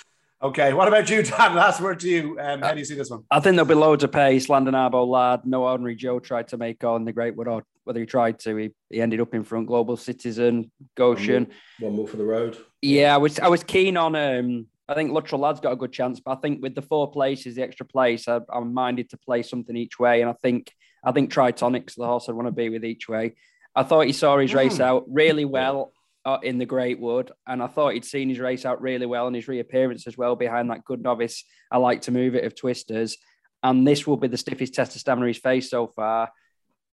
Okay, 0.47 0.73
what 0.75 0.87
about 0.87 1.11
you, 1.11 1.25
Dan? 1.25 1.55
Last 1.57 1.81
word 1.81 1.99
to 2.01 2.09
you. 2.09 2.39
Um, 2.39 2.63
how 2.63 2.73
do 2.73 2.79
you 2.79 2.85
see 2.85 2.95
this 2.95 3.11
one? 3.11 3.25
I 3.33 3.41
think 3.41 3.57
there'll 3.57 3.67
be 3.67 3.75
loads 3.75 4.05
of 4.05 4.13
pace. 4.13 4.49
Landon 4.49 4.75
Arbo 4.75 5.05
lad, 5.05 5.41
no 5.45 5.65
ordinary 5.65 5.97
Joe 5.97 6.21
tried 6.21 6.47
to 6.49 6.57
make 6.57 6.85
on 6.85 7.05
the 7.05 7.13
Great 7.13 7.35
Wood, 7.35 7.65
whether 7.83 7.99
he 7.99 8.07
tried 8.07 8.39
to, 8.41 8.55
he, 8.55 8.71
he 8.89 9.03
ended 9.03 9.21
up 9.21 9.35
in 9.35 9.43
front. 9.43 9.67
Global 9.67 9.97
Citizen, 9.97 10.71
Goshen. 10.95 11.47
One 11.47 11.51
more, 11.81 11.89
one 11.89 11.97
more 11.97 12.07
for 12.07 12.17
the 12.17 12.25
road. 12.25 12.59
Yeah, 12.81 13.13
I 13.13 13.17
was 13.17 13.41
I 13.41 13.49
was 13.49 13.65
keen 13.65 13.97
on. 13.97 14.15
Um, 14.15 14.67
I 14.89 14.95
think 14.95 15.11
Luttrell 15.11 15.41
Lad's 15.41 15.59
got 15.59 15.73
a 15.73 15.77
good 15.77 15.93
chance, 15.93 16.21
but 16.21 16.39
I 16.39 16.41
think 16.41 16.63
with 16.63 16.77
the 16.77 16.83
four 16.83 17.11
places, 17.11 17.57
the 17.57 17.65
extra 17.65 17.85
place, 17.85 18.29
I, 18.29 18.39
am 18.55 18.73
minded 18.73 19.11
to 19.11 19.17
play 19.17 19.43
something 19.43 19.77
each 19.77 19.99
way, 19.99 20.21
and 20.21 20.31
I 20.31 20.35
think 20.35 20.73
I 21.03 21.11
think 21.11 21.33
Tritonix, 21.33 21.97
the 21.97 22.07
horse 22.07 22.29
I 22.29 22.33
want 22.33 22.47
to 22.47 22.53
be 22.53 22.69
with 22.69 22.85
each 22.85 23.09
way. 23.09 23.35
I 23.75 23.83
thought 23.83 24.07
he 24.07 24.13
saw 24.13 24.39
his 24.39 24.53
mm. 24.53 24.59
race 24.59 24.79
out 24.79 25.07
really 25.09 25.45
well 25.45 25.93
Uh, 26.27 26.41
in 26.43 26.59
the 26.59 26.67
Great 26.67 26.99
Wood, 26.99 27.31
and 27.47 27.63
I 27.63 27.69
thought 27.69 27.95
he'd 27.95 28.05
seen 28.05 28.29
his 28.29 28.41
race 28.41 28.65
out 28.65 28.83
really 28.83 29.07
well 29.07 29.29
and 29.29 29.37
his 29.37 29.47
reappearance 29.47 30.09
as 30.09 30.19
well 30.19 30.35
behind 30.35 30.69
that 30.71 30.85
good 30.85 31.01
novice. 31.01 31.45
I 31.71 31.79
like 31.79 32.01
to 32.03 32.11
move 32.11 32.35
it 32.35 32.45
of 32.45 32.57
Twisters, 32.57 33.17
and 33.63 33.87
this 33.87 34.09
will 34.09 34.17
be 34.17 34.27
the 34.27 34.37
stiffest 34.37 34.75
test 34.75 34.97
of 34.97 35.01
stamina 35.01 35.29
he's 35.29 35.39
faced 35.39 35.71
so 35.71 35.87
far. 35.87 36.33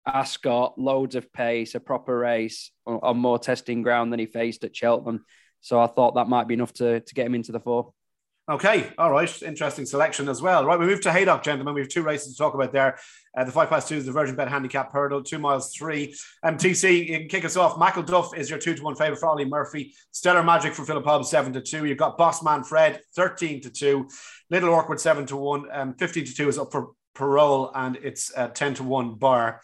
Ascot, 0.05 0.77
loads 0.77 1.15
of 1.15 1.33
pace, 1.33 1.73
a 1.73 1.79
proper 1.79 2.15
race 2.15 2.69
on, 2.85 2.99
on 3.01 3.17
more 3.17 3.39
testing 3.39 3.81
ground 3.81 4.13
than 4.13 4.19
he 4.19 4.27
faced 4.27 4.63
at 4.65 4.75
Cheltenham. 4.75 5.25
So 5.61 5.79
I 5.79 5.87
thought 5.87 6.13
that 6.13 6.29
might 6.29 6.47
be 6.47 6.53
enough 6.53 6.73
to, 6.73 6.99
to 6.99 7.13
get 7.15 7.25
him 7.25 7.33
into 7.33 7.51
the 7.51 7.59
four. 7.59 7.91
Okay, 8.49 8.91
all 8.97 9.09
right. 9.09 9.41
Interesting 9.41 9.85
selection 9.85 10.27
as 10.27 10.41
well. 10.41 10.65
Right, 10.65 10.77
we 10.77 10.85
move 10.85 10.99
to 11.01 11.13
Haydock, 11.13 11.43
gentlemen. 11.43 11.75
We 11.75 11.79
have 11.79 11.89
two 11.89 12.03
races 12.03 12.33
to 12.33 12.37
talk 12.37 12.53
about 12.53 12.73
there. 12.73 12.97
Uh, 13.37 13.45
the 13.45 13.53
five 13.53 13.69
past 13.69 13.87
two 13.87 13.95
is 13.95 14.05
the 14.05 14.11
Virgin 14.11 14.35
Bet 14.35 14.49
Handicap 14.49 14.91
Hurdle, 14.91 15.23
two 15.23 15.39
miles 15.39 15.73
three. 15.73 16.13
MTC, 16.43 17.07
you 17.07 17.19
can 17.19 17.29
kick 17.29 17.45
us 17.45 17.55
off. 17.55 17.77
Michael 17.77 18.03
Duff 18.03 18.35
is 18.35 18.49
your 18.49 18.59
two 18.59 18.75
to 18.75 18.83
one 18.83 18.95
favourite 18.95 19.17
for 19.17 19.29
Olly 19.29 19.45
Murphy. 19.45 19.93
Stellar 20.11 20.43
Magic 20.43 20.73
for 20.73 20.83
Philip 20.83 21.05
Hobbs, 21.05 21.29
seven 21.29 21.53
to 21.53 21.61
two. 21.61 21.85
You've 21.85 21.97
got 21.97 22.17
Bossman 22.17 22.65
Fred, 22.65 22.99
13 23.15 23.61
to 23.61 23.69
two. 23.69 24.09
Little 24.49 24.73
Awkward, 24.73 24.99
seven 24.99 25.25
to 25.27 25.37
one. 25.37 25.67
Um, 25.71 25.93
15 25.93 26.25
to 26.25 26.35
two 26.35 26.49
is 26.49 26.57
up 26.57 26.69
for 26.69 26.89
parole, 27.15 27.71
and 27.73 27.95
it's 28.03 28.29
uh, 28.35 28.49
10 28.49 28.73
to 28.75 28.83
one 28.83 29.15
bar. 29.15 29.61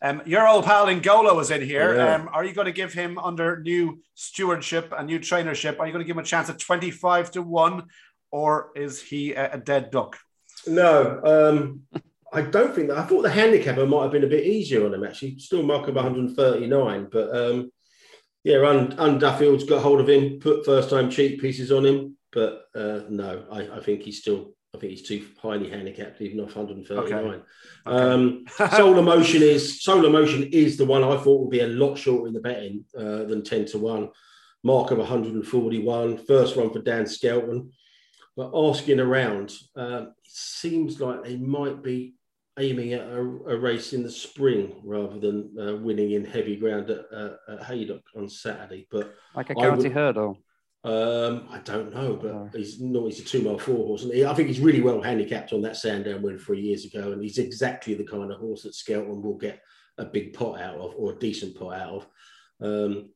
Um, 0.00 0.22
your 0.26 0.46
old 0.46 0.64
pal 0.64 0.86
Ngolo 0.86 1.40
is 1.40 1.50
in 1.50 1.62
here. 1.62 1.96
Yeah. 1.96 2.14
Um, 2.14 2.28
are 2.32 2.44
you 2.44 2.52
going 2.52 2.66
to 2.66 2.72
give 2.72 2.92
him 2.92 3.18
under 3.18 3.60
new 3.60 4.02
stewardship 4.14 4.92
and 4.96 5.06
new 5.06 5.18
trainership? 5.18 5.78
Are 5.78 5.86
you 5.86 5.92
going 5.92 6.04
to 6.04 6.06
give 6.06 6.16
him 6.16 6.22
a 6.22 6.26
chance 6.26 6.50
at 6.50 6.58
25 6.58 7.30
to 7.32 7.42
1 7.42 7.84
or 8.34 8.72
is 8.74 9.00
he 9.00 9.32
a, 9.32 9.56
dead 9.56 9.92
duck? 9.92 10.18
No, 10.66 11.20
um, 11.22 11.82
I 12.32 12.42
don't 12.42 12.74
think 12.74 12.88
that. 12.88 12.98
I 12.98 13.04
thought 13.04 13.22
the 13.22 13.30
handicapper 13.30 13.86
might 13.86 14.02
have 14.02 14.10
been 14.10 14.24
a 14.24 14.28
bit 14.28 14.44
easier 14.44 14.84
on 14.84 14.92
him 14.92 15.04
actually. 15.04 15.38
Still 15.38 15.62
mark 15.62 15.86
of 15.86 15.94
139, 15.94 17.08
but 17.12 17.36
um, 17.36 17.70
yeah, 18.42 18.56
Un, 18.56 18.92
Ann 18.98 19.18
Duffield's 19.20 19.62
got 19.62 19.82
hold 19.82 20.00
of 20.00 20.08
him, 20.08 20.40
put 20.40 20.64
first 20.64 20.90
time 20.90 21.10
cheap 21.10 21.40
pieces 21.40 21.70
on 21.70 21.86
him, 21.86 22.16
but 22.32 22.64
uh, 22.74 23.02
no, 23.08 23.44
I, 23.52 23.76
I, 23.76 23.80
think 23.80 24.02
he's 24.02 24.18
still. 24.18 24.52
I 24.74 24.78
think 24.78 24.90
he's 24.90 25.06
too 25.06 25.24
highly 25.40 25.70
handicapped, 25.70 26.20
even 26.20 26.40
off 26.40 26.56
139. 26.56 27.24
Okay. 27.24 27.42
Um, 27.86 28.46
Solar 28.72 29.02
Motion 29.02 29.42
is 29.42 29.80
Solar 29.84 30.10
Motion 30.10 30.42
is 30.50 30.76
the 30.76 30.86
one 30.86 31.04
I 31.04 31.16
thought 31.18 31.42
would 31.42 31.50
be 31.50 31.60
a 31.60 31.68
lot 31.68 31.94
shorter 31.94 32.26
in 32.26 32.34
the 32.34 32.40
betting 32.40 32.84
uh, 32.98 33.22
than 33.26 33.44
10 33.44 33.66
to 33.66 33.78
one. 33.78 34.08
Mark 34.64 34.90
of 34.90 34.98
141. 34.98 36.18
First 36.26 36.56
run 36.56 36.72
for 36.72 36.80
Dan 36.80 37.06
Skelton 37.06 37.70
but 38.36 38.50
asking 38.54 39.00
around, 39.00 39.52
uh, 39.76 40.02
it 40.02 40.08
seems 40.24 41.00
like 41.00 41.22
they 41.22 41.36
might 41.36 41.82
be 41.82 42.14
aiming 42.58 42.92
at 42.92 43.06
a, 43.06 43.18
a 43.18 43.56
race 43.56 43.92
in 43.92 44.02
the 44.02 44.10
spring 44.10 44.80
rather 44.84 45.18
than 45.18 45.54
uh, 45.60 45.76
winning 45.76 46.12
in 46.12 46.24
heavy 46.24 46.56
ground 46.56 46.90
at, 46.90 47.06
uh, 47.12 47.34
at 47.48 47.64
Haydock 47.64 48.02
on 48.16 48.28
Saturday. 48.28 48.86
But 48.90 49.14
like 49.34 49.50
a 49.50 49.54
county 49.54 49.84
would, 49.84 49.92
hurdle. 49.92 50.38
Um, 50.84 51.48
I 51.50 51.58
don't 51.58 51.94
know, 51.94 52.14
but 52.14 52.58
he's 52.58 52.80
no, 52.80 53.06
he's 53.06 53.20
a 53.20 53.24
two 53.24 53.42
mile 53.42 53.58
four 53.58 53.86
horse, 53.86 54.02
and 54.02 54.12
he, 54.12 54.24
I 54.24 54.34
think 54.34 54.48
he's 54.48 54.60
really 54.60 54.82
well 54.82 55.00
handicapped 55.00 55.52
on 55.52 55.62
that 55.62 55.76
Sandown 55.76 56.22
win 56.22 56.38
three 56.38 56.60
years 56.60 56.84
ago, 56.84 57.12
and 57.12 57.22
he's 57.22 57.38
exactly 57.38 57.94
the 57.94 58.04
kind 58.04 58.30
of 58.30 58.38
horse 58.38 58.62
that 58.62 58.74
Skelton 58.74 59.22
will 59.22 59.38
get 59.38 59.60
a 59.98 60.04
big 60.04 60.34
pot 60.34 60.60
out 60.60 60.76
of 60.76 60.94
or 60.96 61.12
a 61.12 61.18
decent 61.18 61.56
pot 61.58 61.80
out 61.80 61.90
of. 61.90 62.06
Um, 62.60 63.10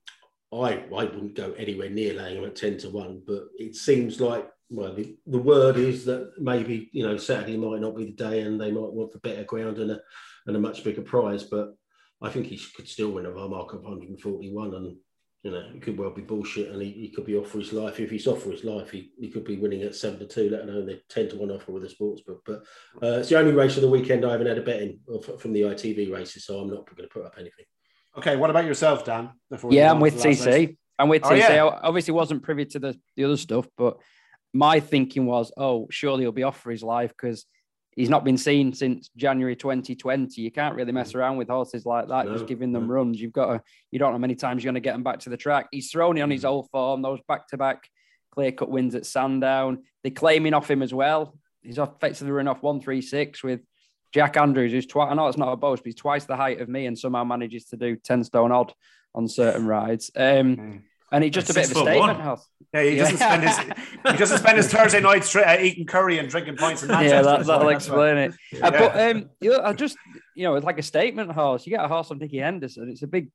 I 0.52 0.85
I 0.96 1.04
wouldn't 1.04 1.35
go 1.35 1.52
anywhere 1.59 1.90
near 1.90 2.14
laying 2.14 2.38
him 2.38 2.44
at 2.48 2.57
ten 2.57 2.78
to 2.78 2.90
one, 2.90 3.22
but 3.26 3.48
it 3.59 3.76
seems 3.76 4.20
like 4.20 4.48
well, 4.70 4.94
the, 4.94 5.16
the 5.26 5.38
word 5.38 5.76
is 5.76 6.04
that 6.04 6.33
maybe 6.38 6.90
you 6.92 7.07
know 7.07 7.16
Saturday 7.16 7.57
might 7.57 7.81
not 7.81 7.96
be 7.96 8.07
the 8.07 8.12
day, 8.12 8.40
and 8.40 8.61
they 8.61 8.70
might 8.70 8.92
want 8.92 9.12
the 9.12 9.18
better 9.18 9.44
ground 9.44 9.78
and 9.78 9.92
a 9.92 10.00
and 10.46 10.57
a 10.57 10.61
much 10.61 10.85
bigger 10.85 11.02
prize, 11.02 11.44
but 11.44 11.74
I 12.20 12.31
think 12.31 12.46
he 12.46 12.61
could 12.74 12.88
still 12.88 13.11
win 13.12 13.26
a 13.26 13.31
mark 13.31 13.74
of 13.74 13.83
141 13.83 14.74
and 14.74 14.96
you 15.44 15.52
know, 15.52 15.70
it 15.74 15.83
could 15.83 15.96
well 15.96 16.11
be 16.11 16.22
bullshit 16.22 16.70
and 16.70 16.83
he, 16.83 16.90
he 16.90 17.11
could 17.11 17.24
be 17.24 17.37
off 17.37 17.48
for 17.48 17.59
his 17.59 17.72
life. 17.72 18.00
If 18.00 18.11
he's 18.11 18.26
off 18.26 18.42
for 18.42 18.50
his 18.50 18.64
life, 18.64 18.90
he, 18.90 19.12
he 19.20 19.28
could 19.28 19.44
be 19.44 19.57
winning 19.57 19.83
at 19.83 19.94
seven 19.94 20.18
to 20.18 20.26
two, 20.26 20.50
let 20.50 20.62
alone 20.62 20.87
the 20.87 21.00
10 21.09 21.31
to 21.31 21.37
one 21.37 21.50
offer 21.50 21.70
with 21.70 21.85
the 21.85 21.88
sports 21.88 22.22
book. 22.22 22.42
But 22.44 22.64
uh, 23.02 23.20
it's 23.20 23.28
the 23.28 23.38
only 23.38 23.52
race 23.52 23.76
of 23.76 23.83
the 23.83 23.88
weekend 23.88 24.24
I 24.24 24.33
haven't 24.33 24.48
had 24.48 24.59
a 24.59 24.62
bet 24.62 24.83
in 24.83 24.98
from 25.38 25.52
the 25.52 25.62
ITV 25.62 26.12
races, 26.12 26.44
so 26.44 26.59
I'm 26.59 26.68
not 26.68 26.87
going 26.87 27.09
to 27.09 27.14
put 27.14 27.24
up 27.24 27.35
anything. 27.37 27.66
Okay, 28.16 28.35
what 28.35 28.50
about 28.50 28.64
yourself, 28.64 29.04
Dan? 29.04 29.31
Yeah, 29.70 29.92
I'm 29.92 30.00
with 30.00 30.20
TC. 30.20 30.46
Race? 30.46 30.76
I'm 30.98 31.09
with 31.09 31.24
oh, 31.24 31.31
TC. 31.31 31.38
Yeah. 31.38 31.64
I 31.66 31.87
obviously 31.87 32.14
wasn't 32.14 32.42
privy 32.42 32.64
to 32.64 32.78
the, 32.81 33.00
the 33.14 33.24
other 33.24 33.37
stuff, 33.37 33.68
but 33.76 33.98
my 34.52 34.80
thinking 34.80 35.26
was, 35.26 35.52
oh, 35.56 35.87
surely 35.90 36.22
he'll 36.22 36.32
be 36.32 36.42
off 36.42 36.61
for 36.61 36.70
his 36.70 36.82
life 36.82 37.11
because 37.11 37.44
he's 37.94 38.08
not 38.08 38.24
been 38.24 38.38
seen 38.38 38.72
since 38.72 39.11
January 39.16 39.56
2020. 39.56 40.40
You 40.40 40.50
can't 40.50 40.74
really 40.74 40.92
mess 40.92 41.12
mm. 41.12 41.16
around 41.16 41.37
with 41.37 41.48
horses 41.48 41.84
like 41.84 42.08
that, 42.08 42.26
no, 42.26 42.32
just 42.32 42.46
giving 42.46 42.72
them 42.72 42.90
runs. 42.90 43.20
You've 43.20 43.32
got 43.32 43.46
to, 43.46 43.62
you 43.90 43.98
don't 43.98 44.11
know 44.11 44.14
how 44.14 44.18
many 44.18 44.34
times 44.34 44.62
you're 44.62 44.72
going 44.72 44.82
to 44.82 44.87
get 44.87 44.92
them 44.92 45.02
back 45.02 45.20
to 45.20 45.30
the 45.30 45.37
track. 45.37 45.66
He's 45.70 45.90
thrown 45.90 46.16
it 46.16 46.22
on 46.22 46.30
his 46.30 46.44
mm. 46.44 46.48
old 46.48 46.70
form, 46.70 47.02
those 47.02 47.20
back 47.26 47.48
to 47.48 47.56
back 47.56 47.88
clear 48.30 48.52
cut 48.52 48.70
wins 48.70 48.94
at 48.94 49.06
Sandown. 49.06 49.82
They're 50.02 50.12
claiming 50.12 50.54
off 50.54 50.70
him 50.70 50.82
as 50.82 50.94
well. 50.94 51.37
He's 51.62 51.78
effectively 51.78 52.30
run 52.30 52.48
off 52.48 52.62
136 52.62 53.42
with 53.42 53.61
Jack 54.12 54.37
Andrews, 54.37 54.72
who's 54.72 54.87
twice, 54.87 55.11
I 55.11 55.14
know 55.14 55.28
it's 55.28 55.37
not 55.37 55.52
a 55.52 55.56
boast, 55.56 55.82
but 55.82 55.88
he's 55.88 55.94
twice 55.96 56.24
the 56.24 56.37
height 56.37 56.61
of 56.61 56.68
me 56.68 56.87
and 56.87 56.98
somehow 56.98 57.24
manages 57.24 57.66
to 57.66 57.76
do 57.76 57.96
10 57.96 58.24
stone 58.24 58.52
odd 58.52 58.72
on 59.14 59.28
certain 59.28 59.66
rides. 59.66 60.11
Um, 60.16 60.56
mm. 60.56 60.82
And 61.10 61.24
he 61.24 61.30
just 61.30 61.48
it's 61.48 61.56
a 61.56 61.60
bit 61.60 61.70
of 61.70 61.76
a 61.76 61.80
statement. 61.80 62.18
One. 62.18 62.38
Yeah, 62.74 62.82
he 62.82 62.96
doesn't 62.96 63.16
spend 63.16 63.42
his 63.42 63.58
he 63.58 64.18
doesn't 64.18 64.38
spend 64.38 64.56
his 64.58 64.70
Thursday 64.70 65.00
nights 65.00 65.34
uh, 65.34 65.56
eating 65.58 65.86
curry 65.86 66.18
and 66.18 66.28
drinking 66.28 66.56
pints 66.56 66.82
in 66.82 66.88
Manchester. 66.88 67.16
Yeah, 67.16 67.22
that, 67.22 67.46
that'll 67.46 67.68
explain 67.70 68.18
it. 68.18 68.34
Yeah. 68.52 68.66
Uh, 68.66 68.70
but 68.70 69.00
um, 69.00 69.30
you 69.40 69.50
know, 69.50 69.62
I 69.62 69.72
just 69.72 69.96
you 70.38 70.44
know, 70.44 70.54
it's 70.54 70.64
like 70.64 70.78
a 70.78 70.82
statement 70.82 71.32
horse. 71.32 71.66
You 71.66 71.70
get 71.70 71.84
a 71.84 71.88
horse 71.88 72.12
on 72.12 72.18
Nicky 72.18 72.38
Henderson. 72.38 72.88
It's 72.88 73.02
a 73.02 73.08
big, 73.08 73.30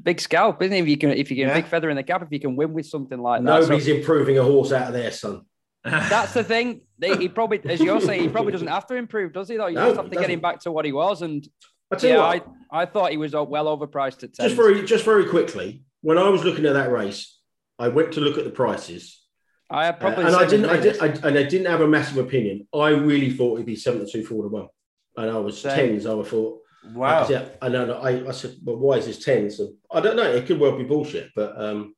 big 0.00 0.18
scalp, 0.20 0.62
isn't 0.62 0.72
it? 0.72 0.80
If 0.80 0.88
you 0.88 0.96
can, 0.96 1.10
if 1.10 1.30
you 1.30 1.36
can, 1.36 1.48
yeah. 1.48 1.54
big 1.54 1.66
feather 1.66 1.90
in 1.90 1.96
the 1.96 2.02
cap. 2.02 2.22
If 2.22 2.28
you 2.30 2.40
can 2.40 2.56
win 2.56 2.72
with 2.72 2.86
something 2.86 3.18
like 3.18 3.42
that, 3.42 3.60
nobody's 3.60 3.84
so, 3.84 3.92
improving 3.92 4.38
a 4.38 4.42
horse 4.42 4.72
out 4.72 4.88
of 4.88 4.94
there, 4.94 5.10
son. 5.10 5.42
That's 5.84 6.32
the 6.32 6.42
thing. 6.42 6.80
They, 6.98 7.14
he 7.16 7.28
probably, 7.28 7.60
as 7.64 7.78
you're 7.80 8.00
saying, 8.00 8.22
he 8.22 8.28
probably 8.28 8.52
doesn't 8.52 8.68
have 8.68 8.86
to 8.86 8.94
improve, 8.94 9.34
does 9.34 9.50
he? 9.50 9.58
Though 9.58 9.66
you 9.66 9.74
no, 9.74 9.88
just 9.88 10.00
have 10.00 10.10
to 10.10 10.16
get 10.16 10.30
him 10.30 10.40
back 10.40 10.60
to 10.60 10.72
what 10.72 10.86
he 10.86 10.92
was. 10.92 11.20
And 11.20 11.46
I 11.92 12.06
yeah, 12.06 12.22
I, 12.22 12.40
I 12.70 12.86
thought 12.86 13.10
he 13.10 13.18
was 13.18 13.34
well 13.34 13.76
overpriced 13.76 14.24
at 14.24 14.32
ten. 14.32 14.46
Just 14.46 14.56
very, 14.56 14.82
just 14.86 15.04
very 15.04 15.26
quickly. 15.26 15.82
When 16.06 16.18
I 16.18 16.28
was 16.28 16.44
looking 16.44 16.66
at 16.66 16.74
that 16.74 16.92
race, 16.92 17.36
I 17.80 17.88
went 17.88 18.12
to 18.12 18.20
look 18.20 18.38
at 18.38 18.44
the 18.44 18.50
prices. 18.50 19.20
I 19.68 19.90
probably 19.90 20.22
uh, 20.22 20.28
and 20.28 20.36
I 20.36 20.46
didn't, 20.46 20.70
I 20.70 20.76
did, 20.76 21.02
I, 21.02 21.06
and 21.06 21.36
I 21.36 21.42
didn't 21.42 21.66
have 21.66 21.80
a 21.80 21.88
massive 21.88 22.18
opinion. 22.18 22.68
I 22.72 22.90
really 22.90 23.32
thought 23.32 23.54
it'd 23.54 23.66
be 23.66 23.74
seventy-two 23.74 24.24
four 24.24 24.44
to 24.44 24.48
one, 24.48 24.68
and 25.16 25.28
I 25.28 25.38
was 25.38 25.60
Same. 25.60 25.74
tens. 25.74 26.06
I 26.06 26.22
thought, 26.22 26.60
wow. 26.94 27.26
Yeah, 27.28 27.48
I 27.60 27.68
know. 27.70 27.94
I, 27.94 28.28
I 28.28 28.30
said, 28.30 28.54
well, 28.62 28.76
why 28.76 28.98
is 28.98 29.06
this 29.06 29.24
tens? 29.24 29.58
And 29.58 29.74
I 29.90 30.00
don't 30.00 30.14
know. 30.14 30.30
It 30.30 30.46
could 30.46 30.60
well 30.60 30.78
be 30.78 30.84
bullshit, 30.84 31.32
but 31.34 31.60
um, 31.60 31.96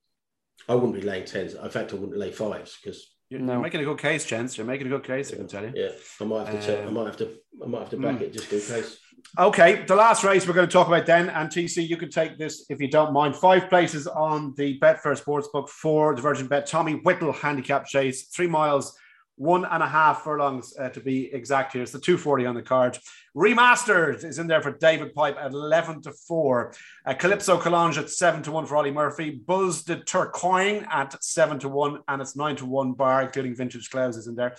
I 0.71 0.75
wouldn't 0.75 0.95
be 0.95 1.03
laying 1.03 1.27
tens. 1.27 1.53
In 1.53 1.69
fact, 1.69 1.93
I 1.93 1.97
wouldn't 1.97 2.17
lay 2.17 2.33
fives 2.33 2.79
because 2.83 3.15
you're, 3.29 3.41
no. 3.41 3.61
making 3.61 3.83
a 3.83 3.85
good 3.85 3.99
case, 3.99 4.25
Chance. 4.25 4.57
You're 4.57 4.67
making 4.67 4.87
a 4.87 4.91
good 4.91 5.05
case. 5.05 5.35
I 5.35 5.37
can 5.37 5.49
tell 5.49 5.65
you. 5.65 5.73
Yeah, 5.75 5.91
I 6.19 6.25
might 6.25 6.49
have 6.49 6.65
to. 6.65 6.81
Um, 6.81 6.89
I 6.89 6.91
might 6.93 7.07
have 7.09 7.17
to. 7.19 7.29
I 7.63 7.67
might 7.67 7.81
have 7.81 7.91
to 7.91 7.99
back 7.99 8.21
mm. 8.21 8.23
it 8.23 8.33
just 8.33 8.51
in 8.51 8.61
case. 8.61 9.01
Okay, 9.39 9.85
the 9.85 9.95
last 9.95 10.25
race 10.25 10.47
we're 10.47 10.55
going 10.55 10.67
to 10.67 10.73
talk 10.73 10.89
about 10.89 11.07
then, 11.07 11.29
and 11.31 11.49
TC, 11.49 11.89
you 11.89 11.97
can 11.97 12.11
take 12.11 12.39
this 12.39 12.67
if 12.71 12.81
you 12.81 12.89
don't 12.89 13.13
mind. 13.13 13.37
Five 13.37 13.69
places 13.69 14.07
on 14.07 14.55
the 14.57 14.79
Betfair 14.81 15.21
Sportsbook 15.21 15.69
for 15.69 16.15
the 16.15 16.23
Virgin 16.23 16.47
Bet 16.47 16.67
Tommy 16.67 16.95
Whittle 16.95 17.33
handicap 17.33 17.87
chase, 17.87 18.29
three 18.29 18.47
miles, 18.47 18.97
one 19.37 19.65
and 19.65 19.83
a 19.83 19.89
half 19.89 20.25
furlongs 20.25 20.75
uh, 20.79 20.89
to 20.89 21.01
be 21.01 21.33
exact 21.33 21.73
here. 21.73 21.83
It's 21.83 21.93
the 21.93 22.01
240 22.01 22.47
on 22.47 22.55
the 22.57 22.63
card. 22.63 22.99
Remastered 23.37 24.25
is 24.25 24.41
in 24.41 24.49
there 24.49 24.61
for 24.61 24.73
David 24.73 25.15
Pipe 25.15 25.37
at 25.41 25.53
11 25.53 26.03
to 26.03 26.13
4. 26.13 26.75
Uh, 27.07 27.15
Calypso 27.15 27.61
Collage 27.61 27.99
at 27.99 28.11
7 28.11 28.43
to 28.43 28.51
1 28.51 28.67
for 28.67 28.77
Olly 28.77 28.91
Murphy. 28.91 29.31
Buzz 29.31 29.85
de 29.85 29.97
Turcoing 29.97 30.87
at 30.91 31.23
7 31.23 31.61
to 31.61 31.69
1, 31.69 32.01
and 32.09 32.21
it's 32.21 32.35
9 32.35 32.57
to 32.57 32.67
1 32.67 32.95
bar, 32.95 33.23
including 33.23 33.55
Vintage 33.55 33.91
Clouds 33.91 34.17
is 34.17 34.27
in 34.27 34.35
there 34.35 34.57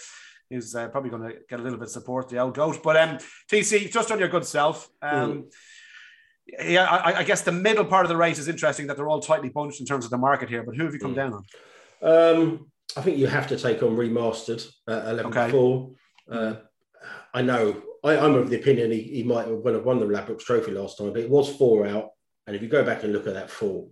is 0.50 0.76
uh, 0.76 0.88
probably 0.90 1.10
going 1.10 1.24
to 1.24 1.36
get 1.50 1.60
a 1.60 1.64
little 1.64 1.78
bit 1.78 1.88
of 1.88 1.92
support, 1.92 2.30
the 2.30 2.40
old 2.40 2.56
goat. 2.56 2.82
But 2.84 2.98
um, 2.98 3.18
TC, 3.52 3.92
just 3.92 4.12
on 4.12 4.20
your 4.20 4.28
good 4.28 4.46
self. 4.46 4.90
Um, 5.02 5.34
mm. 5.34 5.52
Yeah, 6.64 6.86
I, 6.86 7.20
I, 7.20 7.24
guess 7.24 7.44
the 7.44 7.52
middle 7.52 7.86
part 7.86 8.06
of 8.06 8.10
the 8.10 8.18
race 8.18 8.40
is 8.40 8.48
interesting 8.48 8.88
that 8.88 8.98
they're 8.98 9.08
all 9.08 9.20
tightly 9.20 9.50
bunched 9.50 9.80
in 9.80 9.86
terms 9.86 10.04
of 10.04 10.10
the 10.10 10.18
market 10.18 10.50
here. 10.50 10.64
But 10.64 10.76
who 10.76 10.86
have 10.86 10.94
you 10.94 11.00
come 11.00 11.14
mm. 11.14 11.18
down 11.18 11.34
on? 11.34 11.46
Um, 12.02 12.72
I 12.98 13.02
think 13.02 13.18
you 13.18 13.28
have 13.28 13.48
to 13.48 13.58
take 13.58 13.84
on 13.84 13.96
remastered 13.96 14.66
at 14.88 15.06
11 15.10 15.26
okay. 15.28 15.52
4. 15.52 15.92
Uh, 16.32 16.56
I 17.34 17.42
know 17.44 17.82
I, 18.04 18.16
am 18.16 18.36
of 18.36 18.50
the 18.50 18.58
opinion 18.58 18.92
he, 18.92 19.02
he 19.02 19.24
might 19.24 19.48
have 19.48 19.60
won 19.86 20.00
the 20.00 20.06
Ladbrokes 20.06 20.44
Trophy 20.44 20.72
last 20.72 20.98
time, 20.98 21.14
but 21.14 21.22
it 21.22 21.30
was 21.30 21.56
four 21.56 21.86
out. 21.86 22.10
And 22.48 22.56
if 22.56 22.62
you 22.62 22.68
go 22.68 22.84
back 22.84 23.04
and 23.04 23.14
look 23.14 23.28
at 23.28 23.34
that 23.34 23.50
four, 23.50 23.88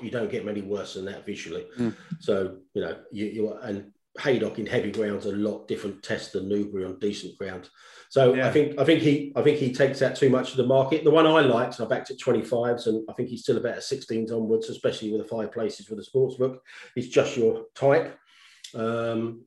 you 0.00 0.10
don't 0.10 0.30
get 0.30 0.44
many 0.44 0.60
worse 0.60 0.94
than 0.94 1.04
that 1.06 1.24
visually. 1.24 1.66
Mm. 1.78 1.94
So, 2.20 2.58
you 2.74 2.82
know, 2.82 2.96
you, 3.10 3.26
you 3.26 3.58
and 3.62 3.92
Haydock 4.20 4.58
in 4.58 4.66
heavy 4.66 4.90
ground's 4.90 5.26
a 5.26 5.32
lot 5.32 5.66
different 5.68 6.02
test 6.02 6.32
than 6.32 6.48
Newbury 6.48 6.84
on 6.84 6.98
decent 6.98 7.36
ground. 7.38 7.70
So 8.10 8.34
yeah. 8.34 8.46
I 8.46 8.52
think 8.52 8.78
I 8.78 8.84
think 8.84 9.00
he 9.00 9.32
I 9.36 9.42
think 9.42 9.58
he 9.58 9.72
takes 9.72 9.98
that 10.00 10.16
too 10.16 10.28
much 10.28 10.50
of 10.50 10.58
the 10.58 10.66
market. 10.66 11.02
The 11.02 11.10
one 11.10 11.26
I 11.26 11.40
liked, 11.40 11.80
I 11.80 11.86
backed 11.86 12.10
at 12.10 12.18
25s, 12.18 12.86
and 12.86 13.08
I 13.08 13.14
think 13.14 13.30
he's 13.30 13.42
still 13.42 13.56
about 13.56 13.78
16s 13.78 14.30
onwards, 14.30 14.68
especially 14.68 15.10
with 15.10 15.22
the 15.22 15.28
five 15.28 15.50
places 15.50 15.88
with 15.88 15.98
the 15.98 16.04
sports 16.04 16.36
book. 16.36 16.62
He's 16.94 17.08
just 17.08 17.36
your 17.38 17.64
type. 17.74 18.18
Um, 18.74 19.46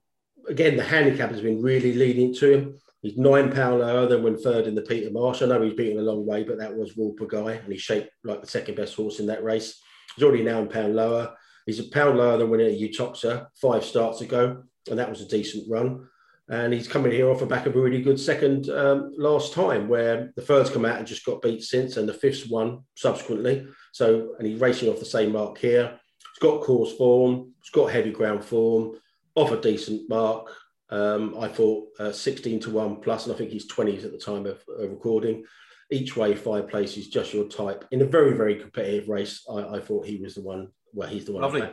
again, 0.49 0.78
the 0.78 0.84
handicap 0.84 1.30
has 1.30 1.41
been 1.41 1.62
really 1.62 1.93
leading 1.93 2.34
to 2.36 2.51
him. 2.51 2.80
He's 3.04 3.17
nine 3.17 3.51
pound 3.51 3.82
lower 3.82 4.08
than 4.08 4.23
when 4.23 4.36
third 4.36 4.65
in 4.65 4.73
the 4.73 4.82
Peter 4.82 5.12
Marsh. 5.12 5.43
I 5.43 5.45
know 5.45 5.62
he's 5.62 5.75
beaten 5.75 5.99
a 5.99 6.01
long 6.01 6.25
way, 6.25 6.43
but 6.43 6.58
that 6.58 6.75
was 6.75 6.95
Wolper 6.95 7.28
Guy, 7.28 7.54
and 7.54 7.71
he's 7.71 7.82
shaped 7.82 8.10
like 8.23 8.41
the 8.41 8.47
second 8.47 8.75
best 8.75 8.95
horse 8.95 9.19
in 9.19 9.28
that 9.28 9.43
race. 9.43 9.80
He's 10.15 10.23
already 10.23 10.43
nine 10.43 10.67
pound 10.69 10.95
lower. 10.95 11.36
He's 11.65 11.80
a 11.80 11.84
pound 11.84 12.17
lower 12.17 12.38
than 12.38 12.49
winning 12.49 12.67
at 12.67 12.80
Uttoxeter 12.80 13.47
five 13.60 13.84
starts 13.84 14.21
ago, 14.21 14.63
and 14.89 14.99
that 14.99 15.10
was 15.10 15.21
a 15.21 15.28
decent 15.28 15.69
run. 15.69 16.08
And 16.47 16.71
he's 16.71 16.88
coming 16.88 17.12
here 17.12 17.30
off 17.30 17.39
the 17.39 17.47
back 17.47 17.65
of 17.65 17.75
a 17.75 17.82
really 17.82 18.04
good 18.04 18.19
second 18.19 18.69
um, 18.69 19.13
last 19.17 19.54
time, 19.54 19.88
where 19.88 20.32
the 20.36 20.43
third's 20.43 20.69
come 20.69 20.86
out 20.86 20.99
and 20.99 21.08
just 21.08 21.25
got 21.25 21.41
beat 21.41 21.63
since, 21.63 21.97
and 21.97 22.08
the 22.08 22.13
fifth's 22.13 22.47
won 22.47 22.84
subsequently. 22.95 23.67
So, 23.93 24.36
and 24.38 24.47
he's 24.47 24.62
racing 24.62 24.89
off 24.89 24.99
the 24.99 25.06
same 25.06 25.32
mark 25.32 25.58
here. 25.58 25.99
He's 26.19 26.39
got 26.39 26.62
course 26.62 26.95
form, 26.95 27.54
he's 27.62 27.71
got 27.71 27.91
heavy 27.91 28.12
ground 28.12 28.45
form, 28.45 28.99
off 29.34 29.51
a 29.51 29.60
decent 29.60 30.08
mark. 30.08 30.54
Um, 30.89 31.36
I 31.39 31.47
thought 31.47 31.88
uh, 31.99 32.12
16 32.12 32.60
to 32.62 32.69
1 32.69 32.97
plus, 32.97 33.25
and 33.25 33.34
I 33.34 33.38
think 33.38 33.49
he's 33.49 33.71
20s 33.71 34.06
at 34.06 34.12
the 34.12 34.19
time 34.19 34.45
of, 34.45 34.63
of 34.78 34.91
recording. 34.91 35.45
Each 35.91 36.15
way, 36.15 36.36
five 36.36 36.67
places, 36.67 37.08
just 37.08 37.34
your 37.34 37.47
type. 37.47 37.86
In 37.91 38.01
a 38.04 38.06
very, 38.06 38.34
very 38.34 38.56
competitive 38.56 39.10
race, 39.10 39.43
I, 39.49 39.78
I 39.78 39.80
thought 39.80 40.06
he 40.06 40.17
was 40.17 40.36
the 40.36 40.41
one 40.41 40.69
well, 40.95 41.10
he's 41.10 41.25
the 41.25 41.34
one. 41.34 41.43
Lovely. 41.43 41.67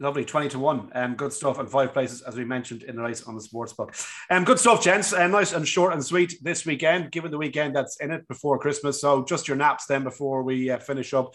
Lovely, 0.00 0.24
20 0.24 0.48
to 0.48 0.58
1. 0.58 0.90
Um, 0.94 1.14
good 1.14 1.32
stuff, 1.32 1.60
and 1.60 1.70
five 1.70 1.92
places, 1.92 2.22
as 2.22 2.34
we 2.34 2.44
mentioned 2.44 2.82
in 2.82 2.96
the 2.96 3.02
race 3.02 3.22
on 3.22 3.36
the 3.36 3.40
sports 3.40 3.72
book. 3.72 3.94
Um, 4.28 4.42
good 4.42 4.58
stuff, 4.58 4.82
gents. 4.82 5.12
Uh, 5.12 5.28
nice 5.28 5.52
and 5.52 5.66
short 5.66 5.92
and 5.92 6.04
sweet 6.04 6.34
this 6.42 6.66
weekend, 6.66 7.12
given 7.12 7.30
the 7.30 7.38
weekend 7.38 7.76
that's 7.76 8.00
in 8.00 8.10
it 8.10 8.26
before 8.26 8.58
Christmas. 8.58 9.00
So, 9.00 9.24
just 9.24 9.46
your 9.46 9.56
naps 9.56 9.86
then 9.86 10.02
before 10.02 10.42
we 10.42 10.68
uh, 10.68 10.78
finish 10.78 11.14
up. 11.14 11.34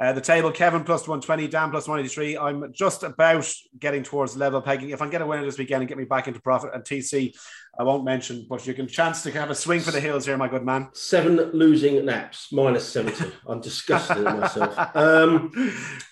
Uh, 0.00 0.12
the 0.12 0.20
table, 0.20 0.50
Kevin 0.50 0.84
plus 0.84 1.02
120, 1.02 1.48
Dan 1.48 1.70
plus 1.70 1.86
183. 1.86 2.38
I'm 2.38 2.72
just 2.72 3.02
about 3.02 3.50
getting 3.78 4.02
towards 4.02 4.36
level 4.36 4.60
pegging. 4.60 4.90
If 4.90 5.02
I 5.02 5.08
get 5.08 5.22
a 5.22 5.26
winner 5.26 5.44
this 5.44 5.58
weekend 5.58 5.82
and 5.82 5.88
get 5.88 5.98
me 5.98 6.04
back 6.04 6.28
into 6.28 6.40
profit, 6.40 6.70
and 6.74 6.82
TC, 6.82 7.34
I 7.78 7.82
won't 7.82 8.04
mention, 8.04 8.46
but 8.48 8.66
you 8.66 8.74
can 8.74 8.86
chance 8.86 9.22
to 9.22 9.30
have 9.32 9.50
a 9.50 9.54
swing 9.54 9.80
for 9.80 9.90
the 9.90 10.00
hills 10.00 10.26
here, 10.26 10.36
my 10.36 10.48
good 10.48 10.64
man. 10.64 10.88
Seven 10.94 11.36
losing 11.52 12.04
naps, 12.04 12.52
minus 12.52 12.88
70. 12.88 13.32
I'm 13.48 13.60
disgusted 13.60 14.26
at 14.26 14.38
myself. 14.38 14.96
Um, 14.96 15.52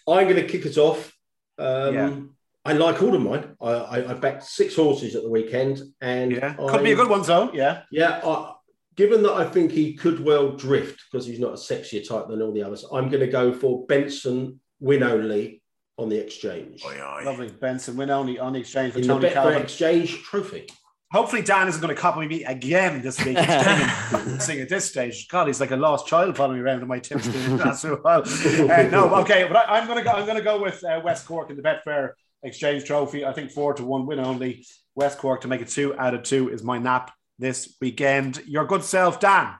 I'm 0.06 0.24
going 0.24 0.36
to 0.36 0.46
kick 0.46 0.66
it 0.66 0.78
off. 0.78 1.12
Um, 1.58 1.94
yeah. 1.94 2.16
I 2.64 2.74
like 2.74 3.02
all 3.02 3.14
of 3.14 3.22
mine. 3.22 3.56
I, 3.60 3.70
I, 3.70 4.10
I, 4.10 4.14
backed 4.14 4.44
six 4.44 4.76
horses 4.76 5.14
at 5.14 5.22
the 5.22 5.30
weekend, 5.30 5.80
and 6.02 6.32
yeah, 6.32 6.54
could 6.54 6.80
I, 6.80 6.82
be 6.82 6.92
a 6.92 6.96
good 6.96 7.08
one, 7.08 7.22
though. 7.22 7.50
Yeah, 7.54 7.82
yeah. 7.90 8.20
I, 8.22 8.52
given 8.96 9.22
that 9.22 9.32
I 9.32 9.44
think 9.44 9.72
he 9.72 9.94
could 9.94 10.24
well 10.24 10.52
drift 10.52 11.02
because 11.10 11.26
he's 11.26 11.40
not 11.40 11.52
a 11.52 11.56
sexier 11.56 12.06
type 12.06 12.28
than 12.28 12.42
all 12.42 12.52
the 12.52 12.62
others, 12.62 12.84
I'm 12.92 13.08
going 13.08 13.20
to 13.20 13.26
go 13.26 13.52
for 13.52 13.86
Benson 13.86 14.60
win 14.80 15.02
only 15.02 15.62
on 15.98 16.08
the 16.08 16.18
exchange. 16.18 16.82
Oy, 16.84 17.00
oy. 17.00 17.22
Lovely, 17.24 17.48
Benson 17.48 17.96
win 17.96 18.10
only 18.10 18.38
on 18.38 18.54
the 18.54 18.60
exchange 18.60 18.92
for 18.92 19.00
In 19.00 19.06
Tony 19.06 19.28
the 19.28 19.34
Calvin. 19.34 19.62
Exchange 19.62 20.22
trophy. 20.22 20.66
Hopefully, 21.12 21.42
Dan 21.42 21.66
isn't 21.66 21.80
going 21.80 21.94
to 21.94 22.00
copy 22.00 22.26
me 22.26 22.44
again 22.44 23.02
this 23.02 23.18
week. 23.24 23.36
Sing 24.40 24.60
at 24.60 24.68
this 24.68 24.88
stage. 24.88 25.26
God, 25.28 25.48
he's 25.48 25.60
like 25.60 25.72
a 25.72 25.76
lost 25.76 26.06
child 26.06 26.36
following 26.36 26.58
me 26.58 26.62
around 26.62 26.82
in 26.82 26.88
my 26.88 27.00
tips. 27.00 27.26
That's 27.26 27.80
so 27.80 28.00
well. 28.04 28.22
Uh, 28.22 28.82
no, 28.84 29.14
okay, 29.16 29.44
but 29.44 29.56
I, 29.56 29.80
am 29.80 29.88
going 29.88 29.98
to 29.98 30.04
go. 30.04 30.10
I'm 30.12 30.24
going 30.24 30.38
to 30.38 30.44
go 30.44 30.62
with 30.62 30.84
uh, 30.84 31.00
West 31.02 31.26
Cork 31.26 31.50
in 31.50 31.56
the 31.56 31.62
Betfair 31.62 32.12
Exchange 32.44 32.84
Trophy. 32.84 33.24
I 33.24 33.32
think 33.32 33.50
four 33.50 33.74
to 33.74 33.84
one 33.84 34.06
win 34.06 34.20
only. 34.20 34.64
West 34.94 35.18
Cork 35.18 35.40
to 35.40 35.48
make 35.48 35.60
it 35.60 35.68
two 35.68 35.98
out 35.98 36.14
of 36.14 36.22
two 36.22 36.48
is 36.48 36.62
my 36.62 36.78
nap 36.78 37.10
this 37.40 37.76
weekend. 37.80 38.42
Your 38.46 38.66
good 38.66 38.84
self, 38.84 39.18
Dan. 39.18 39.54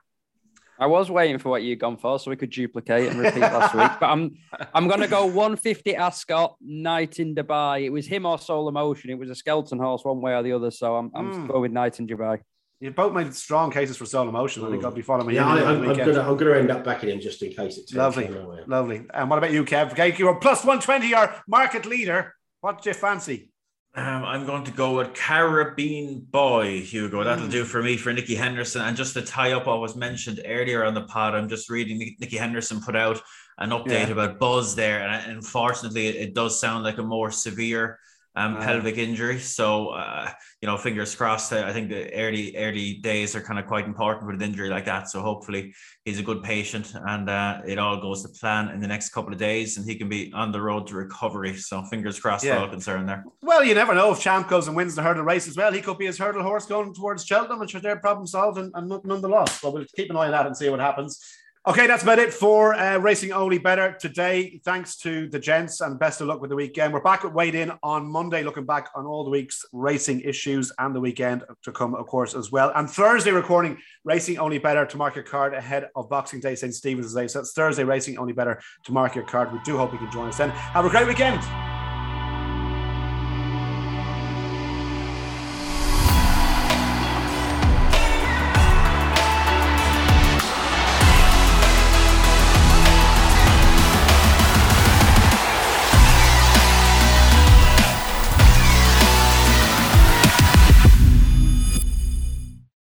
I 0.79 0.87
was 0.87 1.11
waiting 1.11 1.37
for 1.37 1.49
what 1.49 1.61
you'd 1.61 1.79
gone 1.79 1.97
for, 1.97 2.17
so 2.17 2.31
we 2.31 2.37
could 2.37 2.49
duplicate 2.49 3.09
and 3.09 3.19
repeat 3.19 3.41
last 3.41 3.75
week. 3.75 3.91
But 3.99 4.07
I'm 4.07 4.35
I'm 4.73 4.87
gonna 4.87 5.07
go 5.07 5.25
150 5.25 5.95
Ascot, 5.95 6.55
Knight 6.59 7.19
in 7.19 7.35
Dubai. 7.35 7.83
It 7.83 7.91
was 7.91 8.07
him 8.07 8.25
or 8.25 8.39
Soul 8.39 8.71
Motion. 8.71 9.11
It 9.11 9.19
was 9.19 9.29
a 9.29 9.35
Skelton 9.35 9.77
horse, 9.77 10.03
one 10.03 10.21
way 10.21 10.33
or 10.33 10.41
the 10.41 10.53
other. 10.53 10.71
So 10.71 10.95
I'm 10.95 11.11
I'm 11.13 11.31
mm. 11.31 11.47
going 11.47 11.61
with 11.61 11.71
Knight 11.71 11.99
in 11.99 12.07
Dubai. 12.07 12.39
You 12.79 12.89
both 12.89 13.13
made 13.13 13.31
strong 13.35 13.69
cases 13.69 13.95
for 13.95 14.07
Soul 14.07 14.31
Motion. 14.31 14.65
I 14.65 14.71
think 14.71 14.83
I'll 14.83 14.89
be 14.89 15.03
following 15.03 15.27
me. 15.27 15.35
Yeah, 15.35 15.47
I, 15.47 15.71
am 15.71 15.83
gonna 15.83 16.19
I'm 16.19 16.35
gonna 16.35 16.55
end 16.55 16.71
up 16.71 16.83
backing 16.83 17.09
him 17.09 17.19
just 17.19 17.43
in 17.43 17.51
case 17.51 17.77
it's 17.77 17.93
lovely, 17.93 18.27
lovely. 18.65 19.05
And 19.13 19.29
what 19.29 19.37
about 19.37 19.51
you, 19.51 19.63
Kev? 19.63 19.91
Okay, 19.91 20.15
you're 20.17 20.33
plus 20.39 20.63
120, 20.65 21.13
our 21.13 21.43
market 21.47 21.85
leader. 21.85 22.33
What 22.61 22.81
do 22.81 22.89
you 22.89 22.95
fancy? 22.95 23.50
Um, 23.93 24.23
I'm 24.23 24.45
going 24.45 24.63
to 24.63 24.71
go 24.71 24.95
with 24.95 25.13
Caribbean 25.13 26.21
Boy, 26.21 26.79
Hugo. 26.79 27.25
That'll 27.25 27.47
mm. 27.47 27.51
do 27.51 27.65
for 27.65 27.83
me 27.83 27.97
for 27.97 28.13
Nicky 28.13 28.35
Henderson. 28.35 28.81
And 28.81 28.95
just 28.95 29.13
to 29.15 29.21
tie 29.21 29.51
up 29.51 29.67
what 29.67 29.81
was 29.81 29.97
mentioned 29.97 30.39
earlier 30.45 30.85
on 30.85 30.93
the 30.93 31.01
pod, 31.01 31.35
I'm 31.35 31.49
just 31.49 31.69
reading 31.69 31.97
Nicky 32.17 32.37
Henderson 32.37 32.79
put 32.79 32.95
out 32.95 33.21
an 33.57 33.71
update 33.71 34.07
yeah. 34.07 34.13
about 34.13 34.39
Buzz 34.39 34.75
there. 34.75 35.01
And 35.01 35.33
unfortunately, 35.33 36.07
it 36.07 36.33
does 36.33 36.57
sound 36.57 36.85
like 36.85 36.99
a 36.99 37.03
more 37.03 37.31
severe 37.31 37.99
um, 38.35 38.57
pelvic 38.57 38.97
injury. 38.97 39.39
So, 39.39 39.89
uh, 39.89 40.29
you 40.61 40.67
know, 40.67 40.77
fingers 40.77 41.13
crossed. 41.15 41.51
I 41.51 41.73
think 41.73 41.89
the 41.89 42.13
early 42.13 42.55
early 42.55 42.93
days 42.93 43.35
are 43.35 43.41
kind 43.41 43.59
of 43.59 43.65
quite 43.65 43.85
important 43.85 44.27
with 44.27 44.35
an 44.35 44.41
injury 44.41 44.69
like 44.69 44.85
that. 44.85 45.09
So 45.09 45.21
hopefully 45.21 45.73
he's 46.05 46.19
a 46.19 46.23
good 46.23 46.41
patient 46.43 46.93
and 46.95 47.29
uh, 47.29 47.61
it 47.65 47.77
all 47.77 47.99
goes 47.99 48.21
to 48.23 48.29
plan 48.29 48.69
in 48.69 48.79
the 48.79 48.87
next 48.87 49.09
couple 49.09 49.33
of 49.33 49.39
days 49.39 49.77
and 49.77 49.85
he 49.85 49.95
can 49.95 50.07
be 50.07 50.31
on 50.33 50.51
the 50.51 50.61
road 50.61 50.87
to 50.87 50.95
recovery. 50.95 51.55
So 51.57 51.83
fingers 51.83 52.19
crossed 52.19 52.45
yeah. 52.45 52.55
for 52.55 52.61
all 52.61 52.69
concerned 52.69 53.09
there. 53.09 53.25
Well, 53.41 53.63
you 53.63 53.75
never 53.75 53.93
know 53.93 54.11
if 54.11 54.21
Champ 54.21 54.47
goes 54.47 54.67
and 54.67 54.75
wins 54.75 54.95
the 54.95 55.01
hurdle 55.01 55.23
race 55.23 55.47
as 55.47 55.57
well. 55.57 55.73
He 55.73 55.81
could 55.81 55.97
be 55.97 56.05
his 56.05 56.17
hurdle 56.17 56.43
horse 56.43 56.65
going 56.65 56.93
towards 56.93 57.25
Cheltenham 57.25 57.61
and 57.61 57.69
sure 57.69 57.81
their 57.81 57.97
problem 57.97 58.27
solved 58.27 58.57
and, 58.57 58.71
and 58.75 58.87
none 59.03 59.21
the 59.21 59.29
loss. 59.29 59.61
But 59.61 59.73
we'll 59.73 59.85
keep 59.95 60.09
an 60.09 60.15
eye 60.15 60.25
on 60.25 60.31
that 60.31 60.45
and 60.45 60.55
see 60.55 60.69
what 60.69 60.79
happens. 60.79 61.19
Okay, 61.67 61.85
that's 61.85 62.01
about 62.01 62.17
it 62.17 62.33
for 62.33 62.73
uh, 62.73 62.97
Racing 62.97 63.31
Only 63.31 63.59
Better 63.59 63.95
today. 63.99 64.59
Thanks 64.65 64.97
to 64.97 65.29
the 65.29 65.37
gents 65.37 65.81
and 65.81 65.99
best 65.99 66.19
of 66.19 66.25
luck 66.25 66.41
with 66.41 66.49
the 66.49 66.55
weekend. 66.55 66.91
We're 66.91 67.01
back 67.01 67.23
at 67.23 67.31
Weighed 67.31 67.53
In 67.53 67.71
on 67.83 68.07
Monday, 68.07 68.41
looking 68.41 68.65
back 68.65 68.89
on 68.95 69.05
all 69.05 69.23
the 69.23 69.29
week's 69.29 69.63
racing 69.71 70.21
issues 70.21 70.71
and 70.79 70.95
the 70.95 70.99
weekend 70.99 71.43
to 71.61 71.71
come, 71.71 71.93
of 71.93 72.07
course, 72.07 72.33
as 72.33 72.51
well. 72.51 72.71
And 72.73 72.89
Thursday, 72.89 73.29
recording 73.29 73.77
Racing 74.05 74.39
Only 74.39 74.57
Better 74.57 74.87
to 74.87 74.97
mark 74.97 75.13
your 75.13 75.23
card 75.23 75.53
ahead 75.53 75.87
of 75.95 76.09
Boxing 76.09 76.39
Day, 76.39 76.55
St. 76.55 76.73
Stephen's 76.73 77.13
Day. 77.13 77.27
So 77.27 77.43
Thursday, 77.43 77.83
Racing 77.83 78.17
Only 78.17 78.33
Better 78.33 78.59
to 78.85 78.91
mark 78.91 79.13
your 79.13 79.25
card. 79.25 79.53
We 79.53 79.59
do 79.63 79.77
hope 79.77 79.93
you 79.93 79.99
can 79.99 80.09
join 80.09 80.29
us 80.29 80.39
then. 80.39 80.49
Have 80.49 80.85
a 80.85 80.89
great 80.89 81.05
weekend. 81.05 81.43